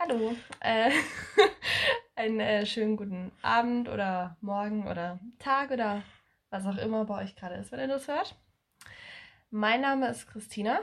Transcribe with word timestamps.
Hallo. 0.00 0.32
Äh, 0.60 0.92
einen 2.14 2.38
äh, 2.38 2.64
schönen 2.66 2.96
guten 2.96 3.32
Abend 3.42 3.88
oder 3.88 4.36
Morgen 4.40 4.86
oder 4.86 5.18
Tag 5.40 5.72
oder 5.72 6.04
was 6.50 6.66
auch 6.66 6.76
immer 6.76 7.04
bei 7.04 7.24
euch 7.24 7.34
gerade 7.34 7.56
ist, 7.56 7.72
wenn 7.72 7.80
ihr 7.80 7.88
das 7.88 8.06
hört. 8.06 8.36
Mein 9.50 9.80
Name 9.80 10.08
ist 10.08 10.28
Christina. 10.28 10.82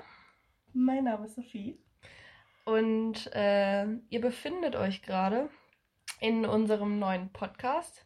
Mein 0.74 1.06
Name 1.06 1.28
ist 1.28 1.36
Sophie. 1.36 1.80
Und 2.66 3.34
äh, 3.34 3.86
ihr 4.10 4.20
befindet 4.20 4.76
euch 4.76 5.02
gerade 5.02 5.50
in 6.20 6.46
unserem 6.46 7.00
neuen 7.00 7.32
Podcast. 7.32 8.06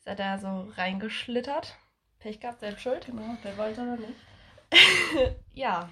Seid 0.00 0.18
da 0.18 0.38
so 0.38 0.72
reingeschlittert. 0.76 1.78
Pech 2.18 2.40
gehabt, 2.40 2.58
selbst 2.58 2.82
schuld. 2.82 3.06
Genau, 3.06 3.36
der 3.44 3.56
wollte 3.56 3.82
oder 3.82 3.96
nicht. 3.96 5.36
ja. 5.52 5.88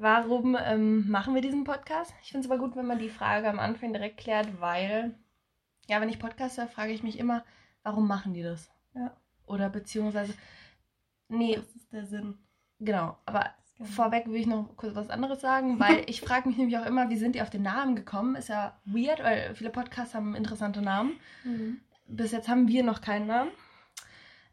Warum 0.00 0.56
ähm, 0.58 1.10
machen 1.10 1.34
wir 1.34 1.42
diesen 1.42 1.64
Podcast? 1.64 2.14
Ich 2.22 2.30
finde 2.30 2.46
es 2.46 2.50
aber 2.50 2.58
gut, 2.58 2.74
wenn 2.74 2.86
man 2.86 2.98
die 2.98 3.10
Frage 3.10 3.50
am 3.50 3.58
Anfang 3.58 3.92
direkt 3.92 4.16
klärt, 4.16 4.58
weil, 4.58 5.14
ja, 5.88 6.00
wenn 6.00 6.08
ich 6.08 6.18
Podcast 6.18 6.56
höre, 6.56 6.68
frage 6.68 6.92
ich 6.92 7.02
mich 7.02 7.18
immer, 7.18 7.44
warum 7.82 8.08
machen 8.08 8.32
die 8.32 8.42
das? 8.42 8.70
Ja. 8.94 9.14
Oder 9.44 9.68
beziehungsweise, 9.68 10.32
nee, 11.28 11.54
Das 11.54 11.74
ist 11.76 11.92
der 11.92 12.06
Sinn. 12.06 12.38
genau, 12.78 13.18
aber 13.26 13.50
vorweg 13.94 14.26
will 14.26 14.40
ich 14.40 14.46
noch 14.46 14.74
kurz 14.78 14.94
was 14.94 15.10
anderes 15.10 15.42
sagen, 15.42 15.78
weil 15.78 16.02
ich 16.08 16.22
frage 16.22 16.48
mich 16.48 16.56
nämlich 16.56 16.78
auch 16.78 16.86
immer, 16.86 17.10
wie 17.10 17.18
sind 17.18 17.34
die 17.34 17.42
auf 17.42 17.50
den 17.50 17.62
Namen 17.62 17.94
gekommen? 17.94 18.36
Ist 18.36 18.48
ja 18.48 18.80
weird, 18.86 19.22
weil 19.22 19.54
viele 19.54 19.68
Podcasts 19.68 20.14
haben 20.14 20.34
interessante 20.34 20.80
Namen. 20.80 21.20
Mhm. 21.44 21.78
Bis 22.06 22.32
jetzt 22.32 22.48
haben 22.48 22.68
wir 22.68 22.84
noch 22.84 23.02
keinen 23.02 23.26
Namen. 23.26 23.50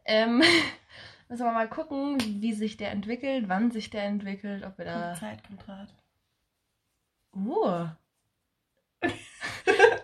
Ähm, 0.04 0.44
müssen 1.30 1.46
wir 1.46 1.52
mal 1.52 1.70
gucken, 1.70 2.18
wie 2.42 2.54
sich 2.54 2.78
der 2.78 2.92
entwickelt, 2.92 3.48
wann 3.50 3.72
sich 3.72 3.90
der 3.90 4.04
entwickelt, 4.04 4.64
ob 4.64 4.78
wir 4.78 4.86
da. 4.86 5.08
Kommt 5.08 5.18
Zeit, 5.18 5.44
kommt 5.48 5.68
Rat. 5.68 5.94
Uh. 7.36 7.88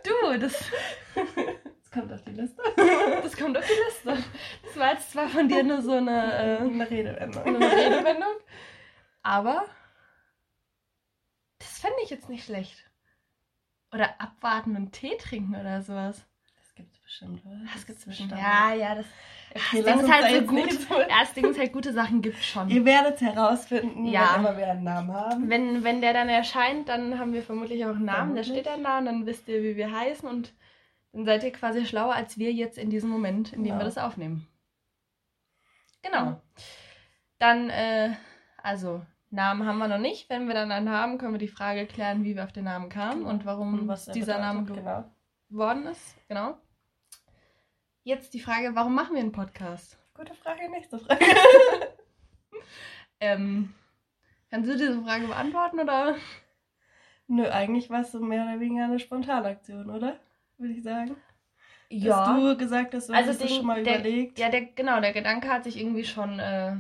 du, 0.04 0.40
das, 0.40 0.72
Das 1.16 1.92
kommt 1.92 2.12
auf 2.14 2.22
die 2.24 2.32
Liste. 2.32 2.62
das 3.24 3.38
kommt 3.38 3.58
auf 3.58 3.66
die 3.66 3.74
Liste. 4.14 4.24
Das 4.64 4.78
war 4.78 4.94
jetzt 4.94 5.12
zwar 5.12 5.30
von 5.30 5.48
dir 5.48 5.64
nur 5.64 5.82
so 5.82 5.94
eine, 5.94 6.34
äh, 6.34 6.58
Eine 6.58 6.90
Redewendung. 6.90 7.44
eine 7.46 7.72
Redewendung, 7.72 8.34
aber 9.24 9.66
das 11.60 11.80
fände 11.80 11.98
ich 12.04 12.10
jetzt 12.10 12.30
nicht 12.30 12.46
schlecht. 12.46 12.90
Oder 13.92 14.20
abwarten 14.20 14.76
und 14.76 14.92
Tee 14.92 15.18
trinken 15.18 15.56
oder 15.56 15.82
sowas. 15.84 16.26
Bestimmt, 17.14 17.46
oder? 17.46 17.60
Das 17.72 17.86
gibt's 17.86 18.06
bestimmt. 18.06 18.32
Ja, 18.32 18.74
ja, 18.74 18.96
das, 18.96 19.06
Okay, 19.56 19.84
das 19.84 19.86
Ding 19.86 20.00
ist 20.00 20.12
halt 20.12 20.36
so 20.36 20.42
gut. 20.48 20.90
Ja, 20.90 21.20
das 21.20 21.34
Ding 21.34 21.46
ist 21.46 21.60
halt, 21.60 21.74
gute 21.74 21.94
Sachen 21.94 22.24
gibt 22.24 22.44
schon. 22.44 22.70
Ihr 22.72 22.84
werdet 22.86 23.22
herausfinden, 23.22 24.06
Ja. 24.08 24.32
wenn 24.34 24.40
immer 24.46 24.58
wir 24.58 24.68
einen 24.72 24.84
Namen 24.84 25.14
haben. 25.14 25.48
Wenn, 25.48 25.84
wenn 25.84 26.02
der 26.02 26.14
dann 26.14 26.28
erscheint, 26.28 26.90
dann 26.90 27.20
haben 27.20 27.34
wir 27.34 27.44
vermutlich 27.44 27.86
auch 27.86 27.90
einen 27.90 28.06
Namen, 28.06 28.34
der 28.34 28.44
steht 28.44 28.66
dann 28.66 28.84
da 28.84 28.98
und 28.98 29.06
dann 29.06 29.28
wisst 29.28 29.48
ihr, 29.48 29.62
wie 29.62 29.76
wir 29.76 29.92
heißen 29.96 30.28
und 30.28 30.54
dann 31.12 31.26
seid 31.26 31.44
ihr 31.44 31.52
quasi 31.52 31.86
schlauer 31.86 32.16
als 32.16 32.40
wir 32.40 32.52
jetzt 32.52 32.80
in 32.80 32.90
diesem 32.90 33.12
Moment, 33.12 33.54
in 33.54 33.60
dem 33.64 33.74
Genau. 33.74 33.82
wir 33.82 33.86
das 33.86 34.00
aufnehmen. 34.00 34.48
Genau. 36.02 36.42
Dann, 37.38 37.70
äh, 37.70 38.14
also, 38.64 39.06
Namen 39.30 39.68
haben 39.68 39.78
wir 39.78 39.88
noch 39.88 40.00
nicht. 40.00 40.32
Wenn 40.32 40.48
wir 40.48 40.56
dann 40.56 40.72
einen 40.72 40.90
haben, 40.90 41.20
können 41.20 41.34
wir 41.34 41.40
die 41.40 41.48
Frage 41.48 41.86
klären, 41.86 42.24
wie 42.24 42.36
wir 42.36 42.44
auf 42.44 42.52
den 42.54 42.64
Namen 42.64 42.90
kamen 42.90 43.24
und 43.24 43.46
warum 43.46 43.74
Und 43.82 43.88
was 43.88 44.08
er 44.08 44.14
dieser 44.16 44.38
bedeutet, 44.38 44.56
Name 44.56 44.66
genau. 44.66 45.04
geworden 45.50 45.86
ist. 45.86 46.16
Genau. 46.28 46.58
Jetzt 48.04 48.34
die 48.34 48.40
Frage, 48.40 48.76
warum 48.76 48.96
machen 48.96 49.14
wir 49.16 49.22
einen 49.22 49.32
Podcast? 49.32 49.98
Gute 50.14 50.34
Frage, 50.36 50.70
nächste 50.70 51.00
Frage. 51.00 51.26
Ähm, 53.20 53.74
kannst 54.50 54.70
du 54.70 54.74
diese 54.78 55.02
Frage 55.02 55.28
beantworten 55.28 55.80
oder? 55.80 56.18
Nö, 57.28 57.48
eigentlich 57.50 57.90
war 57.90 58.02
es 58.02 58.12
so 58.12 58.20
mehr 58.20 58.44
oder 58.44 58.60
weniger 58.60 58.84
eine 58.84 59.00
Spontanaktion, 59.00 59.90
oder? 59.90 60.20
Würde 60.58 60.74
ich 60.74 60.84
sagen. 60.84 61.16
Dass 61.90 62.28
du 62.36 62.58
gesagt 62.58 62.94
hast, 62.94 63.08
du 63.08 63.14
Also 63.14 63.30
hast 63.30 63.40
den- 63.42 63.48
schon 63.48 63.66
mal 63.66 63.82
der- 63.82 64.00
überlegt. 64.00 64.40
Ja, 64.40 64.50
der, 64.50 64.66
genau, 64.66 65.00
der 65.00 65.14
Gedanke 65.14 65.48
hat 65.48 65.64
sich 65.64 65.80
irgendwie 65.80 66.04
schon 66.04 66.38
äh, 66.40 66.76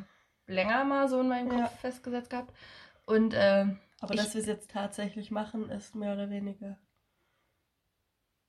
länger 0.47 0.83
mal 0.83 1.07
so 1.07 1.21
in 1.21 1.29
meinem 1.29 1.47
Kopf 1.47 1.59
Ja. 1.61 1.67
festgesetzt 1.67 2.29
gehabt. 2.29 2.53
Und 3.05 3.33
äh, 3.33 3.65
Aber 4.01 4.13
ich- 4.13 4.19
dass 4.19 4.33
wir 4.33 4.41
es 4.41 4.47
jetzt 4.47 4.69
tatsächlich 4.71 5.31
machen, 5.31 5.69
ist 5.69 5.95
mehr 5.95 6.11
oder 6.13 6.29
weniger 6.29 6.77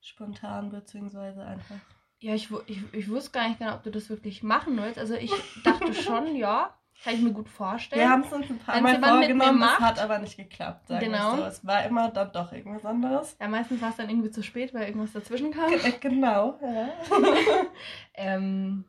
spontan, 0.01 0.71
beziehungsweise 0.71 1.45
einfach. 1.45 1.79
Ja, 2.25 2.35
ich, 2.35 2.49
ich, 2.67 2.79
ich 2.93 3.11
wusste 3.11 3.33
gar 3.33 3.49
nicht 3.49 3.59
genau, 3.59 3.75
ob 3.75 3.83
du 3.83 3.91
das 3.91 4.09
wirklich 4.09 4.43
machen 4.43 4.79
willst. 4.79 4.99
Also 4.99 5.15
ich 5.15 5.31
dachte 5.63 5.93
schon, 5.93 6.35
ja, 6.37 6.75
kann 7.03 7.15
ich 7.15 7.21
mir 7.21 7.33
gut 7.33 7.51
vorstellen. 7.51 8.01
Wir 8.01 8.09
haben 8.09 8.23
es 8.23 8.33
uns 8.33 8.49
ein 8.49 8.59
paar 8.59 8.81
Mal 8.81 8.99
vorgenommen, 8.99 9.63
es 9.63 9.79
hat 9.79 9.99
aber 9.99 10.19
nicht 10.21 10.39
geklappt, 10.39 10.89
sagen 10.89 11.05
Genau. 11.05 11.37
so. 11.37 11.43
Es 11.43 11.67
war 11.67 11.85
immer 11.85 12.09
dann 12.09 12.33
doch 12.33 12.51
irgendwas 12.53 12.87
anderes. 12.87 13.37
ja, 13.39 13.47
meistens 13.49 13.83
war 13.83 13.91
es 13.91 13.97
dann 13.97 14.09
irgendwie 14.09 14.31
zu 14.31 14.43
spät, 14.43 14.73
weil 14.73 14.87
irgendwas 14.87 15.13
dazwischen 15.13 15.51
kam. 15.51 15.71
Äh, 15.71 15.93
genau, 16.01 16.59
ja. 16.63 16.89
ähm, 18.15 18.87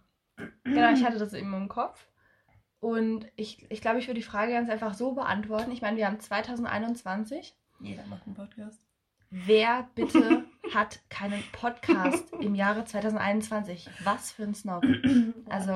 genau, 0.64 0.94
ich 0.94 1.04
hatte 1.04 1.18
das 1.18 1.34
eben 1.34 1.54
im 1.54 1.68
Kopf. 1.68 2.08
Und 2.80 3.28
ich, 3.36 3.70
ich 3.70 3.82
glaube, 3.82 4.00
ich 4.00 4.08
würde 4.08 4.20
die 4.22 4.26
Frage 4.26 4.54
ganz 4.54 4.70
einfach 4.70 4.94
so 4.94 5.12
beantworten. 5.12 5.72
Ich 5.72 5.82
meine, 5.82 5.98
wir 5.98 6.08
haben 6.08 6.22
2021. 6.22 7.54
Jeder 7.82 8.06
macht 8.06 8.26
einen 8.28 8.36
Podcast. 8.36 8.80
Wer 9.30 9.90
bitte 9.94 10.46
hat 10.74 11.00
keinen 11.10 11.44
Podcast 11.52 12.32
im 12.40 12.56
Jahre 12.56 12.86
2021? 12.86 13.90
Was 14.04 14.32
für 14.32 14.44
ein 14.44 14.56
Snob. 14.56 14.84
Also, 15.50 15.74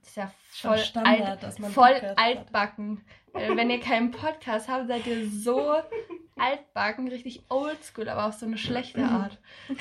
das 0.00 0.08
ist 0.08 0.16
ja 0.16 0.30
voll, 0.50 0.78
Standard, 0.78 1.20
alt, 1.20 1.42
dass 1.42 1.58
man 1.58 1.70
voll 1.70 1.94
altbacken. 2.16 3.04
Äh, 3.34 3.54
Wenn 3.56 3.70
ihr 3.70 3.80
keinen 3.80 4.10
Podcast 4.12 4.68
habt, 4.68 4.88
seid 4.88 5.06
ihr 5.06 5.28
so 5.28 5.74
altbacken, 6.36 7.08
richtig 7.08 7.44
oldschool, 7.48 8.08
aber 8.08 8.26
auf 8.26 8.34
so 8.34 8.46
eine 8.46 8.58
schlechte 8.58 9.02
Art. 9.04 9.38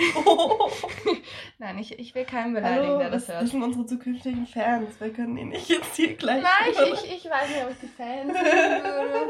Nein, 1.60 1.78
ich, 1.80 2.00
ich 2.00 2.16
will 2.16 2.26
keinen 2.26 2.54
beleidigen, 2.54 2.88
Hallo, 2.88 3.00
der 3.00 3.10
das 3.10 3.28
das, 3.28 3.28
das 3.28 3.42
hört. 3.42 3.52
sind 3.52 3.64
unsere 3.64 3.86
zukünftigen 3.86 4.48
Fans. 4.48 5.00
Wir 5.00 5.14
können 5.14 5.38
ihn 5.38 5.50
nicht 5.50 5.70
jetzt 5.70 5.96
hier 5.96 6.16
gleich. 6.16 6.44
Nein, 6.44 6.72
ich, 6.72 7.04
ich, 7.04 7.26
ich 7.26 7.32
weiß 7.32 7.50
nicht, 7.50 7.64
ob 7.64 7.72
ich 7.72 7.80
die 7.80 7.88
Fans 7.88 8.34
würde. 8.34 9.30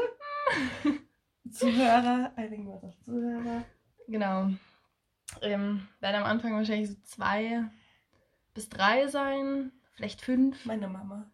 Zuhörer, 1.52 2.32
einigen 2.36 2.66
wir 2.66 2.82
auf 2.82 2.94
Zuhörer. 3.04 3.64
Genau. 4.08 4.50
Ähm, 5.42 5.86
werden 6.00 6.16
am 6.16 6.24
Anfang 6.24 6.54
wahrscheinlich 6.54 6.90
so 6.90 6.96
zwei 7.02 7.64
bis 8.54 8.68
drei 8.68 9.06
sein, 9.08 9.72
vielleicht 9.94 10.22
fünf. 10.22 10.64
Meine 10.64 10.88
Mama. 10.88 11.30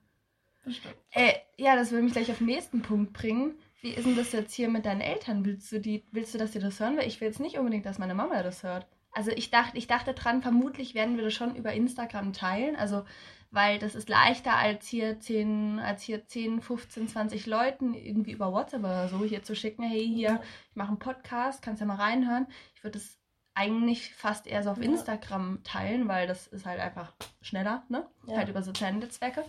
Bestimmt. 0.64 0.94
Äh, 1.10 1.34
ja, 1.56 1.76
das 1.76 1.90
würde 1.90 2.04
mich 2.04 2.12
gleich 2.12 2.30
auf 2.30 2.38
den 2.38 2.46
nächsten 2.46 2.82
Punkt 2.82 3.12
bringen. 3.12 3.54
Wie 3.80 3.90
ist 3.90 4.06
denn 4.06 4.16
das 4.16 4.32
jetzt 4.32 4.54
hier 4.54 4.68
mit 4.68 4.86
deinen 4.86 5.00
Eltern? 5.00 5.44
Willst 5.44 5.70
du, 5.72 5.80
die, 5.80 6.04
willst 6.12 6.34
du, 6.34 6.38
dass 6.38 6.52
die 6.52 6.60
das 6.60 6.78
hören? 6.78 6.96
Weil 6.96 7.08
ich 7.08 7.20
will 7.20 7.28
jetzt 7.28 7.40
nicht 7.40 7.58
unbedingt, 7.58 7.84
dass 7.84 7.98
meine 7.98 8.14
Mama 8.14 8.42
das 8.42 8.62
hört. 8.62 8.86
Also 9.12 9.30
ich 9.30 9.50
dachte, 9.50 9.76
ich 9.76 9.88
dachte 9.88 10.14
dran, 10.14 10.40
vermutlich 10.40 10.94
werden 10.94 11.16
wir 11.16 11.24
das 11.24 11.34
schon 11.34 11.54
über 11.54 11.72
Instagram 11.72 12.32
teilen. 12.32 12.76
Also, 12.76 13.04
weil 13.52 13.78
das 13.78 13.94
ist 13.94 14.08
leichter 14.08 14.56
als 14.56 14.86
hier 14.88 15.20
10, 15.20 15.78
als 15.78 16.02
hier 16.02 16.26
10, 16.26 16.62
15, 16.62 17.08
20 17.08 17.46
Leuten 17.46 17.94
irgendwie 17.94 18.32
über 18.32 18.50
WhatsApp 18.50 18.80
oder 18.80 19.08
so 19.08 19.24
hier 19.24 19.42
zu 19.42 19.54
schicken, 19.54 19.82
hey, 19.82 20.06
hier, 20.06 20.40
ich 20.70 20.76
mache 20.76 20.88
einen 20.88 20.98
Podcast, 20.98 21.62
kannst 21.62 21.80
ja 21.80 21.86
mal 21.86 21.96
reinhören. 21.96 22.46
Ich 22.74 22.82
würde 22.82 22.98
das 22.98 23.18
eigentlich 23.54 24.14
fast 24.14 24.46
eher 24.46 24.62
so 24.62 24.70
auf. 24.70 24.80
Instagram 24.80 25.62
teilen, 25.64 26.08
weil 26.08 26.26
das 26.26 26.46
ist 26.46 26.64
halt 26.64 26.80
einfach 26.80 27.12
schneller, 27.42 27.84
ne? 27.90 28.06
Ja. 28.26 28.38
Halt 28.38 28.48
über 28.48 28.62
soziale 28.62 28.96
Netzwerke. 28.96 29.44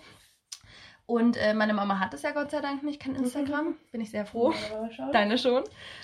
Und 1.06 1.38
äh, 1.38 1.54
meine 1.54 1.74
Mama 1.74 2.00
hat 2.00 2.14
es 2.14 2.22
ja 2.22 2.32
Gott 2.32 2.52
sei 2.52 2.60
Dank 2.60 2.84
nicht, 2.84 3.02
kein 3.02 3.16
Instagram. 3.16 3.76
Bin 3.92 4.02
ich 4.02 4.12
sehr 4.12 4.26
froh. 4.26 4.54
Schaut. 4.92 5.14
Deine 5.14 5.38
schon. 5.38 5.64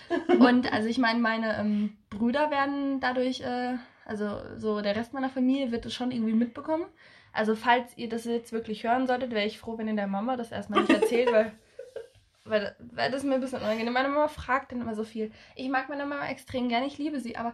Und 0.40 0.72
also 0.72 0.88
ich 0.88 0.98
meine, 0.98 1.20
meine 1.20 1.58
ähm, 1.58 1.98
Brüder 2.10 2.50
werden 2.52 3.02
dadurch, 3.02 3.42
äh, 3.42 3.76
also 4.06 4.40
so 4.58 4.82
der 4.82 4.96
Rest 4.96 5.14
meiner 5.14 5.30
Familie 5.30 5.72
wird 5.72 5.86
es 5.86 5.94
schon 5.94 6.12
irgendwie 6.12 6.34
mitbekommen. 6.34 6.86
Also 7.32 7.56
falls 7.56 7.98
ihr 7.98 8.10
das 8.10 8.26
jetzt 8.26 8.52
wirklich 8.52 8.84
hören 8.84 9.08
solltet, 9.08 9.32
wäre 9.32 9.46
ich 9.46 9.60
froh, 9.60 9.78
wenn 9.78 9.88
ihr 9.88 9.96
der 9.96 10.08
Mama 10.08 10.36
das 10.36 10.52
erstmal 10.52 10.82
nicht 10.82 10.92
erzählt, 10.92 11.32
weil, 11.32 11.52
weil, 12.44 12.76
weil 12.80 13.12
das 13.12 13.22
ist 13.22 13.28
mir 13.28 13.36
ein 13.36 13.42
bisschen 13.42 13.62
unangenehm. 13.62 13.94
Meine 13.94 14.10
Mama 14.10 14.28
fragt 14.28 14.72
dann 14.72 14.82
immer 14.82 14.96
so 14.96 15.04
viel. 15.04 15.32
Ich 15.56 15.70
mag 15.70 15.90
meine 15.90 16.06
Mama 16.06 16.28
extrem 16.28 16.70
gerne, 16.70 16.88
ich 16.88 16.98
liebe 16.98 17.20
sie, 17.20 17.38
aber 17.38 17.54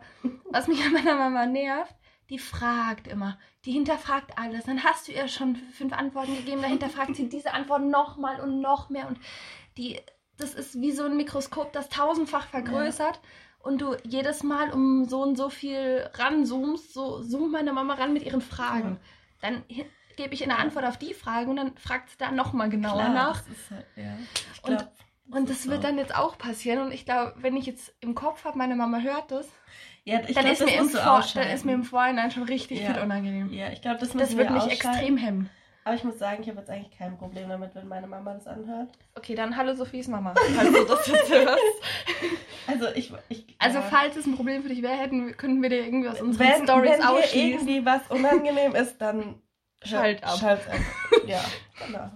was 0.50 0.68
mich 0.68 0.84
an 0.84 0.94
meiner 0.94 1.16
Mama 1.16 1.46
nervt, 1.46 1.96
die 2.30 2.40
fragt 2.40 3.08
immer, 3.08 3.38
die 3.66 3.72
hinterfragt 3.72 4.38
alles. 4.38 4.66
Dann 4.66 4.84
hast 4.84 5.08
du 5.08 5.12
ihr 5.12 5.28
schon 5.28 5.56
fünf 5.56 5.94
Antworten 5.94 6.36
gegeben, 6.36 6.62
dahinter 6.62 6.90
fragt 6.90 7.16
sie 7.16 7.30
diese 7.30 7.54
Antwort 7.54 7.84
nochmal 7.84 8.40
und 8.40 8.62
noch 8.62 8.90
mehr 8.90 9.08
und 9.08 9.20
die, 9.78 10.00
das 10.38 10.54
ist 10.54 10.82
wie 10.82 10.92
so 10.92 11.04
ein 11.04 11.18
Mikroskop, 11.18 11.72
das 11.74 11.90
tausendfach 11.90 12.48
vergrößert 12.48 13.20
und 13.60 13.82
du 13.82 13.96
jedes 14.04 14.44
Mal 14.44 14.72
um 14.72 15.06
so 15.06 15.22
und 15.22 15.36
so 15.36 15.50
viel 15.50 16.08
ranzoomst, 16.14 16.94
so 16.94 17.22
zoomt 17.22 17.52
meine 17.52 17.74
Mama 17.74 17.96
ran 17.96 18.14
mit 18.14 18.24
ihren 18.24 18.42
Fragen. 18.42 19.00
Dann 19.42 19.64
gebe 20.16 20.34
ich 20.34 20.44
eine 20.44 20.58
Antwort 20.58 20.86
auf 20.86 20.98
die 20.98 21.14
Frage 21.14 21.50
und 21.50 21.58
dann 21.58 21.78
fragt 21.78 22.10
sie 22.10 22.18
da 22.18 22.32
nochmal 22.32 22.70
genauer 22.70 22.94
Klar, 23.04 23.14
nach. 23.14 23.42
Das 23.42 23.72
halt, 23.72 23.86
ja. 23.96 24.18
Ich 24.54 24.64
Und- 24.64 24.78
glaub, 24.78 24.92
Und 25.32 25.50
das 25.50 25.68
wird 25.68 25.84
dann 25.84 25.98
jetzt 25.98 26.16
auch 26.16 26.38
passieren. 26.38 26.84
Und 26.84 26.92
ich 26.92 27.04
glaube, 27.06 27.34
wenn 27.38 27.58
ich 27.58 27.66
jetzt 27.66 27.94
im 28.00 28.14
Kopf 28.14 28.46
habe, 28.46 28.58
meine 28.60 28.76
Mama 28.76 29.00
hört 29.00 29.32
das, 29.32 29.48
Ja, 30.04 30.20
dann, 30.20 30.28
glaub, 30.28 30.46
ist 30.46 30.62
das 30.62 30.70
mir 30.70 30.78
im 30.78 30.90
Vor 30.90 31.24
dann 31.34 31.48
ist 31.50 31.66
mir 31.66 31.74
im 31.74 31.84
Vorhinein 31.84 32.30
schon 32.32 32.44
richtig 32.44 32.82
Ja. 32.82 32.94
viel 32.94 33.02
unangenehm. 33.02 33.52
Ja, 33.52 33.70
ich 33.72 33.82
glaube, 33.82 33.98
das 34.00 34.12
Das 34.12 34.38
wird 34.38 34.50
wir 34.50 34.56
mich 34.56 34.68
extrem 34.72 35.18
hemmen. 35.18 35.50
Aber 35.86 35.94
ich 35.94 36.04
muss 36.04 36.18
sagen, 36.18 36.42
ich 36.42 36.50
habe 36.50 36.60
jetzt 36.60 36.70
eigentlich 36.72 36.98
kein 36.98 37.16
Problem 37.16 37.48
damit, 37.48 37.76
wenn 37.76 37.88
meine 37.88 38.08
Mama 38.08 38.34
das 38.34 38.48
anhört. 38.48 38.90
Okay, 39.14 39.36
dann 39.36 39.56
hallo 39.56 39.76
Sophies 39.76 40.08
Mama, 40.08 40.34
falls 40.34 40.74
du 40.74 40.84
das 40.84 41.08
jetzt 41.08 41.32
hörst. 41.32 41.62
Also 42.68 42.88
ich, 42.96 43.14
ich, 43.30 43.46
also 43.60 43.78
ja. 43.78 43.84
falls 43.84 44.16
es 44.16 44.26
ein 44.26 44.36
Problem 44.36 44.64
für 44.64 44.70
dich 44.70 44.82
wäre, 44.82 44.98
hätten, 44.98 45.38
könnten 45.38 45.62
wir 45.62 45.70
dir 45.70 45.86
irgendwie 45.86 46.10
aus 46.10 46.20
unseren 46.20 46.48
wenn, 46.48 46.64
Stories 46.64 46.94
wenn 46.94 47.04
ausschließen. 47.04 47.40
Wenn 47.40 47.52
irgendwie 47.52 47.86
was 47.86 48.02
unangenehm 48.10 48.74
ist, 48.74 49.00
dann 49.00 49.40
schalt 49.84 50.24
ab. 50.24 50.40
Schalt 50.40 50.68
ab. 50.68 50.80
Ja, 51.28 51.42
genau. 51.86 52.10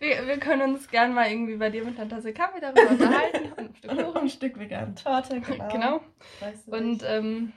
Wir, 0.00 0.26
wir 0.26 0.38
können 0.40 0.74
uns 0.74 0.88
gern 0.88 1.14
mal 1.14 1.30
irgendwie 1.30 1.56
bei 1.56 1.70
dir 1.70 1.84
mit 1.84 2.00
einer 2.00 2.08
Tasse 2.08 2.32
Kaffee 2.32 2.58
darüber 2.58 2.90
unterhalten. 2.90 3.52
Und 3.52 3.58
ein 3.58 3.74
Stück 3.76 3.90
Kuchen, 4.04 4.22
ein 4.22 4.28
Stück 4.28 4.58
vegan 4.58 4.96
Torte, 4.96 5.40
genau. 5.40 5.68
genau. 5.68 6.00
Weißt 6.40 6.66
du 6.66 6.76
und 6.76 7.04
ähm, 7.06 7.52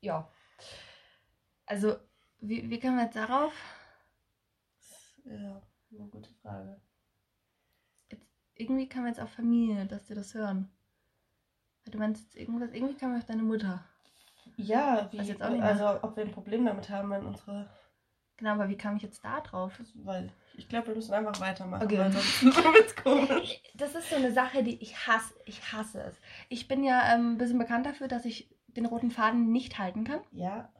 ja. 0.00 0.26
Also, 1.66 1.96
wie, 2.40 2.70
wie 2.70 2.80
kommen 2.80 2.96
wir 2.96 3.04
jetzt 3.04 3.16
darauf? 3.16 3.52
Ja, 5.24 5.62
eine 5.92 6.08
gute 6.08 6.30
Frage. 6.42 6.80
Jetzt, 8.10 8.26
irgendwie 8.54 8.88
kam 8.88 9.06
jetzt 9.06 9.20
auf 9.20 9.30
Familie, 9.30 9.86
dass 9.86 10.06
die 10.06 10.14
das 10.14 10.34
hören. 10.34 10.70
Du 11.86 11.98
meinst 11.98 12.24
jetzt 12.24 12.36
irgendwas, 12.36 12.72
irgendwie 12.72 12.96
kam 12.96 13.16
auf 13.16 13.24
deine 13.24 13.42
Mutter. 13.42 13.84
Ja, 14.56 15.08
wie, 15.12 15.18
also 15.60 16.02
ob 16.02 16.16
wir 16.16 16.24
ein 16.24 16.32
Problem 16.32 16.64
damit 16.64 16.88
haben, 16.88 17.10
wenn 17.10 17.26
unsere 17.26 17.68
Genau, 18.36 18.50
aber 18.50 18.68
wie 18.68 18.76
kam 18.76 18.96
ich 18.96 19.02
jetzt 19.02 19.24
da 19.24 19.40
drauf? 19.40 19.80
Weil 19.94 20.32
ich 20.56 20.68
glaube, 20.68 20.88
wir 20.88 20.94
müssen 20.96 21.14
einfach 21.14 21.38
weitermachen. 21.40 21.84
Okay. 21.84 21.98
Weil 21.98 22.12
sonst 22.12 22.42
wird's 22.44 22.96
komisch. 22.96 23.62
Das 23.74 23.94
ist 23.94 24.10
so 24.10 24.16
eine 24.16 24.32
Sache, 24.32 24.64
die 24.64 24.82
ich 24.82 25.06
hasse. 25.06 25.34
Ich 25.46 25.72
hasse 25.72 26.02
es. 26.02 26.16
Ich 26.48 26.66
bin 26.66 26.82
ja 26.82 27.14
ähm, 27.14 27.32
ein 27.32 27.38
bisschen 27.38 27.58
bekannt 27.58 27.86
dafür, 27.86 28.08
dass 28.08 28.24
ich 28.24 28.50
den 28.66 28.86
roten 28.86 29.12
Faden 29.12 29.52
nicht 29.52 29.78
halten 29.78 30.04
kann. 30.04 30.20
Ja. 30.32 30.72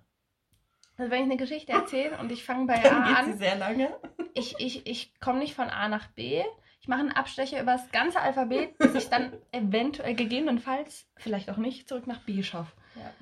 Also 0.96 1.10
wenn 1.10 1.20
ich 1.20 1.30
eine 1.30 1.36
Geschichte 1.36 1.72
erzähle 1.72 2.18
und 2.18 2.30
ich 2.32 2.44
fange 2.44 2.66
bei 2.66 2.78
Dann 2.78 3.02
A 3.02 3.14
an. 3.14 3.32
Sie 3.32 3.38
sehr 3.38 3.56
lange. 3.56 3.94
Ich, 4.34 4.56
ich, 4.58 4.86
ich 4.86 5.18
komme 5.20 5.38
nicht 5.38 5.54
von 5.54 5.70
A 5.70 5.88
nach 5.88 6.08
B. 6.08 6.42
Ich 6.80 6.88
mache 6.88 7.00
einen 7.00 7.12
Abstecher 7.12 7.62
über 7.62 7.72
das 7.72 7.90
ganze 7.92 8.20
Alphabet, 8.20 8.76
bis 8.78 8.94
ich 8.94 9.08
dann 9.08 9.32
eventuell 9.52 10.14
gegebenenfalls, 10.14 11.06
vielleicht 11.16 11.50
auch 11.50 11.56
nicht, 11.56 11.88
zurück 11.88 12.06
nach 12.06 12.20
B 12.20 12.42
schaffe. 12.42 12.72
Ja. 12.96 13.12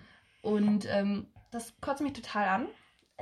Und 0.42 0.86
ähm, 0.90 1.28
das 1.52 1.78
kotzt 1.80 2.02
mich 2.02 2.12
total 2.12 2.48
an 2.48 2.68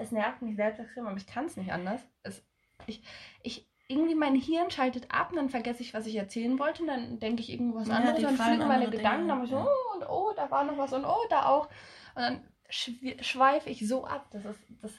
es 0.00 0.12
nervt 0.12 0.42
mich 0.42 0.56
selbst 0.56 0.80
extrem, 0.80 1.06
aber 1.06 1.16
ich 1.16 1.26
kann 1.26 1.46
es 1.46 1.56
nicht 1.56 1.72
anders. 1.72 2.00
Es, 2.22 2.42
ich, 2.86 3.02
ich, 3.42 3.68
irgendwie 3.88 4.14
mein 4.14 4.34
Hirn 4.34 4.70
schaltet 4.70 5.10
ab 5.10 5.30
und 5.30 5.36
dann 5.36 5.50
vergesse 5.50 5.82
ich, 5.82 5.94
was 5.94 6.06
ich 6.06 6.16
erzählen 6.16 6.58
wollte 6.58 6.82
und 6.82 6.88
dann 6.88 7.18
denke 7.18 7.42
ich 7.42 7.50
irgendwas 7.50 7.88
ja, 7.88 7.96
anderes 7.96 8.24
und 8.24 8.36
fliegen 8.36 8.68
meine 8.68 8.88
Gedanken, 8.88 9.28
dann 9.28 9.44
ich 9.44 9.50
so, 9.50 9.56
oh, 9.56 9.96
und 9.96 10.08
oh, 10.08 10.32
da 10.34 10.50
war 10.50 10.64
noch 10.64 10.78
was 10.78 10.92
und 10.92 11.04
oh, 11.04 11.26
da 11.28 11.46
auch. 11.46 11.66
Und 12.14 12.22
dann 12.22 12.44
schweife 12.70 13.68
ich 13.68 13.86
so 13.86 14.04
ab. 14.04 14.26
Das, 14.30 14.44
ist, 14.44 14.60
das 14.82 14.92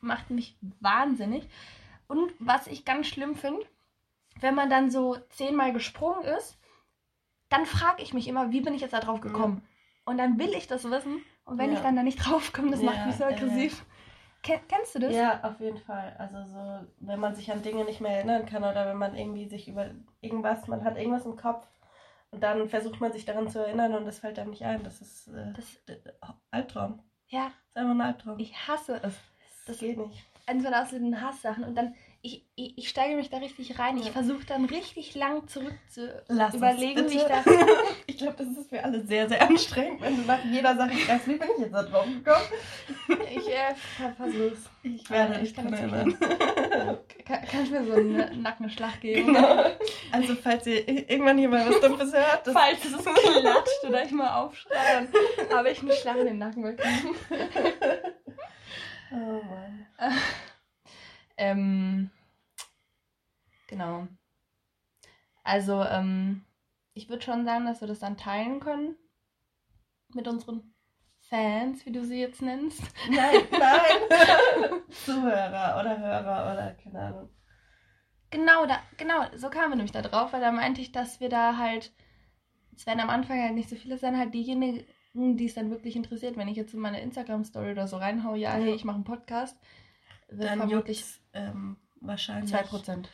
macht 0.00 0.30
mich 0.30 0.56
wahnsinnig. 0.80 1.48
Und 2.06 2.32
was 2.38 2.66
ich 2.66 2.84
ganz 2.84 3.06
schlimm 3.06 3.34
finde, 3.34 3.64
wenn 4.40 4.54
man 4.54 4.70
dann 4.70 4.90
so 4.90 5.16
zehnmal 5.30 5.72
gesprungen 5.72 6.24
ist, 6.24 6.58
dann 7.48 7.66
frage 7.66 8.02
ich 8.02 8.14
mich 8.14 8.28
immer, 8.28 8.50
wie 8.50 8.60
bin 8.60 8.74
ich 8.74 8.80
jetzt 8.80 8.92
da 8.92 9.00
drauf 9.00 9.20
gekommen? 9.20 9.62
Ja. 9.62 9.70
Und 10.06 10.18
dann 10.18 10.38
will 10.38 10.52
ich 10.54 10.66
das 10.66 10.84
wissen. 10.90 11.22
Und 11.44 11.58
wenn 11.58 11.70
ja. 11.70 11.76
ich 11.76 11.82
dann 11.82 11.96
da 11.96 12.02
nicht 12.02 12.16
drauf 12.16 12.52
komme, 12.52 12.70
das 12.70 12.82
ja, 12.82 12.90
macht 12.90 13.06
mich 13.06 13.16
so 13.16 13.24
aggressiv. 13.24 13.84
Kennst 14.42 14.94
du 14.94 14.98
das? 14.98 15.14
Ja, 15.14 15.42
auf 15.42 15.58
jeden 15.60 15.78
Fall. 15.78 16.14
Also 16.18 16.44
so, 16.52 16.86
wenn 17.00 17.18
man 17.18 17.34
sich 17.34 17.50
an 17.50 17.62
Dinge 17.62 17.84
nicht 17.84 18.02
mehr 18.02 18.12
erinnern 18.12 18.44
kann 18.44 18.62
oder 18.62 18.86
wenn 18.86 18.98
man 18.98 19.16
irgendwie 19.16 19.48
sich 19.48 19.68
über 19.68 19.90
irgendwas, 20.20 20.68
man 20.68 20.84
hat 20.84 20.98
irgendwas 20.98 21.24
im 21.24 21.36
Kopf 21.36 21.66
und 22.34 22.42
dann 22.42 22.68
versucht 22.68 23.00
man 23.00 23.12
sich 23.12 23.24
daran 23.24 23.48
zu 23.48 23.60
erinnern 23.60 23.94
und 23.94 24.04
das 24.04 24.18
fällt 24.18 24.38
einem 24.40 24.50
nicht 24.50 24.64
ein. 24.64 24.82
Das 24.82 25.00
ist 25.00 25.28
äh, 25.28 25.52
das, 25.54 25.80
Albtraum. 26.50 27.00
Ja. 27.28 27.44
Das 27.44 27.68
ist 27.68 27.76
einfach 27.76 27.94
ein 27.94 28.00
Albtraum. 28.00 28.38
Ich 28.40 28.68
hasse 28.68 29.00
es. 29.04 29.14
Das 29.66 29.78
geht 29.78 29.98
nicht. 29.98 30.24
Entweder 30.46 30.82
aus 30.82 30.90
den 30.90 31.20
Hasssachen 31.20 31.62
und 31.62 31.76
dann 31.76 31.94
ich, 32.24 32.42
ich, 32.54 32.78
ich 32.78 32.88
steige 32.88 33.16
mich 33.16 33.28
da 33.28 33.36
richtig 33.36 33.78
rein. 33.78 33.98
Ich 33.98 34.10
versuche 34.10 34.46
dann 34.46 34.64
richtig 34.64 35.14
lang 35.14 35.46
zurück 35.46 35.74
zu 35.90 36.24
Lass 36.28 36.54
überlegen, 36.54 37.10
wie 37.10 37.18
ich 37.18 37.22
da. 37.22 37.44
ich 38.06 38.16
glaube, 38.16 38.36
das 38.38 38.48
ist 38.48 38.70
für 38.70 38.82
alle 38.82 39.06
sehr, 39.06 39.28
sehr 39.28 39.42
anstrengend, 39.42 40.00
wenn 40.00 40.16
du 40.16 40.22
nach 40.22 40.42
jeder 40.42 40.74
Sache 40.74 40.94
fragst, 40.94 41.28
wie 41.28 41.34
bin 41.34 41.48
ich 41.54 41.64
jetzt 41.64 41.74
da 41.74 41.82
drauf 41.82 42.06
gekommen? 42.06 42.44
Ich 43.34 43.48
äh, 43.48 43.74
versuch's. 44.16 44.70
Ich 44.82 45.10
werde 45.10 45.40
nicht 45.40 45.56
dran 45.56 45.72
erinnern. 45.74 46.16
Kann, 47.26 47.40
kannst 47.50 47.70
du 47.70 47.80
mir 47.80 47.84
so 47.84 47.92
einen 47.92 48.42
Nackenschlag 48.42 49.00
geben? 49.00 49.34
Genau. 49.34 49.64
Also, 50.10 50.34
falls 50.36 50.66
ihr 50.66 50.88
irgendwann 50.88 51.36
hier 51.36 51.48
mal 51.48 51.68
was 51.68 51.80
Dumpfes 51.80 52.12
hört. 52.14 52.48
falls 52.52 52.84
es 52.84 53.04
klatscht 53.04 53.84
oder 53.86 54.02
ich 54.02 54.12
mal 54.12 54.42
aufschreie, 54.42 55.08
dann 55.48 55.58
habe 55.58 55.70
ich 55.70 55.80
einen 55.80 55.92
Schlag 55.92 56.16
in 56.16 56.26
den 56.26 56.38
Nacken 56.38 56.62
bekommen. 56.62 57.16
oh 59.12 59.42
Mann. 59.42 59.86
Ähm, 61.36 62.10
genau. 63.66 64.08
Also, 65.42 65.82
ähm, 65.82 66.44
ich 66.94 67.08
würde 67.08 67.22
schon 67.22 67.44
sagen, 67.44 67.66
dass 67.66 67.80
wir 67.80 67.88
das 67.88 67.98
dann 67.98 68.16
teilen 68.16 68.60
können 68.60 68.96
mit 70.14 70.28
unseren 70.28 70.74
Fans, 71.28 71.84
wie 71.86 71.92
du 71.92 72.04
sie 72.04 72.20
jetzt 72.20 72.42
nennst. 72.42 72.82
Nein, 73.10 73.42
nein. 73.50 74.80
Zuhörer 75.04 75.80
oder 75.80 75.98
Hörer 75.98 76.52
oder 76.52 76.76
keine 76.82 77.00
Ahnung. 77.00 77.30
Genau, 78.30 78.66
da, 78.66 78.80
genau, 78.96 79.24
so 79.36 79.48
kamen 79.48 79.70
wir 79.70 79.76
nämlich 79.76 79.92
da 79.92 80.02
drauf, 80.02 80.32
weil 80.32 80.40
da 80.40 80.50
meinte 80.50 80.80
ich, 80.80 80.92
dass 80.92 81.20
wir 81.20 81.28
da 81.28 81.56
halt, 81.56 81.92
es 82.76 82.86
werden 82.86 83.00
am 83.00 83.10
Anfang 83.10 83.40
halt 83.40 83.54
nicht 83.54 83.68
so 83.68 83.76
viele 83.76 83.96
sein, 83.96 84.18
halt 84.18 84.34
diejenigen, 84.34 84.84
die 85.14 85.46
es 85.46 85.54
dann 85.54 85.70
wirklich 85.70 85.94
interessiert. 85.94 86.36
Wenn 86.36 86.48
ich 86.48 86.56
jetzt 86.56 86.74
in 86.74 86.80
meine 86.80 87.00
Instagram-Story 87.00 87.70
oder 87.70 87.86
so 87.86 87.96
reinhaue, 87.96 88.36
ja, 88.36 88.52
hey, 88.52 88.74
ich 88.74 88.84
mache 88.84 88.96
einen 88.96 89.04
Podcast, 89.04 89.56
wird 90.28 90.50
dann 90.50 90.58
vermutlich 90.58 91.04
ähm, 91.32 91.76
wahrscheinlich. 92.00 92.52
2%. 92.52 93.06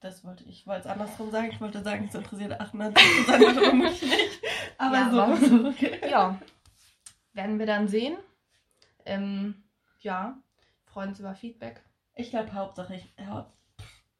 Das 0.00 0.24
wollte 0.24 0.44
ich, 0.44 0.66
wollte 0.66 0.80
es 0.80 0.86
andersrum 0.86 1.30
sagen. 1.30 1.50
Ich 1.52 1.60
wollte 1.60 1.82
sagen, 1.82 2.06
es 2.08 2.14
interessiert 2.14 2.58
98% 2.58 3.72
mich 3.74 4.02
nicht. 4.02 4.42
Aber 4.78 4.96
ja, 4.96 5.36
so. 5.36 5.46
so 5.46 5.68
okay. 5.68 6.00
Ja. 6.10 6.38
Werden 7.32 7.58
wir 7.58 7.66
dann 7.66 7.86
sehen. 7.86 8.16
Ähm, 9.04 9.62
ja, 10.00 10.38
freuen 10.86 11.10
uns 11.10 11.20
über 11.20 11.34
Feedback. 11.34 11.82
Ich 12.14 12.30
glaube, 12.30 12.52
Hauptsache, 12.52 12.94
ich, 12.94 13.12
ja, 13.18 13.52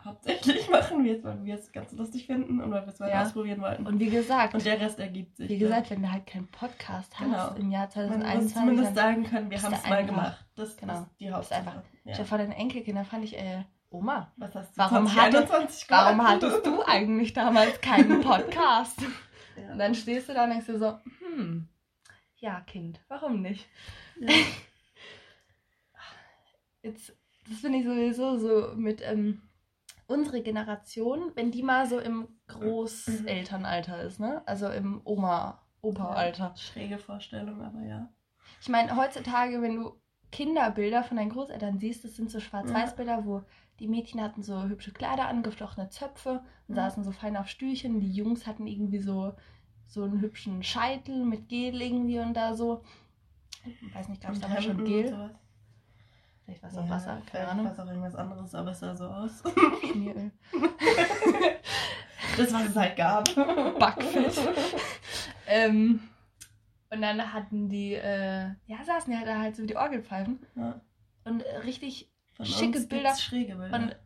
hauptsächlich 0.05 0.69
machen 0.71 1.03
wir 1.03 1.17
es, 1.17 1.25
weil 1.25 1.45
wir 1.45 1.55
es 1.55 1.73
ganz 1.73 1.93
lustig 1.93 2.27
finden 2.27 2.61
und 2.61 2.71
weil 2.71 2.83
wir 2.83 2.93
es 2.93 3.01
weiter 3.01 3.15
ja. 3.15 3.23
ausprobieren 3.23 3.61
wollten. 3.61 3.87
Und 3.87 3.99
wie 3.99 4.11
gesagt. 4.11 4.55
Und 4.55 4.65
der 4.65 4.81
Rest 4.81 4.99
ergibt 4.99 5.37
sich. 5.37 5.49
Wie 5.49 5.59
gesagt, 5.59 5.89
ja. 5.89 5.97
wenn 5.97 6.03
du 6.03 6.13
halt 6.13 6.27
keinen 6.27 6.49
Podcast 6.49 7.19
hast 7.19 7.27
genau. 7.27 7.55
im 7.55 7.71
Jahr 7.71 7.89
2021. 7.89 8.25
Man 8.27 8.43
muss 8.43 8.53
zumindest 8.53 8.95
sagen 8.95 9.25
können, 9.25 9.51
wir 9.51 9.63
haben 9.63 9.75
es 9.75 9.89
mal 9.89 10.07
gemacht. 10.07 10.45
Das 10.57 10.77
genau. 10.77 11.01
ist 11.01 11.07
die 11.19 11.33
Hauptsache. 11.33 11.59
einfach. 11.61 11.83
Ja. 12.05 12.15
Stell 12.15 12.27
vor, 12.27 12.39
deine 12.39 12.57
Enkelkinder 12.57 13.05
fand 13.05 13.25
ich, 13.25 13.39
äh, 13.39 13.65
Oma, 13.91 14.33
was 14.37 14.55
hast 14.55 14.77
du 14.77 14.79
warum, 14.79 15.09
20, 15.09 15.21
hatte, 15.21 15.49
warum 15.89 16.27
hattest 16.27 16.65
du 16.65 16.83
eigentlich 16.85 17.33
damals 17.33 17.81
keinen 17.81 18.21
Podcast? 18.23 19.03
ja. 19.57 19.73
Und 19.73 19.79
dann 19.79 19.97
stehst 19.97 20.29
du 20.29 20.35
da 20.35 20.45
und 20.45 20.51
denkst 20.51 20.67
dir 20.67 20.79
so, 20.79 20.99
hm, 21.19 21.69
ja, 22.37 22.61
Kind, 22.61 23.01
warum 23.09 23.43
nicht? 23.43 23.69
Ja. 24.21 24.33
Jetzt, 26.83 27.15
das 27.49 27.59
finde 27.59 27.79
ich 27.79 27.85
sowieso 27.85 28.39
so 28.39 28.75
mit 28.75 29.03
ähm, 29.05 29.43
unsere 30.07 30.41
Generation, 30.41 31.33
wenn 31.35 31.51
die 31.51 31.63
mal 31.63 31.87
so 31.87 31.99
im 31.99 32.29
Großelternalter 32.47 34.03
ist, 34.03 34.19
ne? 34.19 34.43
Also 34.47 34.71
im 34.71 35.03
Oma, 35.05 35.61
Opa-Alter. 35.83 36.53
Ja, 36.55 36.57
schräge 36.57 36.99
Vorstellung, 36.99 37.61
aber 37.61 37.83
ja. 37.83 38.09
Ich 38.63 38.69
meine, 38.69 38.97
heutzutage, 38.97 39.61
wenn 39.61 39.77
du 39.77 40.01
Kinderbilder 40.33 41.03
von 41.03 41.17
deinen 41.17 41.31
Großeltern 41.31 41.79
siehst, 41.79 42.05
das 42.05 42.17
sind 42.17 42.31
so 42.31 42.41
Schwarz-Weiß-Bilder, 42.41 43.25
wo 43.25 43.43
die 43.81 43.89
Mädchen 43.89 44.21
hatten 44.23 44.43
so 44.43 44.63
hübsche 44.65 44.93
Kleider 44.93 45.27
an, 45.27 45.43
geflochtene 45.43 45.89
Zöpfe 45.89 46.43
und 46.69 46.77
ja. 46.77 46.85
saßen 46.85 47.03
so 47.03 47.13
fein 47.13 47.37
auf 47.37 47.49
Stühlchen. 47.49 47.99
Die 48.01 48.13
Jungs 48.13 48.47
hatten 48.47 48.67
irgendwie 48.67 48.99
so, 48.99 49.35
so 49.87 50.05
einen 50.05 50.21
hübschen 50.21 50.63
Scheitel 50.63 51.25
mit 51.25 51.49
Gel 51.49 51.81
irgendwie 51.81 52.21
und 52.21 52.35
da 52.35 52.55
so. 52.55 52.83
Ich 53.65 53.95
weiß 53.95 54.09
nicht, 54.09 54.23
gab 54.23 54.33
es 54.33 54.41
da 54.41 54.61
schon 54.61 54.85
Gel? 54.85 55.31
Vielleicht 56.45 56.63
war 56.63 56.71
es 56.71 56.77
auch 56.77 56.85
ja, 56.85 56.91
Wasser, 56.91 57.23
keine 57.31 57.49
Ahnung. 57.49 57.67
Vielleicht 57.67 57.79
war 57.79 57.85
es 57.85 57.91
auch 57.91 57.95
irgendwas 57.95 58.15
anderes, 58.15 58.55
aber 58.55 58.71
es 58.71 58.81
sah 58.81 58.97
so 58.97 59.07
aus. 59.07 59.43
Schmieröl. 59.91 60.31
das, 62.37 62.53
was 62.53 62.69
es 62.69 62.77
halt 62.77 62.97
gab. 62.97 63.35
Backfett. 63.79 64.39
ähm, 65.47 66.01
und 66.91 67.03
dann 67.03 67.33
hatten 67.33 67.69
die, 67.69 67.95
äh, 67.95 68.49
ja, 68.67 68.85
saßen 68.85 69.13
die 69.13 69.17
halt 69.17 69.29
da 69.29 69.39
halt 69.39 69.57
so 69.57 69.65
die 69.65 69.77
Orgelpfeifen. 69.77 70.41
Ja. 70.57 70.81
Und 71.25 71.45
richtig 71.65 72.11
schicke 72.45 72.81
Bilder. 72.81 73.15
Schräge 73.17 73.57
Bilder. 73.57 73.77
Und 73.77 73.97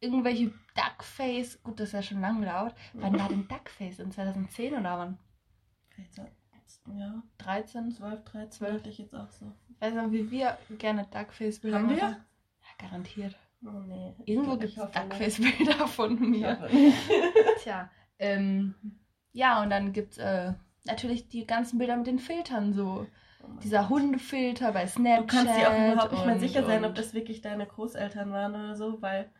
irgendwelche 0.00 0.52
Duckface, 0.74 1.62
gut, 1.62 1.80
das 1.80 1.88
ist 1.88 1.94
ja 1.94 2.02
schon 2.02 2.20
lange 2.20 2.40
gedauert. 2.40 2.74
Wann 2.94 3.18
war 3.18 3.28
denn 3.28 3.46
Duckface? 3.48 4.00
In 4.00 4.10
2010 4.10 4.74
oder 4.74 4.98
wann? 4.98 5.18
Ja. 6.96 7.22
13? 7.38 7.92
12, 7.92 8.24
13, 8.24 8.50
12. 8.50 8.86
ich 8.86 8.98
jetzt 8.98 9.14
auch 9.14 9.30
so. 9.30 9.52
Weiß 9.80 9.94
noch, 9.94 10.10
wie 10.10 10.30
wir 10.30 10.58
gerne 10.78 11.06
Duckface-Bilder 11.10 11.80
machen. 11.80 11.96
Ja, 11.96 12.16
garantiert. 12.78 13.36
Oh 13.64 13.80
nee. 13.86 14.14
Irgendwo 14.24 14.56
gibt 14.56 14.76
es 14.76 14.92
Duckface-Bilder 14.92 15.86
von 15.86 16.18
mir. 16.18 16.68
Tja, 17.62 17.90
ähm, 18.18 18.74
ja, 19.32 19.62
und 19.62 19.70
dann 19.70 19.92
gibt 19.92 20.12
es 20.12 20.18
äh, 20.18 20.52
natürlich 20.84 21.28
die 21.28 21.46
ganzen 21.46 21.78
Bilder 21.78 21.96
mit 21.96 22.06
den 22.06 22.18
Filtern 22.18 22.72
so. 22.72 23.06
Oh 23.42 23.60
Dieser 23.62 23.88
Hundefilter 23.88 24.72
bei 24.72 24.86
Snapchat. 24.86 25.20
Du 25.20 25.26
kannst 25.26 25.56
dir 25.56 25.70
auch 25.70 25.92
überhaupt 25.92 26.12
nicht 26.12 26.26
mehr 26.26 26.38
sicher 26.38 26.64
sein, 26.64 26.84
ob 26.84 26.94
das 26.94 27.14
wirklich 27.14 27.40
deine 27.40 27.66
Großeltern 27.66 28.32
waren 28.32 28.54
oder 28.54 28.74
so, 28.74 29.00
weil 29.02 29.30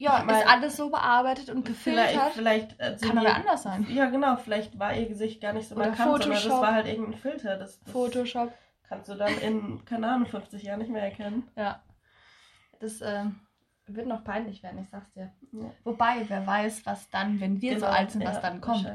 ja, 0.00 0.22
mein, 0.24 0.36
ist 0.36 0.48
alles 0.48 0.76
so 0.78 0.88
bearbeitet 0.88 1.50
und 1.50 1.66
gefiltert. 1.66 2.32
Vielleicht, 2.32 2.32
vielleicht 2.32 2.80
also 2.80 3.06
kann 3.06 3.18
aber 3.18 3.34
anders 3.34 3.62
sein. 3.62 3.86
Ja, 3.90 4.08
genau. 4.08 4.36
Vielleicht 4.36 4.78
war 4.78 4.94
ihr 4.94 5.06
Gesicht 5.06 5.42
gar 5.42 5.52
nicht 5.52 5.68
so 5.68 5.74
markant, 5.74 6.22
sondern 6.22 6.30
das 6.30 6.48
war 6.48 6.72
halt 6.72 6.86
irgendein 6.86 7.18
Filter. 7.18 7.58
Das, 7.58 7.78
das 7.80 7.92
Photoshop. 7.92 8.50
Kannst 8.88 9.10
du 9.10 9.14
dann 9.14 9.36
in, 9.38 9.84
keine 9.84 10.08
Ahnung, 10.08 10.26
50 10.26 10.62
Jahren 10.62 10.78
nicht 10.78 10.90
mehr 10.90 11.02
erkennen. 11.02 11.48
Ja. 11.54 11.82
Das 12.80 13.02
äh, 13.02 13.24
wird 13.86 14.06
noch 14.06 14.24
peinlich 14.24 14.62
werden, 14.62 14.80
ich 14.80 14.88
sag's 14.88 15.12
dir. 15.12 15.32
Ja. 15.52 15.70
Wobei, 15.84 16.24
wer 16.28 16.46
weiß, 16.46 16.86
was 16.86 17.10
dann, 17.10 17.38
wenn 17.38 17.60
wir 17.60 17.74
genau, 17.74 17.86
so 17.86 17.92
alt 17.92 18.10
sind, 18.10 18.24
was 18.24 18.36
ja, 18.36 18.40
dann 18.40 18.60
kommt. 18.62 18.90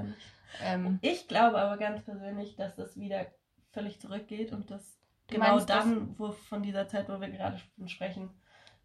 Ähm, 0.64 1.00
ich 1.02 1.28
glaube 1.28 1.60
aber 1.60 1.78
ganz 1.78 2.04
persönlich, 2.04 2.56
dass 2.56 2.76
das 2.76 2.98
wieder 2.98 3.28
völlig 3.76 4.00
zurückgeht 4.00 4.52
und 4.52 4.72
dass 4.72 4.98
genau 5.28 5.60
dann, 5.60 6.18
wo 6.18 6.32
von 6.32 6.64
dieser 6.64 6.88
Zeit, 6.88 7.08
wo 7.10 7.22
wir 7.22 7.30
gerade 7.30 7.60
sprechen, 7.86 8.32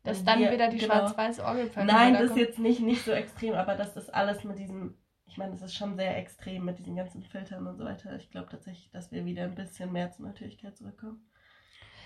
dass 0.03 0.25
dann 0.25 0.41
wir, 0.41 0.51
wieder 0.51 0.69
die 0.69 0.79
genau, 0.79 0.95
schwarz-weiß 0.95 1.41
Orgelpfeife 1.41 1.87
Nein, 1.87 2.15
das 2.15 2.31
ist 2.31 2.37
jetzt 2.37 2.59
nicht, 2.59 2.81
nicht 2.81 3.05
so 3.05 3.13
extrem, 3.13 3.55
aber 3.55 3.77
dass 3.77 3.95
das 3.95 4.11
alles 4.11 4.45
mit 4.45 4.59
diesem, 4.59 4.99
ich 5.27 5.39
meine, 5.39 5.53
das 5.53 5.63
ist 5.63 5.75
schon 5.75 5.97
sehr 5.97 6.17
extrem 6.17 6.65
mit 6.65 6.79
diesen 6.79 6.97
ganzen 6.97 7.23
Filtern 7.23 7.67
und 7.67 7.77
so 7.77 7.85
weiter. 7.85 8.17
Ich 8.17 8.31
glaube 8.31 8.49
tatsächlich, 8.51 8.91
dass 8.91 9.13
wir 9.13 9.25
wieder 9.25 9.45
ein 9.45 9.55
bisschen 9.55 9.93
mehr 9.93 10.11
zur 10.11 10.27
Natürlichkeit 10.27 10.77
zurückkommen. 10.77 11.27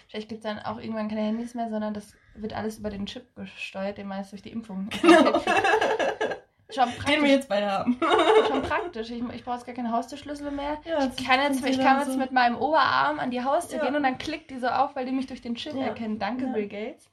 Vielleicht 0.08 0.28
gibt 0.28 0.44
es 0.44 0.50
dann 0.50 0.58
auch 0.58 0.78
irgendwann 0.78 1.08
keine 1.08 1.22
Handys 1.22 1.54
mehr, 1.54 1.70
sondern 1.70 1.94
das 1.94 2.14
wird 2.34 2.52
alles 2.52 2.78
über 2.78 2.90
den 2.90 3.06
Chip 3.06 3.34
gesteuert, 3.34 3.96
den 3.96 4.08
meist 4.08 4.32
durch 4.32 4.42
die 4.42 4.52
Impfung. 4.52 4.90
Genau. 5.00 5.40
Schon. 6.70 6.88
Den 7.06 7.22
wir 7.22 7.30
jetzt 7.30 7.48
beide 7.48 7.70
haben. 7.70 7.98
Schon 8.48 8.62
praktisch. 8.62 9.10
Ich, 9.10 9.22
ich 9.34 9.44
brauche 9.44 9.56
jetzt 9.56 9.66
gar 9.66 9.74
keine 9.74 9.92
Haustürschlüssel 9.92 10.50
mehr. 10.50 10.78
Ja, 10.84 11.10
ich 11.14 11.26
kann 11.26 11.40
jetzt, 11.40 11.64
ich 11.64 11.78
kann 11.78 11.98
jetzt 11.98 12.12
so. 12.12 12.18
mit 12.18 12.32
meinem 12.32 12.56
Oberarm 12.56 13.18
an 13.18 13.30
die 13.30 13.42
Haustür 13.42 13.78
ja. 13.78 13.84
gehen 13.84 13.96
und 13.96 14.02
dann 14.02 14.16
klickt 14.16 14.50
die 14.50 14.58
so 14.58 14.68
auf, 14.68 14.96
weil 14.96 15.04
die 15.04 15.12
mich 15.12 15.26
durch 15.26 15.42
den 15.42 15.54
Chip 15.56 15.74
ja. 15.74 15.82
erkennen. 15.82 16.18
Danke, 16.18 16.46
Bill 16.46 16.66
Gates. 16.66 17.10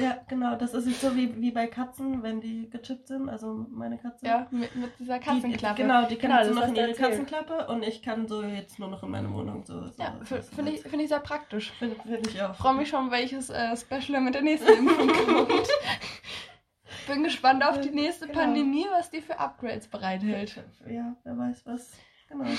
Ja, 0.00 0.18
genau. 0.28 0.56
Das 0.56 0.74
ist 0.74 0.86
jetzt 0.86 1.00
so 1.00 1.14
wie, 1.16 1.40
wie 1.40 1.50
bei 1.50 1.66
Katzen, 1.66 2.22
wenn 2.22 2.40
die 2.40 2.68
gechippt 2.70 3.08
sind. 3.08 3.28
Also 3.28 3.66
meine 3.70 3.98
Katze. 3.98 4.26
Ja, 4.26 4.46
mit, 4.50 4.74
mit 4.74 4.90
dieser 4.98 5.18
Katzenklappe. 5.18 5.76
Die, 5.76 5.82
genau, 5.82 6.06
die 6.06 6.16
kann 6.16 6.30
genau, 6.30 6.44
so 6.44 6.60
noch 6.60 6.68
in 6.68 6.76
ihre 6.76 6.94
Katzenklappe 6.94 7.66
und 7.68 7.82
ich 7.82 8.02
kann 8.02 8.26
so 8.26 8.42
jetzt 8.42 8.78
nur 8.78 8.88
noch 8.88 9.02
in 9.02 9.10
meine 9.10 9.32
Wohnung 9.32 9.64
so. 9.64 9.86
so 9.86 10.02
ja, 10.02 10.14
finde 10.24 10.72
ich, 10.72 10.82
find 10.82 11.02
ich 11.02 11.08
sehr 11.08 11.20
praktisch. 11.20 11.72
Finde 11.78 11.96
find 11.96 12.26
ich 12.26 12.42
auch. 12.42 12.54
Freue 12.54 12.74
mich 12.74 12.88
schon, 12.88 13.10
welches 13.10 13.50
äh, 13.50 13.76
Special 13.76 14.20
mit 14.20 14.34
der 14.34 14.42
nächsten 14.42 14.72
Impfung 14.72 15.08
kommt. 15.46 15.68
Bin 17.06 17.24
gespannt 17.24 17.64
auf 17.64 17.80
die 17.80 17.90
nächste 17.90 18.26
genau. 18.26 18.40
Pandemie, 18.40 18.86
was 18.90 19.10
die 19.10 19.20
für 19.20 19.38
Upgrades 19.38 19.88
bereithält. 19.88 20.62
Ja, 20.88 21.16
wer 21.24 21.38
weiß 21.38 21.66
was. 21.66 21.92
Genau. 22.28 22.50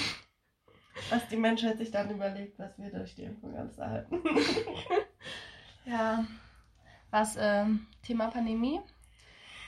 Was 1.10 1.28
die 1.30 1.38
Menschheit 1.38 1.78
sich 1.78 1.92
dann 1.92 2.10
überlegt, 2.12 2.60
was 2.60 2.78
wir 2.78 2.92
durch 2.92 3.16
die 3.16 3.24
Impfung 3.24 3.56
alles 3.58 3.78
erhalten. 3.78 4.22
ja. 5.86 6.26
Was, 7.10 7.38
ähm, 7.40 7.88
Thema 8.04 8.28
Pandemie? 8.28 8.80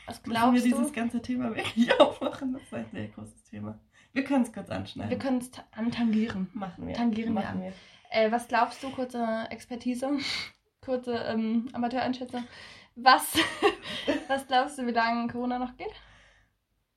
Was 0.06 0.22
glaubst 0.22 0.52
Müssen 0.52 0.66
wir 0.66 0.72
du? 0.72 0.78
dieses 0.78 0.94
ganze 0.94 1.22
Thema 1.22 1.56
wirklich 1.56 2.00
aufmachen? 2.00 2.54
Das 2.54 2.64
ist 2.64 2.74
ein 2.74 2.90
sehr 2.92 3.08
großes 3.08 3.44
Thema. 3.46 3.80
Wir 4.14 4.24
können 4.24 4.44
es 4.44 4.54
kurz 4.54 4.70
anschneiden. 4.70 5.10
Wir 5.10 5.18
können 5.18 5.40
es 5.40 5.52
antangieren. 5.72 6.50
Machen 6.54 6.88
wir. 6.88 6.94
Tangieren 6.94 7.34
Machen 7.34 7.62
wir. 7.62 7.74
Äh, 8.12 8.32
was 8.32 8.48
glaubst 8.48 8.82
du, 8.82 8.90
kurze 8.92 9.48
Expertise, 9.50 10.10
kurze 10.82 11.16
ähm, 11.16 11.68
Amateureinschätzung, 11.74 12.44
was, 12.96 13.34
was 14.28 14.48
glaubst 14.48 14.78
du, 14.78 14.88
wie 14.88 14.92
lange 14.92 15.32
Corona 15.32 15.60
noch 15.60 15.76
geht? 15.78 15.94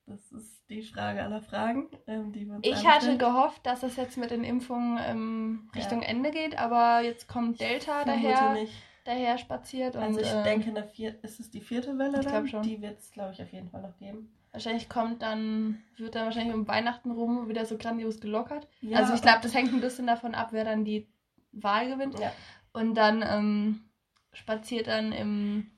Das 0.07 0.33
ist 0.33 0.59
die 0.71 0.83
Frage 0.83 1.23
aller 1.23 1.43
Fragen, 1.43 1.89
ähm, 2.07 2.33
die 2.33 2.47
wir 2.47 2.57
uns 2.57 2.67
Ich 2.67 2.87
hatte 2.87 3.19
gehofft, 3.19 3.65
dass 3.67 3.83
es 3.83 3.97
jetzt 3.97 4.17
mit 4.17 4.31
den 4.31 4.45
Impfungen 4.45 4.99
ähm, 5.03 5.71
Richtung 5.75 6.03
ja. 6.03 6.09
Ende 6.09 6.31
geht, 6.31 6.59
aber 6.59 7.03
jetzt 7.03 7.29
kommt 7.29 7.61
Delta 7.61 8.05
daher, 8.05 8.57
daher 9.05 9.39
spaziert. 9.39 9.97
Also 9.97 10.21
ich 10.21 10.33
äh, 10.33 10.43
denke, 10.45 10.71
eine 10.71 10.85
vier, 10.85 11.23
ist 11.23 11.41
es 11.41 11.51
die 11.51 11.61
vierte 11.61 11.99
Welle 11.99 12.21
ich 12.21 12.27
dann? 12.27 12.49
Schon. 12.49 12.63
Die 12.63 12.81
wird 12.81 12.99
es, 12.99 13.11
glaube 13.11 13.33
ich, 13.33 13.43
auf 13.43 13.53
jeden 13.53 13.69
Fall 13.71 13.83
noch 13.83 13.97
geben. 13.99 14.33
Wahrscheinlich 14.53 14.89
kommt 14.89 15.21
dann, 15.21 15.83
wird 15.97 16.15
dann 16.15 16.25
wahrscheinlich 16.25 16.55
um 16.55 16.67
Weihnachten 16.67 17.11
rum 17.11 17.49
wieder 17.49 17.67
so 17.67 17.77
grandios 17.77 18.19
gelockert. 18.19 18.67
Ja, 18.81 18.99
also 18.99 19.15
ich 19.15 19.21
glaube, 19.21 19.41
das 19.43 19.55
hängt 19.55 19.73
ein 19.75 19.81
bisschen 19.81 20.07
davon 20.07 20.35
ab, 20.35 20.49
wer 20.53 20.65
dann 20.65 20.85
die 20.85 21.07
Wahl 21.53 21.89
gewinnt. 21.89 22.19
Ja. 22.19 22.33
Und 22.73 22.95
dann 22.95 23.23
ähm, 23.23 23.81
spaziert 24.33 24.87
dann 24.87 25.13
im 25.13 25.71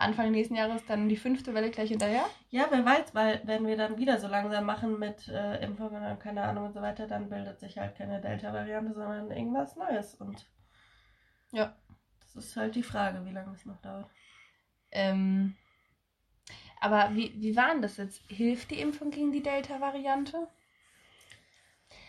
Anfang 0.00 0.30
nächsten 0.30 0.54
Jahres 0.54 0.84
dann 0.86 1.08
die 1.08 1.16
fünfte 1.16 1.54
Welle 1.54 1.70
gleich 1.70 1.90
hinterher? 1.90 2.24
Ja, 2.50 2.66
wer 2.70 2.84
weiß, 2.84 3.14
weil 3.14 3.40
wenn 3.44 3.66
wir 3.66 3.76
dann 3.76 3.98
wieder 3.98 4.18
so 4.18 4.28
langsam 4.28 4.64
machen 4.64 4.98
mit 4.98 5.28
äh, 5.28 5.62
Impfungen 5.64 6.04
und 6.04 6.20
keine 6.20 6.42
Ahnung 6.42 6.66
und 6.66 6.72
so 6.72 6.80
weiter, 6.80 7.06
dann 7.06 7.28
bildet 7.28 7.58
sich 7.60 7.78
halt 7.78 7.96
keine 7.96 8.20
Delta-Variante, 8.20 8.94
sondern 8.94 9.30
irgendwas 9.30 9.76
Neues. 9.76 10.14
Und 10.14 10.46
ja. 11.52 11.74
Das 12.20 12.44
ist 12.44 12.56
halt 12.56 12.74
die 12.74 12.82
Frage, 12.82 13.24
wie 13.24 13.32
lange 13.32 13.52
es 13.52 13.66
noch 13.66 13.80
dauert. 13.80 14.08
Ähm, 14.90 15.56
aber 16.80 17.10
wie, 17.14 17.34
wie 17.40 17.56
war 17.56 17.70
denn 17.72 17.82
das 17.82 17.96
jetzt? 17.96 18.22
Hilft 18.28 18.70
die 18.70 18.80
Impfung 18.80 19.10
gegen 19.10 19.32
die 19.32 19.42
Delta-Variante? 19.42 20.48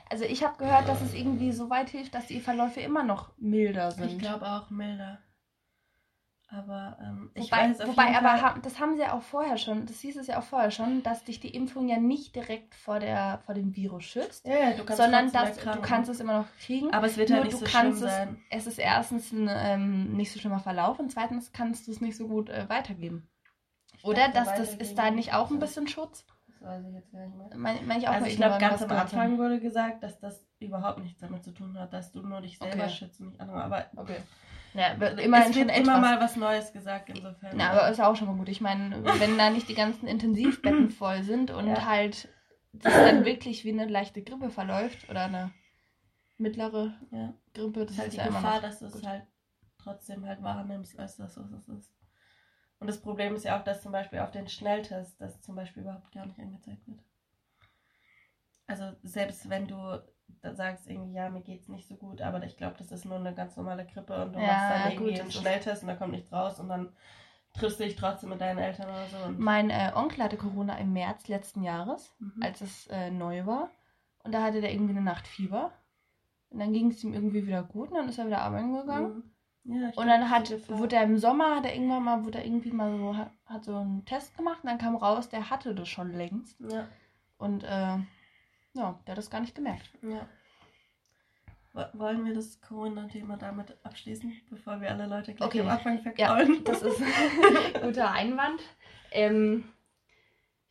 Also 0.10 0.26
ich 0.26 0.44
habe 0.44 0.58
gehört, 0.58 0.88
dass 0.88 1.02
es 1.02 1.14
irgendwie 1.14 1.52
so 1.52 1.70
weit 1.70 1.90
hilft, 1.90 2.16
dass 2.16 2.28
die 2.28 2.40
Verläufe 2.40 2.82
immer 2.82 3.04
noch 3.04 3.32
milder 3.38 3.92
sind. 3.92 4.12
Ich 4.12 4.18
glaube 4.18 4.48
auch 4.48 4.70
milder. 4.70 5.20
Aber 6.52 6.98
ähm, 7.00 7.30
ich 7.36 7.52
wobei, 7.52 7.70
weiß 7.70 7.82
auf 7.82 7.90
wobei 7.90 8.18
aber 8.18 8.38
Fall, 8.38 8.60
das 8.64 8.80
haben 8.80 8.96
sie 8.96 9.02
ja 9.02 9.14
auch 9.14 9.22
vorher 9.22 9.58
schon, 9.58 9.86
das 9.86 10.00
hieß 10.00 10.18
es 10.18 10.26
ja 10.26 10.40
auch 10.40 10.44
vorher 10.44 10.72
schon, 10.72 11.04
dass 11.04 11.24
dich 11.24 11.40
die 11.40 11.50
Impfung 11.50 11.88
ja 11.88 12.00
nicht 12.00 12.36
direkt 12.36 12.74
vor 12.74 13.00
der 13.00 13.40
vor 13.46 13.54
dem 13.54 13.76
Virus 13.76 14.06
schützt, 14.06 14.48
ja, 14.48 14.58
ja, 14.58 14.72
du 14.72 14.84
kannst 14.84 14.98
sondern 15.02 15.32
dass 15.32 15.58
du 15.58 15.82
kannst 15.82 16.10
es 16.10 16.20
immer 16.20 16.40
noch 16.40 16.48
kriegen. 16.60 16.92
Aber 16.92 17.06
es 17.06 17.18
wird 17.18 17.30
ja 17.30 17.44
nicht 17.44 17.56
so 17.56 17.68
schlimm 17.68 17.92
es, 17.92 18.00
sein. 18.00 18.42
Es 18.50 18.66
ist 18.66 18.80
erstens 18.80 19.32
ein 19.32 19.48
ähm, 19.52 20.14
nicht 20.18 20.32
so 20.32 20.40
schlimmer 20.40 20.60
Verlauf 20.60 20.98
und 20.98 21.12
zweitens 21.12 21.54
kannst 21.54 21.88
du 21.88 21.92
es 21.92 22.02
nicht 22.02 22.18
so 22.18 22.28
gut 22.28 22.50
äh, 22.50 22.68
weitergeben. 22.68 23.30
Ich 23.96 24.04
Oder 24.04 24.30
dass 24.30 24.48
das 24.56 24.74
ist 24.74 24.98
da 24.98 25.12
nicht 25.12 25.36
auch 25.36 25.52
ein 25.52 25.60
bisschen 25.60 25.88
Schutz? 25.88 26.26
Das 26.48 26.62
weiß 26.68 26.84
ich 26.88 26.96
jetzt 26.96 27.12
gar 27.12 27.28
nicht 27.28 27.38
mehr. 27.38 27.50
Mein, 27.58 27.86
mein 27.86 28.00
ich 28.00 28.08
auch 28.08 28.14
also 28.14 28.26
ich 28.26 28.38
glaube, 28.38 28.58
ganz 28.58 28.82
am 28.82 28.90
Anfang 28.90 29.38
wurde 29.38 29.60
gesagt, 29.60 30.02
dass 30.02 30.20
das 30.20 30.44
überhaupt 30.60 31.00
nichts 31.04 31.20
damit 31.22 31.44
zu 31.44 31.52
tun 31.52 31.78
hat, 31.78 31.94
dass 31.94 32.12
du 32.12 32.22
nur 32.22 32.42
dich 32.42 32.58
selber 32.58 32.86
okay. 32.86 32.90
schützt 32.90 33.20
und 33.20 33.28
nicht 33.28 33.40
andere. 33.40 33.64
Aber 33.64 33.86
okay. 33.96 34.18
Ja, 34.74 34.94
immerhin 34.94 35.52
es 35.52 35.56
wird 35.56 35.72
schon 35.72 35.84
immer 35.84 36.00
mal 36.00 36.20
was 36.20 36.36
Neues 36.36 36.72
gesagt 36.72 37.10
insofern. 37.10 37.58
Na, 37.58 37.72
aber 37.72 37.90
ist 37.90 38.00
auch 38.00 38.16
schon 38.16 38.28
mal 38.28 38.38
gut. 38.38 38.50
Ich 38.50 38.62
meine, 38.62 39.04
wenn 39.20 39.38
da 39.38 39.50
nicht 39.50 39.68
die 39.68 39.76
ganzen 39.76 40.08
Intensivbetten 40.08 40.90
voll 40.92 41.24
sind 41.24 41.52
und 41.52 41.68
ja. 41.68 41.86
halt 41.86 42.30
das 42.74 42.94
dann 42.94 43.26
wirklich 43.26 43.66
wie 43.66 43.72
eine 43.72 43.88
leichte 43.88 44.22
Grippe 44.22 44.50
verläuft 44.52 45.10
oder 45.10 45.24
eine 45.24 45.52
mittlere 46.38 46.94
ja. 47.12 47.34
Grippe, 47.54 47.86
das 47.86 47.92
ist 47.92 48.00
halt 48.00 48.14
die 48.14 48.18
ja 48.18 48.28
Gefahr, 48.28 48.62
dass 48.62 48.80
du 48.80 48.86
es 48.86 49.04
halt 49.04 49.24
trotzdem 49.78 50.26
halt 50.26 50.42
wahrnimmst, 50.44 50.98
als 51.00 51.18
das, 51.18 51.38
was 51.38 51.52
es 51.52 51.68
ist. 51.68 51.94
Und 52.80 52.88
das 52.88 53.02
Problem 53.02 53.36
ist 53.36 53.44
ja 53.44 53.60
auch, 53.60 53.64
dass 53.64 53.82
zum 53.82 53.92
Beispiel 53.92 54.20
auf 54.20 54.32
den 54.32 54.48
Schnelltest 54.48 55.20
das 55.20 55.42
zum 55.42 55.56
Beispiel 55.56 55.84
überhaupt 55.84 56.12
gar 56.12 56.26
nicht 56.26 56.40
angezeigt 56.40 56.88
wird. 56.88 57.02
Also 58.68 58.96
selbst 59.04 59.50
wenn 59.50 59.68
du 59.68 60.02
sagst 60.54 60.90
irgendwie, 60.90 61.14
ja, 61.14 61.30
mir 61.30 61.42
geht's 61.42 61.68
nicht 61.68 61.88
so 61.88 61.96
gut, 61.96 62.22
aber 62.22 62.44
ich 62.44 62.58
glaube, 62.58 62.76
das 62.78 62.92
ist 62.92 63.06
nur 63.06 63.18
eine 63.18 63.34
ganz 63.34 63.56
normale 63.58 63.86
Grippe 63.86 64.24
und 64.24 64.36
du 64.36 64.40
ja, 64.40 64.48
machst 64.48 64.70
dann 64.70 64.92
irgendwie 64.92 65.12
gut, 65.12 65.22
einen 65.22 65.32
Schnelltest 65.32 65.84
und 65.84 65.88
da 65.90 65.96
kommt 65.96 66.12
nichts 66.12 66.32
raus 66.32 66.60
und 66.60 66.70
dann 66.70 66.90
triffst 67.54 67.80
du 67.80 67.84
dich 67.84 67.96
trotzdem 67.96 68.30
mit 68.30 68.42
deinen 68.42 68.60
Eltern 68.60 68.90
oder 68.90 69.06
so. 69.08 69.34
mein 69.38 69.70
äh, 69.70 69.92
Onkel 69.96 70.24
hatte 70.24 70.38
Corona 70.38 70.78
im 70.78 70.94
März 70.94 71.28
letzten 71.28 71.64
Jahres, 71.64 72.14
mhm. 72.20 72.42
als 72.42 72.62
es 72.62 72.88
äh, 72.88 73.12
neu 73.12 73.46
war. 73.46 73.70
Und 74.24 74.34
da 74.34 74.44
hatte 74.44 74.62
der 74.62 74.72
irgendwie 74.72 74.92
eine 74.92 75.02
Nacht 75.02 75.28
Fieber. 75.28 75.72
Und 76.50 76.60
dann 76.60 76.74
ging 76.74 76.90
es 76.90 77.04
ihm 77.04 77.14
irgendwie 77.14 77.46
wieder 77.46 77.64
gut 77.64 77.90
und 77.90 77.96
dann 77.96 78.10
ist 78.10 78.18
er 78.18 78.28
wieder 78.28 78.42
arbeiten 78.42 78.74
gegangen. 78.74 79.16
Mhm. 79.16 79.24
Ja, 79.66 79.92
und 79.96 80.08
dann 80.08 80.30
hat, 80.30 80.52
wurde 80.70 80.96
er 80.96 81.04
im 81.04 81.18
Sommer, 81.18 81.58
hat 81.58 81.66
er 81.66 81.76
irgendwann 81.76 82.04
mal, 82.04 82.24
wurde 82.24 82.40
er 82.40 82.46
irgendwie 82.46 82.72
mal 82.72 82.98
so, 82.98 83.16
hat, 83.16 83.32
hat 83.46 83.66
so 83.66 83.76
einen 83.76 84.06
Test 84.06 84.36
gemacht 84.36 84.64
und 84.64 84.70
dann 84.70 84.80
kam 84.80 84.96
raus, 84.96 85.30
der 85.30 85.50
hatte 85.50 85.76
das 85.76 85.88
schon 85.88 86.12
längst. 86.12 86.60
Ja. 86.60 86.88
Und 87.38 87.64
äh, 87.64 87.98
ja, 88.74 89.00
der 89.06 89.12
hat 89.12 89.18
das 89.18 89.30
gar 89.30 89.42
nicht 89.42 89.56
gemerkt. 89.56 89.90
Ja. 90.02 90.28
Wollen 91.94 92.26
wir 92.26 92.34
das 92.34 92.60
Corona-Thema 92.62 93.38
damit 93.38 93.78
abschließen, 93.84 94.34
bevor 94.50 94.82
wir 94.82 94.90
alle 94.90 95.06
Leute 95.06 95.34
gleich 95.34 95.48
okay. 95.48 95.62
am 95.62 95.70
Anfang 95.70 96.00
verkraulen? 96.00 96.56
Ja, 96.56 96.62
das 96.64 96.82
ist 96.82 97.02
ein 97.02 97.82
guter 97.82 98.12
Einwand. 98.12 98.62
Ähm, 99.12 99.66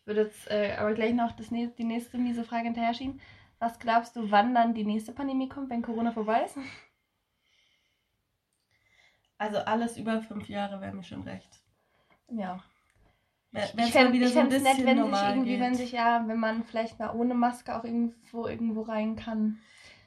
ich 0.01 0.07
würde 0.07 0.23
jetzt 0.23 0.51
äh, 0.51 0.77
aber 0.79 0.95
gleich 0.95 1.15
noch 1.15 1.33
das, 1.33 1.49
die 1.49 1.85
nächste 1.85 2.19
miese 2.19 2.45
Frage 2.45 2.65
hinterher 2.65 2.95
schieben. 2.95 3.21
Was 3.59 3.79
glaubst 3.79 4.17
du, 4.17 4.31
wann 4.31 4.55
dann 4.55 4.75
die 4.75 4.85
nächste 4.85 5.13
Pandemie 5.13 5.49
kommt, 5.49 5.71
wenn 5.71 5.83
Corona 5.83 6.13
vorbei 6.13 6.45
ist? 6.45 6.59
Also 9.39 9.59
alles 9.59 9.97
über 9.97 10.21
fünf 10.21 10.49
Jahre 10.49 10.81
wäre 10.81 10.93
mir 10.93 11.05
schon 11.05 11.23
recht. 11.23 11.61
Ja. 12.29 12.63
Wär, 13.51 13.65
ich 13.65 13.93
fände 13.93 14.23
es 14.23 14.35
so 14.35 14.43
nett, 14.43 14.85
wenn 14.85 15.13
sich 15.13 15.23
irgendwie, 15.23 15.51
geht. 15.53 15.61
wenn 15.61 15.75
sich 15.75 15.93
ja, 15.93 16.23
wenn 16.27 16.39
man 16.39 16.65
vielleicht 16.65 16.99
mal 16.99 17.15
ohne 17.15 17.35
Maske 17.35 17.77
auch 17.77 17.85
irgendwo 17.85 18.47
irgendwo 18.47 18.83
rein 18.83 19.17
kann. 19.17 19.59